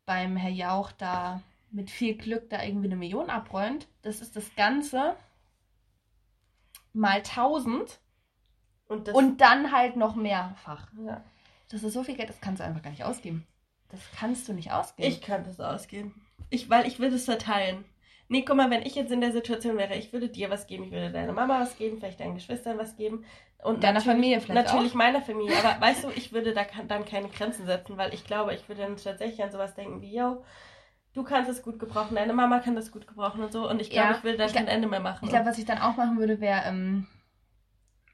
beim 0.06 0.36
Herr 0.36 0.52
Jauch 0.52 0.92
da 0.92 1.42
mit 1.72 1.90
viel 1.90 2.16
Glück 2.16 2.50
da 2.50 2.64
irgendwie 2.64 2.88
eine 2.88 2.96
Million 2.96 3.30
abräumt. 3.30 3.88
Das 4.02 4.22
ist 4.22 4.36
das 4.36 4.56
Ganze 4.56 5.16
mal 6.94 7.18
1000 7.18 8.00
und, 8.88 9.10
und 9.10 9.42
dann 9.42 9.72
halt 9.72 9.96
noch 9.96 10.16
mehrfach. 10.16 10.88
Ja. 11.06 11.24
Das 11.70 11.84
ist 11.84 11.94
so 11.94 12.04
viel 12.04 12.16
Geld, 12.16 12.30
das 12.30 12.42
kannst 12.42 12.60
du 12.60 12.66
einfach 12.66 12.82
gar 12.82 12.90
nicht 12.90 13.04
ausgeben. 13.04 13.46
Das 13.90 14.00
kannst 14.18 14.48
du 14.48 14.54
nicht 14.54 14.72
ausgeben. 14.72 15.10
Ich 15.10 15.22
kann 15.22 15.44
das 15.44 15.60
ausgeben. 15.60 16.22
Ich, 16.50 16.70
weil 16.70 16.88
ich 16.88 17.00
will 17.00 17.12
das 17.12 17.26
verteilen. 17.26 17.86
Nee, 18.28 18.44
guck 18.44 18.58
mal, 18.58 18.70
wenn 18.70 18.84
ich 18.84 18.94
jetzt 18.94 19.12
in 19.12 19.22
der 19.22 19.32
Situation 19.32 19.78
wäre, 19.78 19.96
ich 19.96 20.14
würde 20.14 20.30
dir 20.30 20.52
was 20.52 20.68
geben, 20.68 20.84
ich 20.84 20.92
würde 20.92 21.12
deiner 21.12 21.34
Mama 21.34 21.60
was 21.60 21.78
geben, 21.78 21.98
vielleicht 21.98 22.20
deinen 22.20 22.36
Geschwistern 22.36 22.78
was 22.78 22.96
geben. 22.96 23.26
Und 23.64 23.84
deiner 23.84 24.02
Familie 24.02 24.40
vielleicht 24.40 24.68
Natürlich 24.68 24.92
auch. 24.92 24.98
meiner 24.98 25.22
Familie. 25.22 25.58
Aber 25.58 25.82
weißt 25.82 26.04
du, 26.04 26.10
ich 26.16 26.32
würde 26.32 26.54
da 26.54 26.66
dann 26.88 27.06
keine 27.06 27.28
Grenzen 27.28 27.66
setzen, 27.66 27.98
weil 27.98 28.14
ich 28.14 28.24
glaube, 28.24 28.54
ich 28.54 28.70
würde 28.70 28.84
dann 28.84 28.96
tatsächlich 28.96 29.44
an 29.44 29.52
sowas 29.52 29.74
denken 29.74 30.02
wie, 30.02 30.16
yo, 30.16 30.44
du 31.14 31.24
kannst 31.24 31.50
es 31.50 31.64
gut 31.64 31.80
gebrauchen, 31.80 32.16
deine 32.16 32.34
Mama 32.34 32.60
kann 32.60 32.76
das 32.76 32.92
gut 32.92 33.08
gebrauchen 33.08 33.44
und 33.44 33.52
so. 33.52 33.68
Und 33.68 33.82
ich 33.82 33.90
glaube, 33.90 34.12
ja, 34.12 34.18
ich 34.18 34.24
will 34.24 34.38
da 34.38 34.48
kein 34.48 34.68
Ende 34.68 34.88
mehr 34.88 35.02
machen. 35.02 35.26
Ich 35.26 35.30
glaube, 35.32 35.48
was 35.48 35.58
ich 35.58 35.66
dann 35.66 35.80
auch 35.80 35.98
machen 35.98 36.20
würde, 36.20 36.40
wäre 36.40 36.62
ähm, 36.66 37.08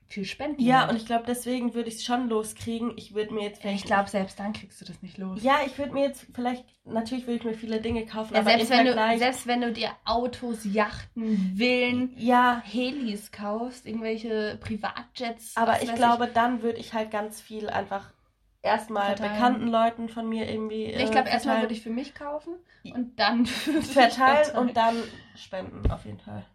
viel 0.08 0.26
spenden. 0.26 0.62
Ja, 0.62 0.88
und 0.90 0.96
ich 0.96 1.06
glaube, 1.06 1.24
deswegen 1.28 1.74
würde 1.74 1.90
ich 1.90 1.96
es 1.96 2.04
schon 2.04 2.30
loskriegen. 2.30 2.94
Ich 2.96 3.16
würde 3.16 3.34
mir 3.34 3.44
jetzt 3.44 3.62
vielleicht. 3.62 3.80
Ich 3.80 3.86
glaube, 3.86 4.10
selbst 4.10 4.40
dann 4.40 4.54
kriegst 4.54 4.80
du 4.80 4.86
das 4.86 5.02
nicht 5.02 5.18
los. 5.18 5.42
Ja, 5.42 5.60
ich 5.66 5.78
würde 5.78 5.94
mir 5.94 6.04
jetzt 6.04 6.28
vielleicht, 6.34 6.64
natürlich 6.86 7.26
würde 7.26 7.38
ich 7.38 7.44
mir 7.44 7.54
viele 7.54 7.82
Dinge 7.82 8.06
kaufen, 8.06 8.34
ja, 8.34 8.42
aber 8.42 8.52
selbst 8.52 8.70
wenn, 8.70 8.86
du, 8.86 9.18
selbst 9.18 9.48
wenn 9.48 9.62
du 9.62 9.74
dir 9.74 9.90
Autos, 10.06 10.64
Yachten, 10.64 11.56
Villen, 11.58 12.14
ja. 12.18 12.62
Helis 12.64 13.32
kaufst, 13.32 13.86
irgendwelche 13.86 14.58
Privatjets. 14.62 15.58
Aber 15.58 15.82
ich 15.82 15.94
glaube, 15.96 16.26
ich. 16.28 16.34
dann 16.34 16.62
würde 16.62 16.80
ich 16.80 16.94
halt 16.94 17.12
ganz 17.12 17.42
viel 17.42 17.70
einfach 17.70 18.14
erstmal 18.62 19.16
bekannten 19.16 19.68
Leuten 19.68 20.10
von 20.10 20.30
mir 20.30 20.50
irgendwie. 20.50 20.86
Äh, 20.86 21.04
ich 21.04 21.12
glaube, 21.12 21.30
erstmal 21.30 21.62
würde 21.62 21.74
ich 21.74 21.82
für 21.82 21.90
mich 21.90 22.14
kaufen 22.14 22.56
und 22.84 23.20
dann 23.20 23.46
verteilen 23.48 24.56
und 24.58 24.78
dann 24.78 24.96
spenden, 25.36 25.90
auf 25.92 26.06
jeden 26.06 26.20
Fall. 26.20 26.46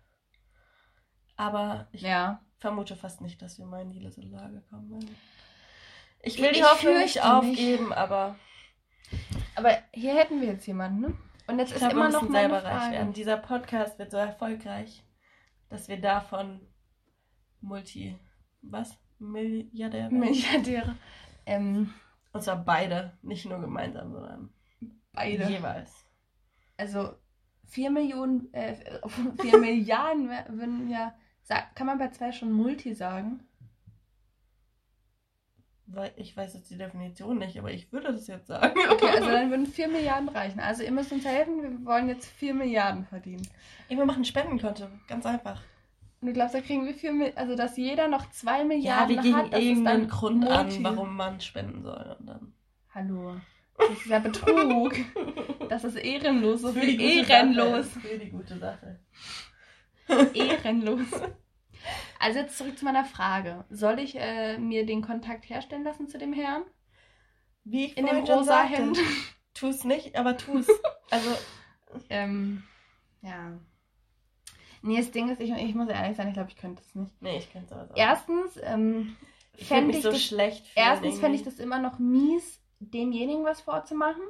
Aber 1.37 1.89
ich 1.93 2.03
ja 2.03 2.41
vermute 2.61 2.95
fast 2.95 3.21
nicht, 3.21 3.41
dass 3.43 3.59
wir 3.59 3.67
mal 3.67 3.83
in 3.83 3.91
diese 3.91 4.21
Lage 4.21 4.63
kommen. 4.71 5.01
Ich 6.23 6.41
will 6.41 6.53
die 6.53 6.63
Hoffnung 6.63 6.99
nicht 6.99 7.23
aufgeben, 7.23 7.89
nicht. 7.89 7.97
aber. 7.97 8.37
Aber 9.57 9.77
hier 9.93 10.15
hätten 10.15 10.41
wir 10.41 10.49
jetzt 10.49 10.67
jemanden, 10.67 11.01
ne? 11.01 11.17
Und 11.47 11.59
jetzt 11.59 11.71
ich 11.71 11.77
ist 11.77 11.81
glaub, 11.81 11.93
immer 11.93 12.11
noch 12.11 12.23
meine 12.23 12.33
selber 12.33 12.61
Frage. 12.61 12.77
reich 12.77 12.93
werden. 12.93 13.13
Dieser 13.13 13.37
Podcast 13.39 13.99
wird 13.99 14.11
so 14.13 14.19
erfolgreich, 14.19 15.03
dass 15.69 15.89
wir 15.89 16.01
davon 16.01 16.61
Multi. 17.61 18.19
Was? 18.63 18.97
Milliardäre? 19.19 20.11
Milliardäre. 20.11 20.97
Ähm, 21.47 21.93
Und 22.33 22.43
zwar 22.43 22.57
beide, 22.65 23.19
nicht 23.23 23.47
nur 23.47 23.61
gemeinsam, 23.61 24.13
sondern 24.13 24.53
beide. 25.13 25.49
Jeweils. 25.49 25.93
Also 26.77 27.15
4 27.69 27.91
Millionen, 27.91 28.53
äh, 28.53 28.77
4 29.41 29.59
Milliarden 29.59 30.29
würden 30.29 30.89
ja 30.89 31.15
kann 31.75 31.87
man 31.87 31.99
bei 31.99 32.09
zwei 32.09 32.33
schon 32.33 32.53
Multi 32.53 32.95
sagen? 32.95 33.41
Ich 36.17 36.37
weiß 36.37 36.55
jetzt 36.55 36.71
die 36.71 36.79
Definition 36.79 37.39
nicht, 37.39 37.59
aber 37.59 37.73
ich 37.73 37.93
würde 37.93 38.13
das 38.13 38.29
jetzt 38.29 38.47
sagen. 38.47 38.79
Okay, 38.91 39.09
also 39.09 39.27
dann 39.31 39.51
würden 39.51 39.67
4 39.67 39.89
Milliarden 39.89 40.29
reichen. 40.29 40.61
Also 40.61 40.85
ihr 40.85 40.93
müsst 40.93 41.11
uns 41.11 41.25
helfen, 41.25 41.63
wir 41.63 41.85
wollen 41.85 42.09
jetzt 42.09 42.27
4 42.27 42.55
Milliarden 42.55 43.05
verdienen. 43.07 43.47
Ich 43.89 43.97
wir 43.97 44.05
machen 44.05 44.25
Spendenkonto, 44.25 44.87
ganz 45.09 45.27
einfach. 45.27 45.61
Und 46.21 46.29
du 46.29 46.33
glaubst, 46.33 46.55
da 46.55 46.61
kriegen 46.61 46.87
wir 46.87 46.95
4 46.95 47.13
Milliarden, 47.13 47.39
also 47.39 47.57
dass 47.57 47.77
jeder 47.77 48.07
noch 48.07 48.31
2 48.31 48.65
Milliarden 48.65 49.17
ja, 49.17 49.23
wir 49.25 49.31
geben 49.31 49.37
hat, 49.37 49.61
irgendeinen 49.61 50.09
Grund 50.09 50.45
Multi. 50.45 50.77
an, 50.77 50.85
warum 50.85 51.17
man 51.17 51.41
spenden 51.41 51.83
soll. 51.83 52.17
Und 52.21 52.27
dann... 52.27 52.53
Hallo. 52.95 53.41
Das 53.77 53.91
ist 53.91 54.07
ja 54.07 54.19
Betrug. 54.21 54.95
das 55.69 55.85
ist 55.85 55.97
ehrenlos, 55.97 56.61
so 56.61 56.73
viel 56.73 57.01
ehrenlos. 57.01 57.89
Für 57.89 58.19
die 58.19 58.31
gute 58.31 58.59
Sache. 58.59 59.01
Ehrenlos. 60.35 61.07
Also 62.19 62.39
jetzt 62.39 62.59
zurück 62.59 62.79
zu 62.79 62.85
meiner 62.85 63.05
Frage. 63.05 63.65
Soll 63.71 63.99
ich 63.99 64.17
äh, 64.17 64.59
mir 64.59 64.85
den 64.85 65.03
Kontakt 65.03 65.49
herstellen 65.49 65.85
lassen 65.85 66.09
zu 66.09 66.19
dem 66.19 66.33
Herrn? 66.33 66.63
Wie 67.65 67.87
ich 67.87 67.97
In 67.97 68.07
dem 68.07 68.25
rosa 68.25 68.63
Hemd? 68.63 68.99
Tu 69.55 69.69
es 69.69 69.85
nicht, 69.85 70.17
aber 70.17 70.37
tu 70.37 70.59
es. 70.59 70.69
also. 71.11 71.37
Ähm, 72.09 72.63
ja. 73.21 73.59
Nee, 74.81 74.97
das 74.99 75.11
Ding 75.11 75.29
ist, 75.29 75.41
ich, 75.41 75.51
ich 75.51 75.75
muss 75.75 75.89
ehrlich 75.89 76.17
sein, 76.17 76.29
ich 76.29 76.35
glaube, 76.35 76.51
ich 76.51 76.57
könnte 76.57 76.83
es 76.87 76.95
nicht. 76.95 77.21
Nee, 77.21 77.39
ich 77.39 77.53
könnte 77.53 77.75
es 77.75 77.91
auch. 77.91 77.97
Erstens, 77.97 78.59
ähm, 78.63 79.17
ich 79.57 79.67
fände 79.67 79.97
ich 79.97 80.03
so 80.03 80.11
das, 80.11 80.23
schlecht. 80.23 80.65
Erstens 80.75 81.19
fände 81.19 81.37
ich 81.37 81.43
das 81.43 81.59
immer 81.59 81.81
noch 81.81 81.99
mies, 81.99 82.63
demjenigen 82.79 83.45
was 83.45 83.61
vorzumachen. 83.61 84.23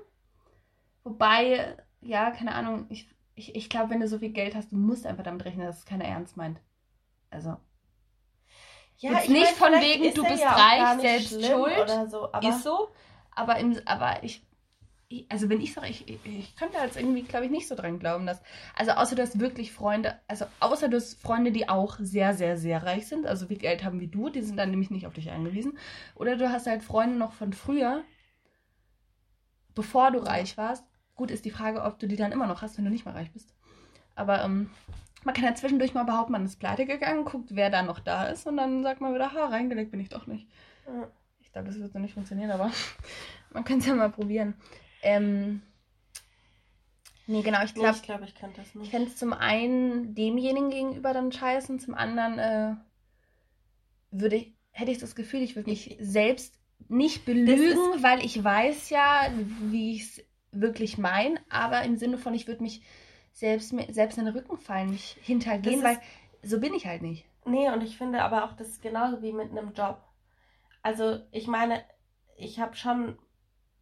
Wobei, 1.05 1.77
ja, 2.01 2.31
keine 2.31 2.55
Ahnung, 2.55 2.87
ich 2.89 3.09
ich, 3.35 3.55
ich 3.55 3.69
glaube, 3.69 3.91
wenn 3.91 4.01
du 4.01 4.09
so 4.09 4.19
viel 4.19 4.31
Geld 4.31 4.55
hast, 4.55 4.73
du 4.73 4.77
musst 4.77 5.07
einfach 5.07 5.25
damit 5.25 5.45
rechnen, 5.45 5.67
dass 5.67 5.79
es 5.79 5.87
keiner 5.87 6.05
ernst 6.05 6.37
meint. 6.37 6.61
Also. 7.31 7.57
Ja, 8.99 9.13
Jetzt 9.13 9.31
nicht 9.31 9.53
von 9.53 9.73
wegen, 9.73 10.15
du 10.15 10.25
bist 10.25 10.43
ja 10.43 10.53
reich, 10.53 11.01
selbst 11.01 11.47
schuld. 11.47 12.11
So, 12.11 12.29
ist 12.47 12.63
so. 12.63 12.89
Aber, 13.31 13.57
im, 13.59 13.81
aber 13.87 14.23
ich, 14.23 14.45
also 15.29 15.49
wenn 15.49 15.61
ich 15.61 15.73
sage, 15.73 15.89
ich, 15.89 16.09
ich, 16.09 16.19
ich 16.25 16.57
könnte 16.57 16.79
jetzt 16.79 16.97
irgendwie, 16.97 17.23
glaube 17.23 17.47
ich, 17.47 17.51
nicht 17.51 17.67
so 17.67 17.75
dran 17.75 17.99
glauben, 17.99 18.27
dass, 18.27 18.43
also 18.77 18.93
außer 18.93 19.17
du 19.17 19.23
hast 19.23 19.41
wirklich 19.41 19.73
Freunde, 19.73 20.21
also 20.29 20.45
außer 20.61 20.89
du 20.89 20.97
hast 20.97 21.21
Freunde, 21.21 21.51
die 21.51 21.69
auch 21.69 21.97
sehr, 21.99 22.35
sehr, 22.35 22.57
sehr 22.57 22.83
reich 22.83 23.09
sind, 23.09 23.27
also 23.27 23.49
wie 23.49 23.57
Geld 23.57 23.83
haben 23.83 24.01
wie 24.01 24.07
du, 24.09 24.29
die 24.29 24.43
sind 24.43 24.57
dann 24.57 24.71
nämlich 24.71 24.91
nicht 24.91 25.07
auf 25.07 25.15
dich 25.15 25.31
angewiesen, 25.31 25.79
oder 26.15 26.37
du 26.37 26.51
hast 26.51 26.67
halt 26.67 26.83
Freunde 26.83 27.17
noch 27.17 27.33
von 27.33 27.53
früher, 27.53 28.03
bevor 29.75 30.13
du 30.13 30.19
reich 30.19 30.57
warst, 30.57 30.85
Gut 31.21 31.31
ist 31.31 31.45
die 31.45 31.51
Frage, 31.51 31.83
ob 31.83 31.99
du 31.99 32.09
die 32.09 32.17
dann 32.17 32.33
immer 32.33 32.47
noch 32.47 32.63
hast, 32.63 32.79
wenn 32.79 32.87
du 32.87 32.91
nicht 32.91 33.05
mehr 33.05 33.15
reich 33.15 33.31
bist. 33.31 33.53
Aber 34.15 34.43
ähm, 34.43 34.71
man 35.23 35.35
kann 35.35 35.45
ja 35.45 35.55
zwischendurch 35.55 35.93
mal 35.93 36.05
behaupten, 36.05 36.33
man 36.33 36.47
ist 36.47 36.59
pleite 36.59 36.87
gegangen, 36.87 37.27
guckt, 37.27 37.51
wer 37.51 37.69
da 37.69 37.83
noch 37.83 38.01
da 38.01 38.29
ist 38.29 38.47
und 38.47 38.57
dann 38.57 38.83
sagt 38.83 39.03
man 39.03 39.13
wieder, 39.13 39.35
ha, 39.35 39.49
reingelegt 39.49 39.91
bin 39.91 40.01
ich 40.01 40.09
doch 40.09 40.27
nicht. 40.27 40.49
Ja. 40.87 41.11
Ich 41.43 41.53
glaube, 41.53 41.69
das 41.69 41.79
wird 41.79 41.93
so 41.93 41.99
nicht 41.99 42.15
funktionieren, 42.15 42.51
aber 42.51 42.71
man 43.53 43.65
kann 43.65 43.81
es 43.81 43.87
ja 43.87 43.95
mal 43.95 44.09
probieren. 44.09 44.55
Ähm, 45.03 45.61
nee, 47.27 47.43
genau, 47.43 47.65
ich 47.65 47.75
glaube, 47.75 47.97
ich, 47.97 48.03
glaub, 48.03 48.23
ich 48.23 48.35
kann 48.35 48.55
das 48.57 48.75
nicht. 48.75 48.87
Ich 48.87 48.91
fände 48.91 49.09
es 49.09 49.19
zum 49.19 49.35
einen 49.35 50.15
demjenigen 50.15 50.71
gegenüber 50.71 51.13
dann 51.13 51.33
scheißen, 51.33 51.81
zum 51.81 51.95
anderen 51.95 52.39
äh, 52.39 52.77
würde 54.11 54.37
ich, 54.37 54.55
hätte 54.71 54.91
ich 54.91 54.97
das 54.97 55.15
Gefühl, 55.15 55.43
ich 55.43 55.55
würde 55.55 55.69
mich 55.69 55.99
selbst 56.01 56.59
nicht 56.89 57.27
belügen, 57.27 58.03
weil 58.03 58.25
ich 58.25 58.43
weiß 58.43 58.89
ja, 58.89 59.31
wie 59.71 59.97
ich 59.97 60.03
es 60.05 60.30
wirklich 60.53 60.99
mein, 60.99 61.39
aber 61.49 61.83
im 61.83 61.97
Sinne 61.97 62.19
von, 62.19 62.35
ich 62.35 62.47
würde 62.47 62.63
mich 62.63 62.83
selbst, 63.33 63.75
selbst 63.91 64.19
in 64.19 64.25
den 64.25 64.35
Rücken 64.35 64.59
fallen, 64.59 64.91
mich 64.91 65.17
hintergehen, 65.23 65.83
weil 65.83 65.99
so 66.43 66.61
bin 66.61 66.75
ich 66.75 66.87
halt 66.87 67.03
nicht. 67.03 67.25
Nee, 67.45 67.71
und 67.71 67.83
ich 67.83 67.97
finde 67.97 68.23
aber 68.23 68.45
auch, 68.45 68.53
das 68.55 68.69
ist 68.69 68.83
genauso 68.83 69.23
wie 69.23 69.33
mit 69.33 69.51
einem 69.51 69.73
Job. 69.73 70.03
Also, 70.83 71.21
ich 71.31 71.47
meine, 71.47 71.85
ich 72.37 72.61
habe 72.61 72.77
schon 72.77 73.19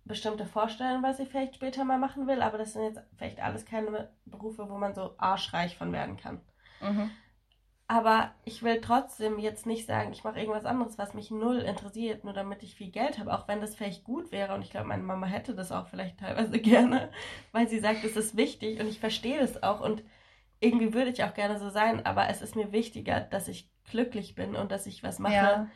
bestimmte 0.05 0.47
Vorstellungen, 0.47 1.03
was 1.03 1.21
ich 1.21 1.29
vielleicht 1.29 1.57
später 1.57 1.85
mal 1.85 1.99
machen 1.99 2.27
will, 2.27 2.43
aber 2.43 2.59
das 2.59 2.73
sind 2.73 2.83
jetzt 2.83 3.01
vielleicht 3.17 3.41
alles 3.41 3.65
keine 3.67 4.11
Berufe, 4.25 4.69
wo 4.69 4.79
man 4.79 4.95
so 4.95 5.15
arschreich 5.19 5.77
von 5.77 5.93
werden 5.93 6.17
kann. 6.17 6.41
Mhm. 6.81 7.11
Aber 7.91 8.33
ich 8.45 8.63
will 8.63 8.83
trotzdem 8.83 9.39
jetzt 9.39 9.65
nicht 9.65 9.87
sagen, 9.87 10.13
ich 10.13 10.23
mache 10.23 10.39
irgendwas 10.39 10.67
anderes, 10.67 10.99
was 10.99 11.15
mich 11.15 11.31
null 11.31 11.61
interessiert, 11.61 12.23
nur 12.23 12.35
damit 12.35 12.63
ich 12.63 12.75
viel 12.75 12.91
Geld 12.91 13.19
habe, 13.19 13.33
auch 13.33 13.49
wenn 13.49 13.63
das 13.63 13.75
vielleicht 13.75 14.05
gut 14.05 14.31
wäre. 14.31 14.55
Und 14.55 14.61
ich 14.61 14.71
glaube, 14.71 14.89
meine 14.89 15.03
Mama 15.03 15.27
hätte 15.27 15.55
das 15.55 15.73
auch 15.73 15.89
vielleicht 15.89 16.21
teilweise 16.21 16.59
gerne, 16.61 17.09
weil 17.53 17.67
sie 17.67 17.81
sagt, 17.81 18.05
es 18.05 18.15
ist 18.15 18.37
wichtig 18.37 18.79
und 18.79 18.89
ich 18.89 19.01
verstehe 19.01 19.41
das 19.41 19.63
auch. 19.63 19.81
Und 19.81 20.03
irgendwie 20.61 20.93
würde 20.93 21.11
ich 21.11 21.25
auch 21.25 21.33
gerne 21.33 21.59
so 21.59 21.71
sein, 21.71 22.05
aber 22.05 22.29
es 22.29 22.43
ist 22.43 22.57
mir 22.57 22.73
wichtiger, 22.73 23.21
dass 23.21 23.49
ich 23.49 23.71
glücklich 23.91 24.35
bin 24.35 24.55
und 24.55 24.71
dass 24.71 24.87
ich 24.87 25.03
was 25.03 25.19
mache, 25.19 25.35
ja 25.35 25.69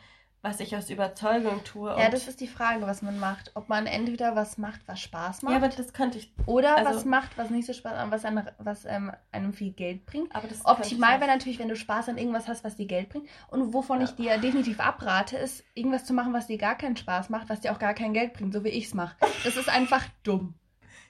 was 0.42 0.58
ich 0.58 0.76
aus 0.76 0.90
Überzeugung 0.90 1.62
tue. 1.62 1.88
Ja, 1.96 2.10
das 2.10 2.26
ist 2.26 2.40
die 2.40 2.48
Frage, 2.48 2.84
was 2.84 3.00
man 3.00 3.20
macht. 3.20 3.52
Ob 3.54 3.68
man 3.68 3.86
entweder 3.86 4.34
was 4.34 4.58
macht, 4.58 4.80
was 4.86 5.00
Spaß 5.00 5.42
macht. 5.42 5.52
Ja, 5.52 5.58
aber 5.58 5.68
das 5.68 5.92
könnte 5.92 6.18
ich. 6.18 6.32
Oder 6.46 6.76
also, 6.78 6.90
was 6.90 7.04
macht, 7.04 7.38
was 7.38 7.50
nicht 7.50 7.64
so 7.64 7.72
Spaß 7.72 7.92
macht, 7.92 8.10
was, 8.10 8.24
einem, 8.24 8.48
was 8.58 8.84
ähm, 8.84 9.12
einem 9.30 9.52
viel 9.52 9.70
Geld 9.70 10.04
bringt. 10.04 10.34
Aber 10.34 10.48
das 10.48 10.66
Optimal 10.66 11.20
wäre 11.20 11.30
natürlich, 11.30 11.60
wenn 11.60 11.68
du 11.68 11.76
Spaß 11.76 12.08
an 12.08 12.18
irgendwas 12.18 12.48
hast, 12.48 12.64
was 12.64 12.74
dir 12.74 12.86
Geld 12.86 13.08
bringt. 13.08 13.28
Und 13.48 13.72
wovon 13.72 14.00
ja. 14.00 14.04
ich 14.04 14.10
dir 14.16 14.38
definitiv 14.38 14.80
abrate, 14.80 15.36
ist, 15.36 15.62
irgendwas 15.74 16.04
zu 16.04 16.12
machen, 16.12 16.32
was 16.32 16.48
dir 16.48 16.58
gar 16.58 16.76
keinen 16.76 16.96
Spaß 16.96 17.30
macht, 17.30 17.48
was 17.48 17.60
dir 17.60 17.70
auch 17.72 17.78
gar 17.78 17.94
kein 17.94 18.12
Geld 18.12 18.32
bringt, 18.32 18.52
so 18.52 18.64
wie 18.64 18.70
ich 18.70 18.86
es 18.86 18.94
mache. 18.94 19.14
Das 19.44 19.56
ist 19.56 19.68
einfach 19.68 20.04
dumm. 20.24 20.54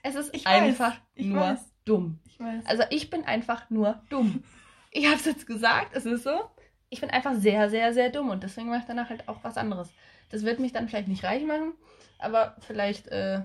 Es 0.03 0.13
ist 0.13 0.35
ich 0.35 0.45
einfach 0.45 0.97
weiß, 1.15 1.25
nur 1.25 1.57
dumm. 1.85 2.19
Ich 2.25 2.39
weiß. 2.39 2.65
Also 2.67 2.83
ich 2.91 3.09
bin 3.09 3.23
einfach 3.23 3.69
nur 3.71 3.99
dumm. 4.09 4.43
Ich 4.91 5.07
habe 5.07 5.15
es 5.15 5.25
jetzt 5.25 5.47
gesagt, 5.47 5.95
es 5.95 6.05
ist 6.05 6.23
so 6.23 6.51
ich 6.93 7.01
bin 7.01 7.09
einfach 7.09 7.33
sehr, 7.33 7.69
sehr, 7.71 7.93
sehr 7.93 8.09
dumm 8.09 8.29
und 8.29 8.43
deswegen 8.43 8.69
mache 8.69 8.79
ich 8.79 8.85
danach 8.85 9.09
halt 9.09 9.27
auch 9.27 9.43
was 9.43 9.57
anderes. 9.57 9.89
Das 10.29 10.45
wird 10.45 10.59
mich 10.59 10.71
dann 10.71 10.87
vielleicht 10.87 11.07
nicht 11.07 11.23
reich 11.23 11.43
machen, 11.43 11.73
aber 12.19 12.55
vielleicht 12.59 13.07
äh, 13.07 13.41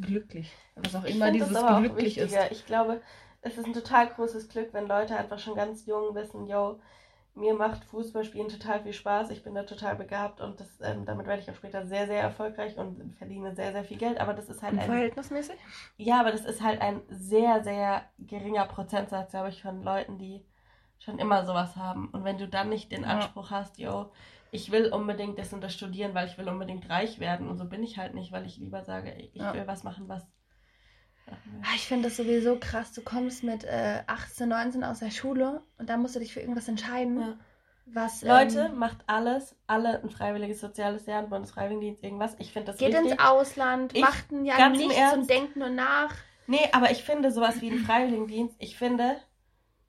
glücklich. 0.00 0.52
Was 0.74 0.96
auch 0.96 1.04
immer 1.04 1.30
dieses 1.30 1.48
glücklich 1.48 2.18
ist. 2.18 2.36
Ich 2.50 2.66
glaube, 2.66 3.00
es 3.40 3.56
ist 3.56 3.66
ein 3.66 3.72
total 3.72 4.08
großes 4.08 4.48
Glück, 4.48 4.70
wenn 4.72 4.88
Leute 4.88 5.16
einfach 5.16 5.38
schon 5.38 5.54
ganz 5.54 5.86
jung 5.86 6.14
wissen, 6.16 6.48
yo, 6.48 6.80
mir 7.34 7.54
macht 7.54 7.84
Fußballspielen 7.84 8.48
total 8.48 8.80
viel 8.82 8.94
Spaß, 8.94 9.30
ich 9.30 9.44
bin 9.44 9.54
da 9.54 9.62
total 9.62 9.94
begabt 9.94 10.40
und 10.40 10.58
das, 10.58 10.68
ähm, 10.82 11.04
damit 11.04 11.26
werde 11.26 11.42
ich 11.42 11.50
auch 11.50 11.54
später 11.54 11.86
sehr, 11.86 12.06
sehr 12.06 12.20
erfolgreich 12.20 12.76
und 12.76 13.14
verdiene 13.16 13.54
sehr, 13.54 13.72
sehr 13.72 13.84
viel 13.84 13.98
Geld. 13.98 14.18
Aber 14.18 14.32
das 14.34 14.48
ist 14.48 14.62
halt 14.62 14.72
ein. 14.72 14.86
Verhältnismäßig? 14.86 15.56
Ja, 15.98 16.18
aber 16.18 16.32
das 16.32 16.44
ist 16.44 16.62
halt 16.62 16.80
ein 16.80 17.02
sehr, 17.10 17.62
sehr 17.62 18.02
geringer 18.18 18.64
Prozentsatz, 18.64 19.30
glaube 19.30 19.50
ich, 19.50 19.62
von 19.62 19.84
Leuten, 19.84 20.18
die 20.18 20.44
schon 20.98 21.18
immer 21.18 21.44
sowas 21.44 21.76
haben. 21.76 22.08
Und 22.10 22.24
wenn 22.24 22.38
du 22.38 22.48
dann 22.48 22.68
nicht 22.68 22.92
den 22.92 23.04
Anspruch 23.04 23.50
ja. 23.50 23.58
hast, 23.58 23.78
yo, 23.78 24.10
ich 24.50 24.70
will 24.70 24.92
unbedingt 24.92 25.38
das 25.38 25.52
und 25.52 25.60
das 25.60 25.74
studieren, 25.74 26.14
weil 26.14 26.26
ich 26.26 26.38
will 26.38 26.48
unbedingt 26.48 26.88
reich 26.88 27.20
werden. 27.20 27.48
Und 27.48 27.56
so 27.58 27.64
bin 27.66 27.82
ich 27.82 27.98
halt 27.98 28.14
nicht, 28.14 28.32
weil 28.32 28.46
ich 28.46 28.58
lieber 28.58 28.82
sage, 28.84 29.12
ich 29.14 29.34
ja. 29.34 29.54
will 29.54 29.66
was 29.66 29.84
machen, 29.84 30.08
was. 30.08 30.26
Ah, 31.28 31.74
ich 31.74 31.86
finde 31.86 32.08
das 32.08 32.16
sowieso 32.16 32.56
krass. 32.58 32.92
Du 32.92 33.02
kommst 33.02 33.42
mit 33.42 33.64
äh, 33.64 34.02
18, 34.06 34.48
19 34.48 34.84
aus 34.84 35.00
der 35.00 35.10
Schule 35.10 35.62
und 35.78 35.90
dann 35.90 36.00
musst 36.00 36.14
du 36.14 36.20
dich 36.20 36.32
für 36.32 36.40
irgendwas 36.40 36.68
entscheiden. 36.68 37.20
Ja. 37.20 37.36
Was, 37.86 38.22
Leute, 38.22 38.66
ähm, 38.72 38.78
macht 38.78 38.98
alles, 39.06 39.56
alle 39.68 40.02
ein 40.02 40.10
freiwilliges 40.10 40.60
soziales 40.60 41.06
Jahr, 41.06 41.20
ein 41.20 41.28
Bundesfreiwilligendienst, 41.28 42.02
irgendwas. 42.02 42.34
Ich 42.40 42.52
finde 42.52 42.72
das 42.72 42.78
Geht 42.78 42.92
wichtig. 42.92 43.12
ins 43.12 43.20
Ausland, 43.20 43.94
ich, 43.94 44.00
macht 44.00 44.32
ein 44.32 44.44
Jahr 44.44 44.70
nichts 44.70 44.96
und 45.14 45.30
denkt 45.30 45.56
nur 45.56 45.70
nach. 45.70 46.12
Nee, 46.48 46.68
aber 46.72 46.90
ich 46.90 47.04
finde 47.04 47.30
sowas 47.30 47.60
wie 47.60 47.70
ein 47.70 47.78
Freiwilligendienst, 47.78 48.56
ich 48.58 48.76
finde, 48.76 49.16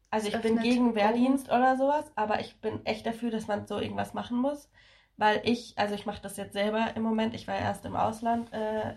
also 0.09 0.27
ich 0.27 0.41
bin 0.41 0.59
gegen 0.59 0.95
Wehrdienst 0.95 1.49
oder 1.49 1.77
sowas, 1.77 2.11
aber 2.15 2.39
ich 2.39 2.59
bin 2.61 2.85
echt 2.85 3.05
dafür, 3.05 3.31
dass 3.31 3.47
man 3.47 3.67
so 3.67 3.79
irgendwas 3.79 4.13
machen 4.13 4.37
muss. 4.37 4.69
Weil 5.17 5.41
ich, 5.45 5.73
also 5.77 5.95
ich 5.95 6.05
mache 6.05 6.21
das 6.21 6.37
jetzt 6.37 6.53
selber 6.53 6.95
im 6.95 7.03
Moment, 7.03 7.33
ich 7.33 7.47
war 7.47 7.57
erst 7.57 7.85
im 7.85 7.95
Ausland, 7.95 8.53
äh, 8.53 8.95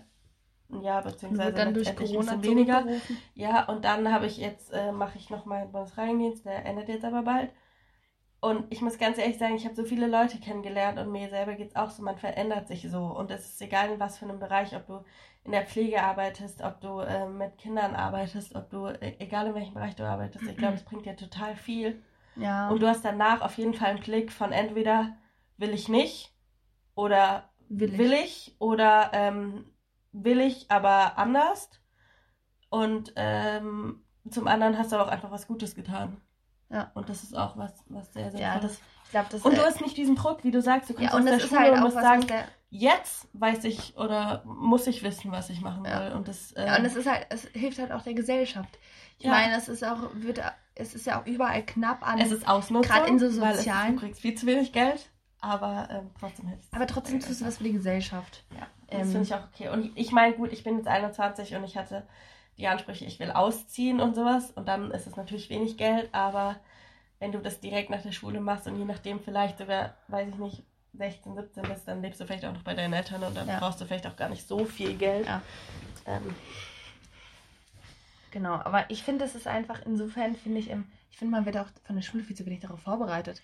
ein 0.71 0.81
Jahr 0.81 1.03
beziehungsweise 1.03 1.53
dann 1.53 1.73
durch 1.73 1.95
Corona 1.95 2.33
ein 2.33 2.43
weniger. 2.43 2.85
Ja, 3.33 3.65
und 3.67 3.85
dann 3.85 4.11
habe 4.13 4.27
ich 4.27 4.37
jetzt, 4.37 4.71
äh, 4.71 4.91
mache 4.91 5.17
ich 5.17 5.29
noch 5.29 5.45
meinen 5.45 5.71
Bundesfreiwilligendienst, 5.71 6.45
der 6.45 6.65
endet 6.65 6.89
jetzt 6.89 7.05
aber 7.05 7.23
bald. 7.23 7.51
Und 8.41 8.65
ich 8.73 8.81
muss 8.81 8.97
ganz 8.97 9.19
ehrlich 9.19 9.37
sagen, 9.37 9.55
ich 9.55 9.65
habe 9.65 9.75
so 9.75 9.83
viele 9.83 10.07
Leute 10.07 10.39
kennengelernt 10.39 10.97
und 10.97 11.11
mir 11.11 11.29
selber 11.29 11.53
geht 11.53 11.69
es 11.69 11.75
auch 11.75 11.91
so, 11.91 12.01
man 12.01 12.17
verändert 12.17 12.67
sich 12.67 12.89
so. 12.89 13.03
Und 13.03 13.29
es 13.29 13.45
ist 13.45 13.61
egal 13.61 13.91
in 13.91 13.99
was 13.99 14.17
für 14.17 14.25
einem 14.25 14.39
Bereich, 14.39 14.75
ob 14.75 14.87
du 14.87 15.03
in 15.43 15.51
der 15.51 15.67
Pflege 15.67 16.01
arbeitest, 16.01 16.61
ob 16.63 16.81
du 16.81 16.99
äh, 17.01 17.27
mit 17.27 17.59
Kindern 17.59 17.95
arbeitest, 17.95 18.55
ob 18.55 18.71
du, 18.71 18.87
äh, 18.87 19.15
egal 19.19 19.47
in 19.47 19.53
welchem 19.53 19.75
Bereich 19.75 19.95
du 19.95 20.07
arbeitest, 20.07 20.45
ich 20.45 20.57
glaube, 20.57 20.73
es 20.73 20.83
bringt 20.83 21.05
dir 21.05 21.15
total 21.15 21.55
viel. 21.55 22.01
Ja. 22.35 22.69
Und 22.69 22.81
du 22.81 22.87
hast 22.87 23.05
danach 23.05 23.41
auf 23.41 23.57
jeden 23.59 23.75
Fall 23.75 23.89
einen 23.89 23.99
Klick 23.99 24.31
von 24.31 24.51
entweder 24.51 25.15
will 25.57 25.71
ich 25.71 25.87
nicht 25.87 26.33
oder 26.95 27.49
will 27.69 27.93
ich, 27.93 27.99
will 27.99 28.13
ich 28.13 28.55
oder 28.57 29.11
ähm, 29.13 29.65
will 30.13 30.41
ich, 30.41 30.65
aber 30.71 31.19
anders. 31.19 31.69
Und 32.69 33.13
ähm, 33.17 34.03
zum 34.27 34.47
anderen 34.47 34.79
hast 34.79 34.91
du 34.91 34.95
auch 34.95 35.09
einfach 35.09 35.29
was 35.29 35.47
Gutes 35.47 35.75
getan. 35.75 36.21
Ja. 36.71 36.91
Und 36.93 37.09
das 37.09 37.23
ist 37.23 37.35
auch 37.35 37.57
was, 37.57 37.73
was 37.89 38.13
sehr, 38.13 38.31
sehr 38.31 38.39
ja, 38.39 38.59
das, 38.59 38.73
ich 39.05 39.11
glaub, 39.11 39.29
das, 39.29 39.41
Und 39.41 39.57
du 39.57 39.61
äh, 39.61 39.65
hast 39.65 39.81
nicht 39.81 39.97
diesen 39.97 40.15
Druck, 40.15 40.43
wie 40.43 40.51
du 40.51 40.61
sagst, 40.61 40.89
du 40.89 40.93
kommst 40.93 41.11
ja, 41.11 41.17
aus 41.17 41.25
der 41.25 41.39
Schule 41.39 41.59
halt 41.59 41.73
und 41.73 41.81
musst 41.81 41.95
sagen, 41.95 42.27
der... 42.27 42.45
jetzt 42.69 43.27
weiß 43.33 43.65
ich 43.65 43.97
oder 43.97 44.43
muss 44.45 44.87
ich 44.87 45.03
wissen, 45.03 45.31
was 45.31 45.49
ich 45.49 45.61
machen 45.61 45.83
will. 45.83 45.91
Ja. 45.91 46.15
Und 46.15 46.27
das, 46.27 46.53
äh... 46.53 46.65
ja, 46.65 46.77
und 46.77 46.85
es 46.85 46.95
ist 46.95 47.09
halt, 47.09 47.27
es 47.29 47.45
hilft 47.53 47.79
halt 47.79 47.91
auch 47.91 48.03
der 48.03 48.13
Gesellschaft. 48.13 48.79
Ich 49.17 49.25
ja. 49.25 49.31
meine, 49.31 49.55
es 49.55 49.67
ist 49.67 49.83
auch, 49.83 49.99
wird, 50.13 50.41
es 50.75 50.95
ist 50.95 51.05
ja 51.05 51.21
auch 51.21 51.25
überall 51.25 51.63
knapp 51.65 52.07
an. 52.07 52.19
Es 52.19 52.31
ist 52.31 52.47
Ausnutzung, 52.47 52.91
gerade 52.91 53.09
in 53.09 53.19
so 53.19 53.29
sozialen. 53.29 53.95
du 53.95 54.01
kriegst 54.01 54.21
viel 54.21 54.35
zu 54.35 54.47
wenig 54.47 54.71
Geld, 54.71 55.09
aber 55.41 55.89
ähm, 55.91 56.09
trotzdem 56.19 56.47
hilft 56.47 56.73
Aber 56.73 56.87
trotzdem 56.87 57.19
tust 57.19 57.41
du 57.41 57.45
was 57.45 57.57
für 57.57 57.65
die 57.65 57.73
Gesellschaft. 57.73 58.45
Ja, 58.51 58.67
das 58.87 59.07
ähm, 59.07 59.11
finde 59.11 59.23
ich 59.23 59.33
auch 59.35 59.43
okay. 59.53 59.69
Und 59.69 59.91
ich 59.95 60.11
meine, 60.13 60.35
gut, 60.35 60.53
ich 60.53 60.63
bin 60.63 60.77
jetzt 60.77 60.87
21 60.87 61.53
und 61.55 61.65
ich 61.65 61.77
hatte 61.77 62.07
die 62.57 62.67
Ansprüche, 62.67 63.05
ich 63.05 63.19
will 63.19 63.31
ausziehen 63.31 63.99
und 63.99 64.15
sowas. 64.15 64.51
Und 64.51 64.67
dann 64.67 64.91
ist 64.91 65.07
es 65.07 65.15
natürlich 65.15 65.49
wenig 65.49 65.77
Geld, 65.77 66.09
aber 66.13 66.59
wenn 67.19 67.31
du 67.31 67.39
das 67.39 67.59
direkt 67.59 67.89
nach 67.89 68.01
der 68.01 68.11
Schule 68.11 68.41
machst 68.41 68.67
und 68.67 68.77
je 68.77 68.85
nachdem 68.85 69.19
vielleicht 69.19 69.57
sogar, 69.57 69.95
weiß 70.07 70.29
ich 70.29 70.35
nicht, 70.35 70.63
16, 70.93 71.35
17 71.35 71.63
bist, 71.63 71.87
dann 71.87 72.01
lebst 72.01 72.19
du 72.19 72.25
vielleicht 72.25 72.45
auch 72.45 72.53
noch 72.53 72.63
bei 72.63 72.73
deinen 72.73 72.93
Eltern 72.93 73.23
und 73.23 73.35
dann 73.35 73.47
ja. 73.47 73.59
brauchst 73.59 73.79
du 73.79 73.85
vielleicht 73.85 74.07
auch 74.07 74.15
gar 74.15 74.29
nicht 74.29 74.45
so 74.47 74.65
viel 74.65 74.95
Geld. 74.95 75.25
Ja. 75.25 75.41
Ähm. 76.05 76.35
Genau, 78.31 78.53
aber 78.53 78.89
ich 78.89 79.03
finde, 79.03 79.25
das 79.25 79.35
ist 79.35 79.47
einfach, 79.47 79.81
insofern 79.85 80.35
finde 80.35 80.59
ich, 80.59 80.69
ich 81.11 81.17
finde, 81.17 81.31
man 81.31 81.45
wird 81.45 81.57
auch 81.57 81.67
von 81.83 81.95
der 81.95 82.03
Schule 82.03 82.23
viel 82.23 82.35
zu 82.35 82.45
wenig 82.45 82.61
darauf 82.61 82.81
vorbereitet. 82.81 83.41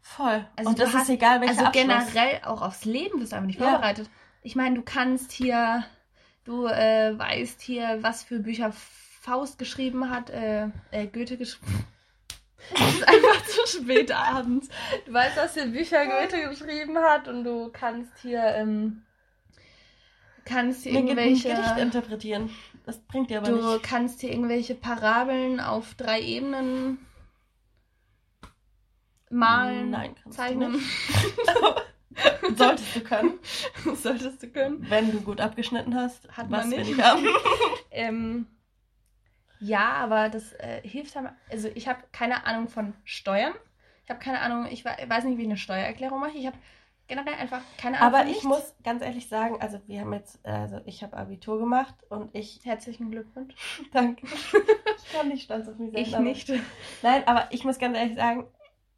Voll. 0.00 0.46
Also 0.56 0.70
und 0.70 0.78
das 0.78 0.92
hast, 0.92 1.04
ist 1.04 1.10
egal, 1.10 1.40
welcher 1.40 1.52
Also 1.52 1.64
Abschluss. 1.66 2.12
generell 2.12 2.40
auch 2.44 2.62
aufs 2.62 2.84
Leben 2.84 3.18
bist 3.18 3.32
du 3.32 3.36
einfach 3.36 3.46
nicht 3.46 3.60
ja. 3.60 3.70
vorbereitet. 3.70 4.08
Ich 4.42 4.54
meine, 4.54 4.76
du 4.76 4.82
kannst 4.82 5.32
hier 5.32 5.84
Du 6.46 6.66
äh, 6.66 7.18
weißt 7.18 7.60
hier, 7.60 7.98
was 8.02 8.22
für 8.22 8.38
Bücher 8.38 8.72
Faust 8.72 9.58
geschrieben 9.58 10.08
hat, 10.10 10.30
äh, 10.30 10.68
äh, 10.92 11.06
Goethe 11.06 11.36
geschrieben. 11.36 11.84
Es 12.74 12.94
ist 12.94 13.08
einfach 13.08 13.46
zu 13.46 13.78
spät 13.78 14.10
abends. 14.10 14.68
Du 15.04 15.12
weißt, 15.12 15.36
was 15.36 15.52
für 15.52 15.66
Bücher 15.66 16.04
Goethe 16.06 16.48
geschrieben 16.48 16.98
hat 16.98 17.28
und 17.28 17.44
du 17.44 17.70
kannst 17.72 18.10
hier, 18.22 18.42
ähm, 18.42 19.02
kannst 20.44 20.82
hier 20.82 20.94
irgendwelche... 20.94 21.50
Gedicht 21.50 21.78
interpretieren. 21.78 22.50
Das 22.84 22.98
bringt 22.98 23.30
dir 23.30 23.38
aber 23.38 23.50
du 23.50 23.56
nicht. 23.56 23.66
Du 23.66 23.78
kannst 23.88 24.20
hier 24.20 24.30
irgendwelche 24.30 24.74
Parabeln 24.74 25.60
auf 25.60 25.94
drei 25.94 26.20
Ebenen 26.20 26.98
malen, 29.30 29.90
Nein, 29.90 30.16
zeichnen. 30.30 30.80
Solltest 32.54 32.96
du 32.96 33.00
können. 33.00 33.38
Solltest 33.94 34.42
du 34.42 34.48
können. 34.48 34.86
Wenn 34.88 35.10
du 35.10 35.20
gut 35.20 35.40
abgeschnitten 35.40 35.94
hast, 35.94 36.28
hat 36.36 36.50
man 36.50 36.68
nicht. 36.68 36.90
Ich 36.90 37.02
haben. 37.02 37.26
ähm, 37.90 38.46
ja, 39.60 39.92
aber 39.92 40.28
das 40.28 40.52
äh, 40.54 40.80
hilft 40.82 41.16
halt. 41.16 41.30
Also 41.50 41.68
ich 41.74 41.88
habe 41.88 42.00
keine 42.12 42.46
Ahnung 42.46 42.68
von 42.68 42.94
Steuern. 43.04 43.54
Ich 44.04 44.10
habe 44.10 44.20
keine 44.20 44.40
Ahnung, 44.40 44.66
ich 44.70 44.84
weiß 44.84 45.24
nicht, 45.24 45.38
wie 45.38 45.42
ich 45.42 45.48
eine 45.48 45.56
Steuererklärung 45.56 46.20
mache. 46.20 46.36
Ich 46.36 46.46
habe 46.46 46.56
generell 47.08 47.34
einfach 47.34 47.62
keine 47.78 48.00
Ahnung. 48.00 48.14
Aber 48.14 48.30
ich 48.30 48.42
muss 48.44 48.74
ganz 48.84 49.02
ehrlich 49.02 49.28
sagen, 49.28 49.60
also 49.60 49.80
wir 49.86 50.00
haben 50.00 50.12
jetzt, 50.12 50.44
also 50.44 50.80
ich 50.84 51.02
habe 51.02 51.16
Abitur 51.16 51.58
gemacht 51.58 51.94
und 52.08 52.34
ich. 52.34 52.60
Herzlichen 52.64 53.10
Glückwunsch. 53.10 53.54
Danke. 53.92 54.26
ich 54.26 55.12
kann 55.12 55.28
nicht 55.28 55.44
stolz 55.44 55.68
auf 55.68 55.78
mich 55.78 55.92
sein. 55.92 56.02
Ich 56.02 56.46
nicht. 56.48 56.62
Nein, 57.02 57.22
aber 57.26 57.48
ich 57.50 57.64
muss 57.64 57.78
ganz 57.78 57.96
ehrlich 57.96 58.16
sagen, 58.16 58.46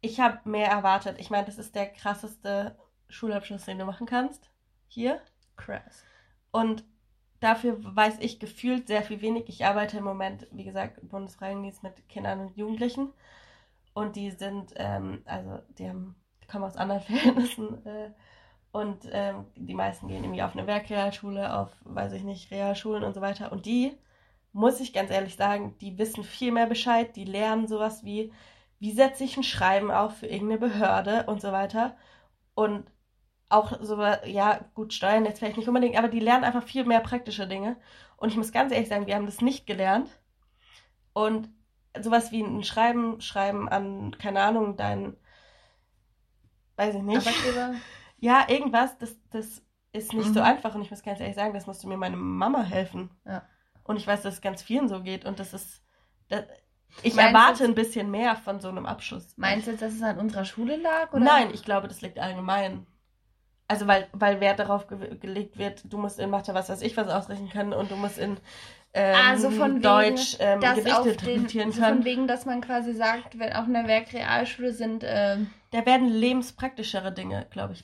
ich 0.01 0.19
habe 0.19 0.47
mehr 0.49 0.69
erwartet. 0.69 1.17
Ich 1.19 1.29
meine, 1.29 1.45
das 1.45 1.57
ist 1.57 1.75
der 1.75 1.87
krasseste 1.87 2.75
Schulabschluss, 3.09 3.65
den 3.65 3.79
du 3.79 3.85
machen 3.85 4.07
kannst. 4.07 4.49
Hier. 4.87 5.21
Krass. 5.55 6.05
Und 6.51 6.83
dafür 7.39 7.77
weiß 7.79 8.19
ich 8.19 8.39
gefühlt 8.39 8.87
sehr 8.87 9.01
viel 9.01 9.21
wenig. 9.21 9.47
Ich 9.47 9.65
arbeite 9.65 9.97
im 9.97 10.03
Moment, 10.03 10.47
wie 10.51 10.63
gesagt, 10.63 10.99
im 10.99 11.09
Bundesfreiwilligendienst 11.09 11.83
mit 11.83 12.07
Kindern 12.09 12.39
und 12.41 12.57
Jugendlichen. 12.57 13.13
Und 13.93 14.15
die 14.15 14.31
sind, 14.31 14.73
ähm, 14.75 15.21
also 15.25 15.59
die 15.77 15.89
haben, 15.89 16.15
die 16.43 16.47
kommen 16.47 16.63
aus 16.63 16.77
anderen 16.77 17.01
Verhältnissen. 17.03 17.85
Äh, 17.85 18.11
und 18.71 19.09
ähm, 19.11 19.45
die 19.55 19.73
meisten 19.73 20.07
gehen 20.07 20.23
irgendwie 20.23 20.43
auf 20.43 20.55
eine 20.55 20.67
Werkrealschule, 20.67 21.57
auf, 21.57 21.71
weiß 21.83 22.13
ich 22.13 22.23
nicht, 22.23 22.51
Realschulen 22.51 23.03
und 23.03 23.13
so 23.13 23.21
weiter. 23.21 23.51
Und 23.51 23.65
die, 23.65 23.97
muss 24.53 24.79
ich 24.79 24.93
ganz 24.93 25.11
ehrlich 25.11 25.35
sagen, 25.35 25.75
die 25.81 25.97
wissen 25.97 26.23
viel 26.23 26.51
mehr 26.51 26.67
Bescheid. 26.67 27.15
Die 27.15 27.25
lernen 27.25 27.67
sowas 27.67 28.03
wie, 28.03 28.31
wie 28.79 28.91
setze 28.91 29.23
ich 29.23 29.37
ein 29.37 29.43
Schreiben 29.43 29.91
auf 29.91 30.17
für 30.17 30.27
irgendeine 30.27 30.59
Behörde 30.59 31.25
und 31.27 31.41
so 31.41 31.51
weiter. 31.51 31.97
Und 32.53 32.85
auch 33.49 33.79
so, 33.81 34.01
ja, 34.25 34.61
gut, 34.75 34.93
Steuern 34.93 35.25
jetzt 35.25 35.39
vielleicht 35.39 35.57
nicht 35.57 35.67
unbedingt, 35.67 35.97
aber 35.97 36.07
die 36.07 36.19
lernen 36.19 36.43
einfach 36.43 36.63
viel 36.63 36.85
mehr 36.85 36.99
praktische 37.01 37.47
Dinge. 37.47 37.77
Und 38.15 38.29
ich 38.29 38.37
muss 38.37 38.51
ganz 38.51 38.71
ehrlich 38.71 38.89
sagen, 38.89 39.07
wir 39.07 39.15
haben 39.15 39.25
das 39.25 39.41
nicht 39.41 39.65
gelernt. 39.65 40.09
Und 41.13 41.49
sowas 41.99 42.31
wie 42.31 42.41
ein 42.41 42.63
Schreiben, 42.63 43.19
Schreiben 43.21 43.67
an, 43.67 44.15
keine 44.19 44.41
Ahnung, 44.41 44.77
dein, 44.77 45.17
weiß 46.75 46.95
ich 46.95 47.01
nicht. 47.01 47.27
Arbeitgeber? 47.27 47.75
Ja, 48.21 48.49
irgendwas, 48.49 48.97
das, 48.97 49.15
das 49.29 49.61
ist 49.93 50.11
nicht 50.11 50.27
mhm. 50.27 50.33
so 50.33 50.41
einfach 50.41 50.75
und 50.75 50.81
ich 50.81 50.91
muss 50.91 51.03
ganz 51.03 51.21
ehrlich 51.21 51.37
sagen, 51.37 51.53
das 51.53 51.67
musste 51.67 51.87
mir 51.87 51.95
meine 51.95 52.17
Mama 52.17 52.63
helfen. 52.63 53.11
Ja. 53.25 53.43
Und 53.83 53.95
ich 53.95 54.05
weiß, 54.05 54.23
dass 54.23 54.33
es 54.33 54.41
ganz 54.41 54.61
vielen 54.61 54.89
so 54.89 55.01
geht 55.01 55.23
und 55.23 55.39
das 55.39 55.53
ist, 55.53 55.81
das, 56.27 56.43
ich 57.01 57.15
meinst 57.15 57.33
erwarte 57.33 57.63
ein 57.63 57.75
bisschen 57.75 58.11
mehr 58.11 58.35
von 58.35 58.59
so 58.59 58.67
einem 58.67 58.85
Abschluss. 58.85 59.37
Meinst 59.37 59.67
du 59.67 59.71
jetzt, 59.71 59.81
dass 59.81 59.93
es 59.93 60.01
an 60.01 60.19
unserer 60.19 60.43
Schule 60.43 60.75
lag? 60.75 61.13
Oder? 61.13 61.23
Nein, 61.23 61.51
ich 61.53 61.63
glaube, 61.63 61.87
das 61.87 62.01
liegt 62.01 62.19
allgemein. 62.19 62.85
Also 63.69 63.87
weil, 63.87 64.07
weil 64.11 64.41
Wert 64.41 64.59
darauf 64.59 64.87
ge 64.87 65.15
gelegt 65.21 65.57
wird, 65.57 65.83
du 65.85 65.97
musst 65.97 66.19
in 66.19 66.29
Mathe 66.29 66.53
was 66.53 66.69
weiß 66.69 66.81
ich 66.81 66.97
was 66.97 67.07
ausrechnen 67.07 67.49
können 67.49 67.71
und 67.71 67.91
du 67.91 67.95
musst 67.95 68.17
in 68.17 68.37
ähm, 68.93 69.15
also 69.27 69.51
von 69.51 69.81
Deutsch 69.81 70.37
ähm, 70.39 70.59
Gedichte 70.59 71.09
interpretieren 71.09 71.71
können. 71.71 71.97
Von 71.97 72.05
wegen, 72.05 72.27
dass 72.27 72.45
man 72.45 72.61
quasi 72.61 72.93
sagt, 72.93 73.37
wenn 73.37 73.53
auf 73.53 73.65
einer 73.65 73.87
Werkrealschule 73.87 74.73
sind... 74.73 75.03
Ähm, 75.05 75.51
da 75.71 75.85
werden 75.85 76.07
lebenspraktischere 76.07 77.11
Dinge, 77.11 77.45
glaube 77.51 77.73
ich, 77.73 77.83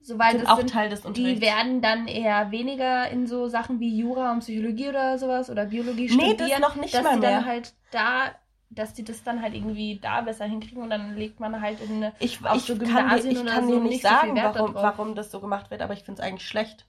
Soweit 0.00 0.36
sind 0.36 0.46
auch 0.46 0.58
sind, 0.58 0.70
Teil 0.70 0.88
des 0.88 1.04
Unterrichts. 1.04 1.40
Die 1.40 1.44
werden 1.44 1.82
dann 1.82 2.06
eher 2.06 2.52
weniger 2.52 3.10
in 3.10 3.26
so 3.26 3.48
Sachen 3.48 3.80
wie 3.80 3.98
Jura 3.98 4.30
und 4.30 4.38
Psychologie 4.38 4.88
oder 4.88 5.18
sowas 5.18 5.50
oder 5.50 5.66
Biologie 5.66 6.08
studieren. 6.08 6.36
Nee, 6.38 6.48
das 6.48 6.60
noch 6.60 6.76
nicht 6.76 6.94
dass 6.94 7.02
mal 7.02 7.16
mehr. 7.18 7.30
dann 7.30 7.46
halt 7.46 7.74
da 7.90 8.30
dass 8.76 8.94
die 8.94 9.04
das 9.04 9.24
dann 9.24 9.42
halt 9.42 9.54
irgendwie 9.54 9.98
da 9.98 10.20
besser 10.20 10.44
hinkriegen 10.44 10.82
und 10.82 10.90
dann 10.90 11.16
legt 11.16 11.40
man 11.40 11.60
halt 11.60 11.80
in 11.80 11.96
eine, 11.96 12.12
ich, 12.20 12.44
auf 12.44 12.56
ich 12.56 12.64
so 12.64 12.76
Gymnasien 12.76 13.34
kann, 13.34 13.46
ich 13.46 13.52
kann 13.52 13.66
so 13.66 13.74
dir 13.74 13.80
nicht, 13.80 13.90
nicht 13.90 14.02
sagen, 14.02 14.36
so 14.36 14.42
warum, 14.42 14.74
warum 14.74 15.14
das 15.14 15.30
so 15.30 15.40
gemacht 15.40 15.70
wird, 15.70 15.82
aber 15.82 15.94
ich 15.94 16.04
finde 16.04 16.20
es 16.20 16.26
eigentlich 16.26 16.46
schlecht. 16.46 16.86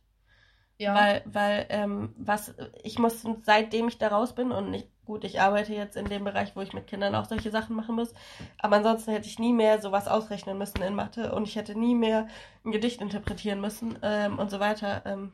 Ja. 0.79 0.93
Weil, 0.93 1.21
weil, 1.25 1.65
ähm, 1.69 2.13
was, 2.17 2.53
ich 2.83 2.99
muss, 2.99 3.25
seitdem 3.41 3.87
ich 3.87 3.97
da 3.97 4.09
raus 4.09 4.35
bin 4.35 4.51
und 4.51 4.69
nicht, 4.69 4.87
gut, 5.05 5.23
ich 5.23 5.41
arbeite 5.41 5.73
jetzt 5.73 5.97
in 5.97 6.05
dem 6.05 6.23
Bereich, 6.23 6.55
wo 6.55 6.61
ich 6.61 6.73
mit 6.73 6.85
Kindern 6.85 7.15
auch 7.15 7.25
solche 7.25 7.49
Sachen 7.49 7.75
machen 7.75 7.95
muss, 7.95 8.13
aber 8.59 8.75
ansonsten 8.75 9.11
hätte 9.11 9.27
ich 9.27 9.39
nie 9.39 9.53
mehr 9.53 9.81
sowas 9.81 10.07
ausrechnen 10.07 10.57
müssen 10.57 10.83
in 10.83 10.93
Mathe 10.93 11.33
und 11.33 11.47
ich 11.47 11.55
hätte 11.55 11.79
nie 11.79 11.95
mehr 11.95 12.27
ein 12.63 12.71
Gedicht 12.71 13.01
interpretieren 13.01 13.59
müssen 13.59 13.97
ähm, 14.03 14.37
und 14.37 14.51
so 14.51 14.59
weiter. 14.59 15.01
Ähm, 15.05 15.33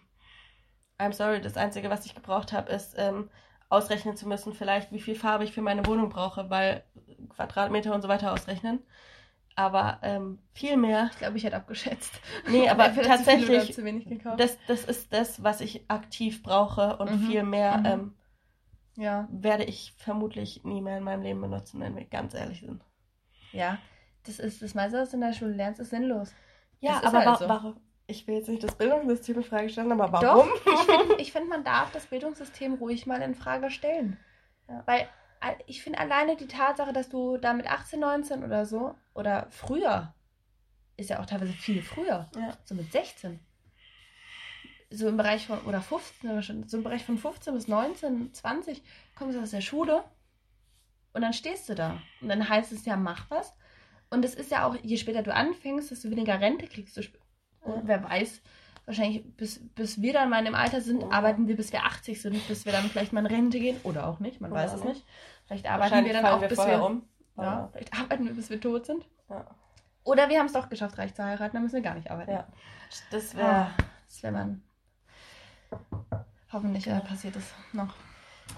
I'm 0.98 1.12
sorry, 1.12 1.42
das 1.42 1.58
Einzige, 1.58 1.90
was 1.90 2.06
ich 2.06 2.16
gebraucht 2.16 2.54
habe, 2.54 2.72
ist, 2.72 2.96
ähm, 2.98 3.30
ausrechnen 3.70 4.16
zu 4.16 4.28
müssen, 4.28 4.54
vielleicht 4.54 4.92
wie 4.92 5.02
viel 5.02 5.16
Farbe 5.16 5.44
ich 5.44 5.54
für 5.54 5.62
meine 5.62 5.86
Wohnung 5.86 6.10
brauche, 6.10 6.50
weil 6.50 6.84
Quadratmeter 7.30 7.94
und 7.94 8.02
so 8.02 8.08
weiter 8.08 8.34
ausrechnen. 8.34 8.80
Aber 9.56 10.00
ähm, 10.02 10.40
viel 10.54 10.78
mehr. 10.78 11.10
Ich 11.12 11.20
glaube, 11.20 11.38
ich 11.38 11.44
hätte 11.44 11.56
abgeschätzt. 11.56 12.20
Nee, 12.48 12.70
aber 12.70 12.94
tatsächlich, 13.02 13.76
das, 14.38 14.58
das 14.68 14.86
ist 14.86 15.14
das, 15.14 15.44
was 15.44 15.62
ich 15.62 15.90
aktiv 15.90 16.42
brauche 16.42 16.98
und 16.98 17.12
mhm. 17.12 17.28
viel 17.28 17.44
mehr 17.44 17.78
mhm. 17.78 17.86
ähm, 17.86 18.14
ja. 18.96 19.28
werde 19.32 19.64
ich 19.64 19.94
vermutlich 19.98 20.64
nie 20.64 20.82
mehr 20.82 20.98
in 20.98 21.04
meinem 21.04 21.22
Leben 21.22 21.42
benutzen, 21.42 21.80
wenn 21.82 21.96
wir 21.96 22.06
ganz 22.06 22.34
ehrlich 22.34 22.62
sind. 22.62 22.84
Ja, 23.52 23.78
das 24.26 24.40
ist 24.40 24.62
das 24.62 24.74
meiste, 24.74 24.98
was 24.98 25.12
du 25.12 25.18
in 25.18 25.22
der 25.22 25.34
Schule 25.34 25.54
lernst, 25.54 25.80
ist 25.80 25.92
sinnlos. 25.92 26.34
Ja, 26.80 27.02
aber 27.04 27.26
halt 27.26 27.40
so. 27.40 27.48
warum? 27.48 27.80
Ich 28.08 28.28
will 28.28 28.36
jetzt 28.36 28.50
nicht 28.50 28.64
das 28.64 28.76
Bildungssystem 28.76 29.38
in 29.38 29.44
Frage 29.44 29.70
stellen, 29.70 29.92
aber 29.92 30.12
warum? 30.12 30.50
Doch, 30.50 30.74
ich 30.74 30.80
finde, 30.82 31.26
find, 31.32 31.50
man 31.50 31.64
darf 31.64 31.92
das 31.92 32.08
Bildungssystem 32.08 32.76
ruhig 32.76 33.06
mal 33.06 33.22
in 33.22 33.36
Frage 33.36 33.72
stellen. 33.72 34.18
Ja. 34.68 34.84
Weil 34.86 35.08
ich 35.68 35.84
finde 35.84 36.00
alleine 36.00 36.38
die 36.38 36.48
Tatsache, 36.48 36.94
dass 36.94 37.10
du 37.10 37.38
da 37.38 37.54
mit 37.54 37.68
18, 37.68 38.00
19 38.00 38.44
oder 38.44 38.66
so, 38.66 38.96
oder 39.14 39.48
früher, 39.50 40.14
ist 40.96 41.10
ja 41.10 41.20
auch 41.20 41.26
teilweise 41.26 41.54
viel 41.54 41.82
früher, 41.82 42.30
ja. 42.36 42.58
so 42.64 42.76
mit 42.76 42.92
16, 42.92 43.40
so 44.90 45.08
im 45.08 45.18
Bereich 45.18 45.48
von, 45.48 45.60
oder 45.62 45.82
15, 45.82 46.68
so 46.68 46.78
im 46.78 46.84
Bereich 46.84 47.04
von 47.04 47.18
15 47.18 47.54
bis 47.54 47.68
19, 47.68 48.34
20, 48.34 48.84
kommst 49.16 49.38
du 49.38 49.42
aus 49.42 49.52
der 49.52 49.62
Schule 49.62 50.04
und 51.14 51.22
dann 51.22 51.34
stehst 51.34 51.68
du 51.70 51.76
da. 51.76 52.02
Und 52.22 52.30
dann 52.30 52.48
heißt 52.48 52.72
es 52.72 52.86
ja, 52.86 52.96
mach 52.96 53.30
was. 53.30 53.54
Und 54.10 54.24
es 54.24 54.36
ist 54.36 54.52
ja 54.52 54.66
auch, 54.68 54.76
je 54.84 54.98
später 54.98 55.24
du 55.24 55.34
anfängst, 55.34 55.90
desto 55.90 56.10
weniger 56.10 56.40
Rente 56.40 56.68
kriegst 56.68 56.96
du 56.98 57.02
und 57.64 57.88
wer 57.88 58.04
weiß, 58.04 58.42
wahrscheinlich 58.86 59.24
bis, 59.38 59.62
bis 59.76 60.02
wir 60.02 60.14
dann 60.14 60.30
mal 60.30 60.40
in 60.40 60.46
dem 60.46 60.56
Alter 60.56 60.82
sind, 60.82 61.04
arbeiten 61.04 61.48
wir, 61.48 61.56
bis 61.56 61.72
wir 61.72 61.86
80 61.86 62.22
sind, 62.22 62.48
bis 62.48 62.66
wir 62.66 62.74
dann 62.74 62.86
vielleicht 62.86 63.14
mal 63.14 63.22
in 63.22 63.28
Rente 63.28 63.60
gehen. 63.60 63.80
Oder 63.84 64.08
auch 64.08 64.20
nicht, 64.20 64.42
man 64.42 64.52
oder 64.52 64.62
weiß 64.62 64.74
es 64.74 64.84
nicht. 64.84 65.06
Vielleicht 65.46 65.70
arbeiten 65.70 66.06
wir 66.06 66.14
dann 66.14 66.26
auch, 66.26 66.42
wir 66.42 66.48
bis 66.48 66.58
wir. 66.58 66.84
Um. 66.84 67.04
Ja, 67.38 67.70
vielleicht 67.72 67.94
arbeiten 68.00 68.26
wir, 68.26 68.34
bis 68.34 68.50
wir 68.50 68.62
tot 68.62 68.86
sind. 68.86 69.06
Ja. 69.30 69.46
Oder 70.04 70.30
wir 70.30 70.40
haben 70.40 70.48
es 70.48 70.54
doch 70.54 70.70
geschafft, 70.70 70.98
reich 70.98 71.16
zu 71.16 71.24
heiraten, 71.24 71.54
dann 71.54 71.64
müssen 71.64 71.76
wir 71.76 71.82
gar 71.82 71.96
nicht 71.96 72.12
arbeiten. 72.12 72.32
Ja. 72.32 72.48
Das 73.10 73.36
wäre. 73.36 73.48
Ah, 73.48 73.72
das 74.08 74.22
wäre 74.22 74.34
man. 74.34 74.62
Hoffentlich 76.52 76.86
äh, 76.88 77.00
passiert 77.00 77.36
es 77.36 77.52
noch. 77.72 77.96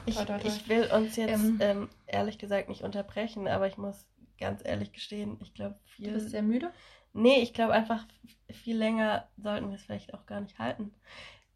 Ich, 0.06 0.20
ich, 0.20 0.68
will 0.68 0.90
uns 0.92 1.16
jetzt 1.16 1.32
ähm, 1.32 1.58
ähm, 1.62 1.90
ehrlich 2.08 2.38
gesagt 2.38 2.68
nicht 2.68 2.82
unterbrechen, 2.82 3.48
aber 3.48 3.68
ich 3.68 3.78
muss 3.78 4.06
ganz 4.38 4.62
ehrlich 4.64 4.92
gestehen, 4.92 5.38
ich 5.42 5.54
glaube 5.54 5.76
viel. 5.86 6.08
Du 6.08 6.14
bist 6.14 6.30
sehr 6.30 6.44
müde? 6.44 6.72
Nee, 7.14 7.42
ich 7.42 7.54
glaube 7.54 7.74
einfach, 7.74 8.06
viel 8.52 8.78
länger 8.78 9.28
sollten 9.38 9.70
wir 9.70 9.76
es 9.76 9.84
vielleicht 9.84 10.14
auch 10.14 10.26
gar 10.26 10.42
nicht 10.42 10.60
halten. 10.60 10.94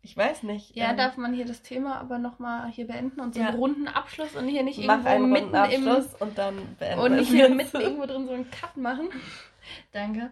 Ich 0.01 0.15
weiß 0.15 0.43
nicht. 0.43 0.75
Ja, 0.75 0.91
ähm, 0.91 0.97
darf 0.97 1.17
man 1.17 1.33
hier 1.33 1.45
das 1.45 1.61
Thema 1.61 1.99
aber 1.99 2.19
nochmal 2.19 2.69
hier 2.69 2.87
beenden 2.87 3.19
und 3.19 3.35
so 3.35 3.41
einen 3.41 3.57
runden 3.57 3.87
Abschluss 3.87 4.35
und 4.35 4.47
hier 4.47 4.63
nicht 4.63 4.79
Mach 4.85 5.05
irgendwo 5.05 5.27
mitten 5.27 5.55
Abschluss 5.55 6.13
im, 6.13 6.27
und 6.27 6.37
dann 6.37 6.75
beenden 6.77 6.99
Und 7.03 7.15
nicht 7.15 7.29
hier 7.29 7.49
mitten 7.49 7.81
irgendwo 7.81 8.05
drin 8.05 8.25
so 8.25 8.33
einen 8.33 8.49
Cut 8.49 8.77
machen. 8.77 9.09
Danke. 9.91 10.31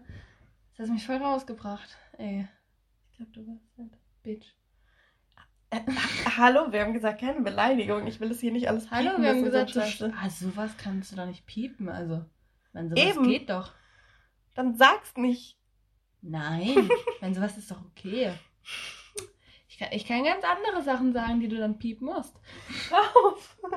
Das 0.78 0.88
hast 0.88 0.94
mich 0.94 1.06
voll 1.06 1.18
rausgebracht. 1.18 1.98
Ey. 2.18 2.48
Ich 3.12 3.18
glaube, 3.18 3.32
du 3.34 3.48
warst 3.48 3.78
halt 3.78 3.92
Bitch. 4.24 4.48
Äh, 5.70 5.82
hallo, 6.38 6.72
wir 6.72 6.82
haben 6.82 6.94
gesagt, 6.94 7.20
keine 7.20 7.42
Beleidigung. 7.42 8.08
Ich 8.08 8.22
will 8.22 8.32
es 8.32 8.40
hier 8.40 8.54
nicht 8.54 8.70
alles 8.70 8.84
piepen. 8.84 8.98
Hallo, 8.98 9.22
wir 9.22 9.30
haben 9.30 9.44
gesagt, 9.44 9.72
so 9.72 10.06
ah, 10.06 10.30
sowas 10.30 10.72
kannst 10.78 11.12
du 11.12 11.18
doch 11.18 11.26
nicht 11.26 11.46
piepen. 11.46 11.90
Also, 11.90 12.24
man, 12.78 12.90
sowas 12.90 13.04
Eben. 13.04 13.28
geht 13.28 13.50
doch. 13.50 13.74
Dann 14.54 14.76
sag's 14.76 15.16
nicht. 15.16 15.58
Nein, 16.22 16.90
wenn 17.20 17.34
sowas 17.34 17.58
ist 17.58 17.72
doch 17.72 17.84
okay. 17.92 18.34
Ich 19.68 19.78
kann, 19.78 19.90
ich 19.92 20.06
kann 20.06 20.24
ganz 20.24 20.44
andere 20.44 20.84
Sachen 20.84 21.14
sagen, 21.14 21.40
die 21.40 21.48
du 21.48 21.58
dann 21.58 21.80
piepen 21.80 22.06
musst. 22.06 22.36
Auf! 22.92 23.58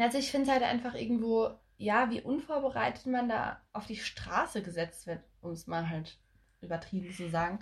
Also 0.00 0.18
ich 0.18 0.30
finde 0.30 0.46
es 0.46 0.52
halt 0.52 0.62
einfach 0.62 0.94
irgendwo, 0.94 1.50
ja, 1.76 2.08
wie 2.08 2.20
unvorbereitet 2.20 3.06
man 3.06 3.28
da 3.28 3.60
auf 3.72 3.86
die 3.86 3.96
Straße 3.96 4.62
gesetzt 4.62 5.08
wird, 5.08 5.24
um 5.40 5.50
es 5.50 5.66
mal 5.66 5.90
halt 5.90 6.20
übertrieben 6.60 7.12
zu 7.12 7.28
sagen. 7.28 7.58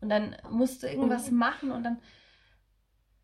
Und 0.00 0.08
dann 0.08 0.36
musst 0.48 0.84
du 0.84 0.86
irgendwas 0.86 1.32
mhm. 1.32 1.38
machen 1.38 1.72
und 1.72 1.82
dann 1.82 2.00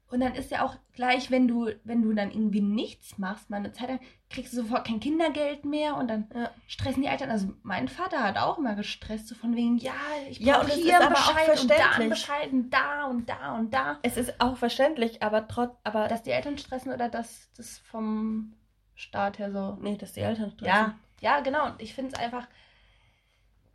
und 0.09 0.21
dann 0.21 0.35
ist 0.37 0.53
ja 0.53 0.65
auch 0.65 0.77
gleich, 0.93 1.33
wenn 1.33 1.49
du, 1.49 1.69
wenn 1.83 2.03
du 2.03 2.13
dann 2.13 2.31
irgendwie 2.31 2.61
nichts 2.61 3.19
machst, 3.19 3.51
mal 3.51 3.57
eine 3.57 3.73
Zeit 3.73 3.89
lang, 3.89 4.01
kriegst 4.31 4.53
du 4.53 4.59
sofort 4.59 4.87
kein 4.87 5.01
Kindergeld 5.01 5.65
mehr 5.65 5.97
und 5.97 6.09
dann 6.09 6.29
ja. 6.33 6.51
stressen 6.69 7.03
die 7.03 7.09
Eltern. 7.09 7.31
Also 7.31 7.53
mein 7.65 7.89
Vater 7.89 8.23
hat 8.23 8.39
auch 8.39 8.59
immer 8.59 8.77
gestresst, 8.77 9.27
so 9.27 9.35
von 9.35 9.57
wegen, 9.57 9.79
ja, 9.79 9.95
ich 10.31 10.39
brauche 10.39 10.49
ja, 10.49 10.61
und 10.61 10.71
hier 10.71 11.01
aber 11.01 11.11
Bescheid 11.11 11.61
und 11.61 11.71
da 11.71 11.91
einen 11.97 12.11
Bescheid 12.11 12.53
und 12.53 12.71
da 12.71 13.05
und 13.07 13.29
da 13.29 13.57
und 13.57 13.75
da. 13.75 13.99
Es 14.03 14.17
ist 14.17 14.41
auch 14.41 14.57
verständlich, 14.57 15.25
aber 15.25 15.49
trotz, 15.49 15.75
aber. 15.83 16.07
Dass 16.07 16.23
die 16.23 16.31
Eltern 16.31 16.57
stressen 16.57 16.93
oder 16.93 17.09
dass 17.09 17.51
das 17.57 17.79
vom 17.79 18.55
Staat 18.95 19.41
her 19.41 19.51
so. 19.51 19.77
Nee, 19.81 19.97
dass 19.97 20.13
die 20.13 20.21
Eltern 20.21 20.53
stressen. 20.53 20.67
Ja, 20.67 20.95
ja, 21.21 21.41
genau. 21.41 21.67
Und 21.67 21.83
ich 21.83 21.95
finde 21.95 22.13
es 22.13 22.19
einfach. 22.19 22.47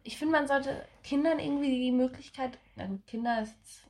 Ich 0.04 0.18
finde, 0.18 0.32
man 0.32 0.48
sollte 0.48 0.88
Kindern 1.04 1.40
irgendwie 1.40 1.80
die 1.80 1.92
Möglichkeit, 1.92 2.58
also 2.76 2.98
Kinder 3.06 3.42
ist 3.42 3.86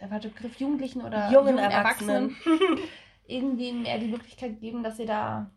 der 0.00 0.06
Begriff, 0.06 0.58
Jugendlichen 0.58 1.02
oder 1.02 1.30
jungen, 1.30 1.56
jungen 1.56 1.58
Erwachsenen, 1.58 2.36
Erwachsenen 2.44 2.78
irgendwie 3.26 3.72
mehr 3.72 3.98
die 3.98 4.08
Möglichkeit 4.08 4.60
geben, 4.60 4.82
dass 4.82 4.96
sie 4.96 5.06
da 5.06 5.50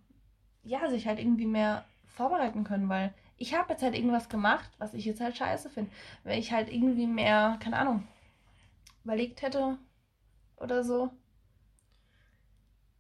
ja 0.64 0.90
sich 0.90 1.08
halt 1.08 1.20
irgendwie 1.20 1.46
mehr 1.46 1.86
vorbereiten 2.08 2.64
können, 2.64 2.90
weil 2.90 3.14
ich 3.38 3.56
habe 3.56 3.72
jetzt 3.72 3.84
halt 3.84 3.96
irgendwas 3.96 4.30
gemacht, 4.30 4.70
was 4.78 4.94
ich 4.94 5.06
jetzt 5.06 5.22
halt 5.22 5.38
scheiße 5.38 5.70
finde. 5.70 5.92
Wenn 6.24 6.40
ich 6.40 6.52
halt 6.52 6.72
irgendwie 6.72 7.08
mehr, 7.08 7.58
keine 7.62 7.78
Ahnung, 7.78 8.08
überlegt 9.04 9.42
hätte 9.42 9.78
oder 10.58 10.84
so, 10.84 11.10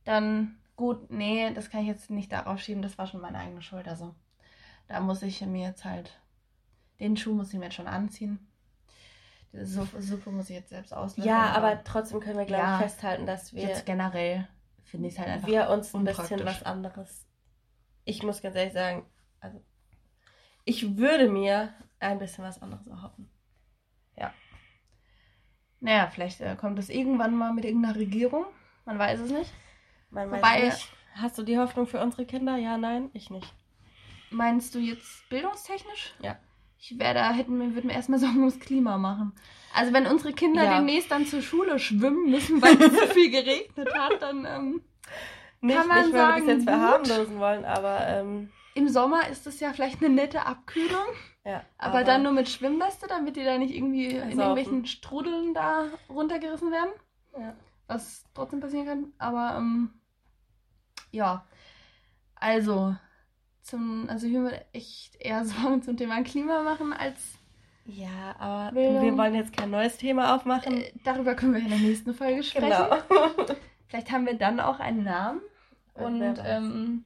dann 0.06 0.58
gut, 0.76 1.12
nee, 1.12 1.54
das 1.54 1.70
kann 1.70 1.82
ich 1.82 1.88
jetzt 1.88 2.10
nicht 2.10 2.32
darauf 2.32 2.60
schieben, 2.60 2.82
das 2.82 2.98
war 2.98 3.06
schon 3.06 3.22
meine 3.22 3.38
eigene 3.38 3.62
Schuld. 3.62 3.88
Also 3.88 4.16
da 4.88 5.02
muss 5.02 5.22
ich 5.22 5.42
mir 5.42 5.68
jetzt 5.68 5.84
halt, 5.84 6.20
den 7.00 7.18
Schuh 7.18 7.34
muss 7.34 7.52
ich 7.52 7.60
mir 7.60 7.66
jetzt 7.66 7.76
schon 7.76 7.88
anziehen. 7.88 8.49
Suppe, 9.54 10.02
Suppe 10.02 10.32
muss 10.32 10.50
ich 10.50 10.58
jetzt 10.58 10.70
selbst 10.70 10.94
auslösen. 10.94 11.28
Ja, 11.28 11.52
aber, 11.52 11.72
aber 11.72 11.84
trotzdem 11.84 12.20
können 12.20 12.38
wir, 12.38 12.46
glaube 12.46 12.64
ja, 12.64 12.76
ich, 12.76 12.84
festhalten, 12.84 13.26
dass 13.26 13.54
wir. 13.54 13.64
Jetzt 13.64 13.86
generell 13.86 14.48
finde 14.84 15.08
ich 15.08 15.14
es 15.14 15.20
halt 15.20 15.30
einfach. 15.30 15.48
Wir 15.48 15.70
uns 15.70 15.94
ein 15.94 16.06
bisschen 16.06 16.46
was 16.46 16.64
anderes. 16.64 17.26
Ich 18.06 18.22
muss 18.24 18.42
ganz 18.42 18.56
ehrlich 18.56 18.74
sagen, 18.74 19.06
also. 19.40 19.64
Ich 20.66 20.98
würde 20.98 21.30
mir 21.30 21.74
ein 22.00 22.20
bisschen 22.20 22.44
was 22.44 22.62
anderes 22.62 22.86
erhoffen. 22.86 23.30
Ja. 24.16 24.34
Naja, 25.80 26.10
vielleicht 26.12 26.42
äh, 26.42 26.56
kommt 26.56 26.78
es 26.78 26.90
irgendwann 26.90 27.36
mal 27.36 27.52
mit 27.54 27.66
irgendeiner 27.66 27.96
Regierung. 27.96 28.46
Man 28.86 29.00
weiß 29.00 29.22
es 29.22 29.32
nicht. 29.32 29.52
Man 30.12 30.32
Wobei, 30.32 30.66
nicht. 30.66 30.88
Hast 31.16 31.38
du 31.38 31.44
die 31.44 31.58
Hoffnung 31.58 31.88
für 31.88 32.02
unsere 32.02 32.26
Kinder? 32.26 32.56
Ja, 32.58 32.78
nein, 32.78 33.10
ich 33.14 33.32
nicht. 33.32 33.52
Meinst 34.30 34.76
du 34.76 34.80
jetzt 34.80 35.28
bildungstechnisch? 35.30 36.14
Ja 36.22 36.38
ich 36.80 36.98
wäre 36.98 37.14
da, 37.14 37.32
hätten 37.32 37.60
wir, 37.60 37.76
würden 37.76 37.90
wir 37.90 37.96
erstmal 37.96 38.20
Sorgen 38.20 38.40
ums 38.40 38.60
Klima 38.60 38.98
machen. 38.98 39.34
Also 39.74 39.94
wenn 39.94 40.08
unsere 40.08 40.34
Kinder 40.34 40.64
ja. 40.64 40.78
demnächst 40.78 41.12
dann 41.12 41.26
zur 41.26 41.42
Schule 41.42 41.78
schwimmen 41.78 42.32
müssen, 42.32 42.62
weil 42.62 42.82
es 42.82 42.94
so 42.94 43.06
viel 43.14 43.30
geregnet 43.30 43.94
hat, 43.94 44.22
dann. 44.22 44.46
Ähm, 44.46 44.82
nicht, 45.62 45.78
kann 45.78 45.88
man 45.88 45.98
nicht 46.06 46.14
weil 46.14 46.20
sagen, 46.20 46.48
wir 46.48 46.56
das 46.56 46.66
jetzt 46.66 46.70
verharmlosen 46.70 47.40
wollen, 47.40 47.66
aber 47.66 48.08
ähm, 48.08 48.50
Im 48.76 48.88
Sommer 48.88 49.28
ist 49.28 49.46
es 49.46 49.60
ja 49.60 49.74
vielleicht 49.74 50.02
eine 50.02 50.14
nette 50.14 50.46
Abkühlung, 50.46 51.06
ja. 51.44 51.64
aber, 51.78 52.06
dann 52.06 52.24
nur 52.24 52.32
mit 52.32 52.48
Schwimmweste, 52.48 53.08
damit 53.08 53.36
die 53.36 53.44
da 53.44 53.58
nicht 53.58 53.76
irgendwie 53.76 54.08
in 54.08 54.20
Saufen. 54.22 54.40
irgendwelchen 54.40 54.86
Strudeln 54.86 55.54
da 55.54 55.88
runtergerissen 56.08 56.72
werden. 56.72 56.92
Ja. 57.38 57.56
Was 57.88 58.24
trotzdem 58.34 58.62
passieren 58.62 58.86
kann. 58.86 59.14
Aber 59.18 59.58
ähm, 59.58 59.90
ja. 61.12 61.46
Also, 62.36 62.96
zum, 63.70 64.10
also 64.10 64.28
ich 64.28 64.34
würde 64.34 64.66
echt 64.74 65.16
eher 65.20 65.46
Sorgen 65.46 65.82
zum 65.82 65.98
Thema 65.98 66.22
Klima 66.24 66.64
machen 66.64 66.94
als 66.94 67.20
Ja, 67.86 68.36
aber 68.40 68.72
Bildung. 68.74 69.02
wir 69.04 69.18
wollen 69.18 69.36
jetzt 69.36 69.56
kein 69.56 69.70
neues 69.72 69.98
Thema 69.98 70.36
aufmachen. 70.36 70.82
äh, 70.82 70.92
darüber 71.04 71.36
können 71.36 71.54
wir 71.54 71.62
in 71.62 71.70
der 71.70 71.80
nächsten 71.80 72.14
Folge 72.14 72.44
sprechen. 72.44 72.70
genau. 72.70 72.98
Vielleicht 73.88 74.12
haben 74.12 74.26
wir 74.26 74.36
dann 74.36 74.60
auch 74.60 74.80
einen 74.80 75.04
Namen. 75.04 75.42
Und 75.96 76.22
weiß. 76.22 76.40
ähm, 76.46 77.06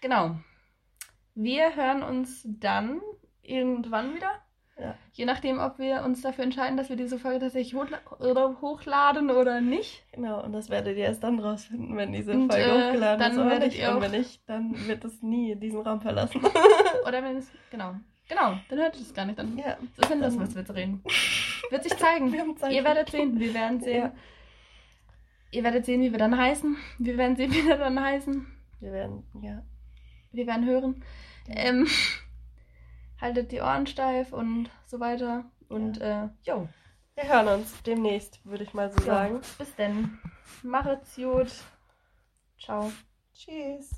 genau. 0.00 0.36
Wir 1.34 1.76
hören 1.76 2.02
uns 2.02 2.42
dann 2.46 3.00
irgendwann 3.42 4.14
wieder. 4.14 4.30
Ja. 4.78 4.94
Je 5.12 5.24
nachdem, 5.24 5.58
ob 5.58 5.78
wir 5.78 6.02
uns 6.04 6.20
dafür 6.20 6.44
entscheiden, 6.44 6.76
dass 6.76 6.90
wir 6.90 6.96
diese 6.96 7.18
Folge 7.18 7.40
tatsächlich 7.40 7.74
hochladen 7.74 9.30
oder 9.30 9.62
nicht. 9.62 10.04
Genau, 10.12 10.44
und 10.44 10.52
das 10.52 10.68
werdet 10.68 10.98
ihr 10.98 11.04
erst 11.04 11.24
dann 11.24 11.38
rausfinden, 11.38 11.96
wenn 11.96 12.12
diese 12.12 12.32
Und, 12.32 12.52
Folge 12.52 12.68
äh, 12.68 12.88
hochgeladen 12.88 13.18
dann 13.18 13.32
ist 13.32 13.38
oder 13.38 13.50
werdet 13.50 13.68
nicht. 13.68 13.80
ihr 13.80 13.94
Und 13.94 14.00
wenn 14.02 14.10
nicht, 14.10 14.40
dann 14.46 14.86
wird 14.86 15.04
es 15.04 15.22
nie 15.22 15.56
diesen 15.56 15.80
Raum 15.80 16.00
verlassen. 16.02 16.42
Oder 17.06 17.22
wenn 17.22 17.36
es. 17.36 17.50
Genau. 17.70 17.94
Genau, 18.28 18.58
dann 18.68 18.78
hört 18.78 18.96
ihr 18.96 19.02
es 19.02 19.14
gar 19.14 19.24
nicht. 19.24 19.38
Dann 19.38 19.56
ja, 19.56 19.74
ist 19.74 20.02
es 20.02 20.08
sinnlos, 20.08 20.36
dann- 20.36 20.42
was 20.42 20.54
wir 20.68 20.74
reden. 20.74 21.02
Wird 21.70 21.82
sich 21.84 21.96
zeigen. 21.96 22.32
wir 22.32 22.40
haben. 22.40 22.56
Ihr 22.70 22.84
werdet 22.84 23.10
sehen. 23.10 23.38
Wir 23.38 23.54
werden 23.54 23.80
sehen. 23.80 24.02
Ja. 24.02 24.12
Ihr 25.52 25.64
werdet 25.64 25.86
sehen, 25.86 26.02
wie 26.02 26.10
wir 26.10 26.18
dann 26.18 26.36
heißen. 26.36 26.76
Wir 26.98 27.16
werden 27.16 27.36
sehen, 27.36 27.52
wie 27.52 27.64
wir 27.66 27.76
dann 27.78 27.98
heißen. 27.98 28.46
Wir 28.80 28.92
werden, 28.92 29.22
ja. 29.40 29.62
Wir 30.32 30.46
werden 30.46 30.66
hören. 30.66 31.04
Ähm, 31.48 31.86
haltet 33.20 33.52
die 33.52 33.60
Ohren 33.60 33.86
steif 33.86 34.32
und 34.32 34.70
so 34.86 35.00
weiter. 35.00 35.44
Und 35.68 36.00
äh, 36.00 36.28
jo. 36.42 36.68
Wir 37.14 37.28
hören 37.28 37.48
uns 37.60 37.82
demnächst, 37.82 38.44
würde 38.44 38.64
ich 38.64 38.74
mal 38.74 38.90
so 38.92 38.98
Ja. 39.00 39.04
sagen. 39.06 39.40
Bis 39.58 39.74
denn. 39.76 40.18
Machet's 40.62 41.16
gut. 41.16 41.50
Ciao. 42.58 42.92
Tschüss. 43.34 43.94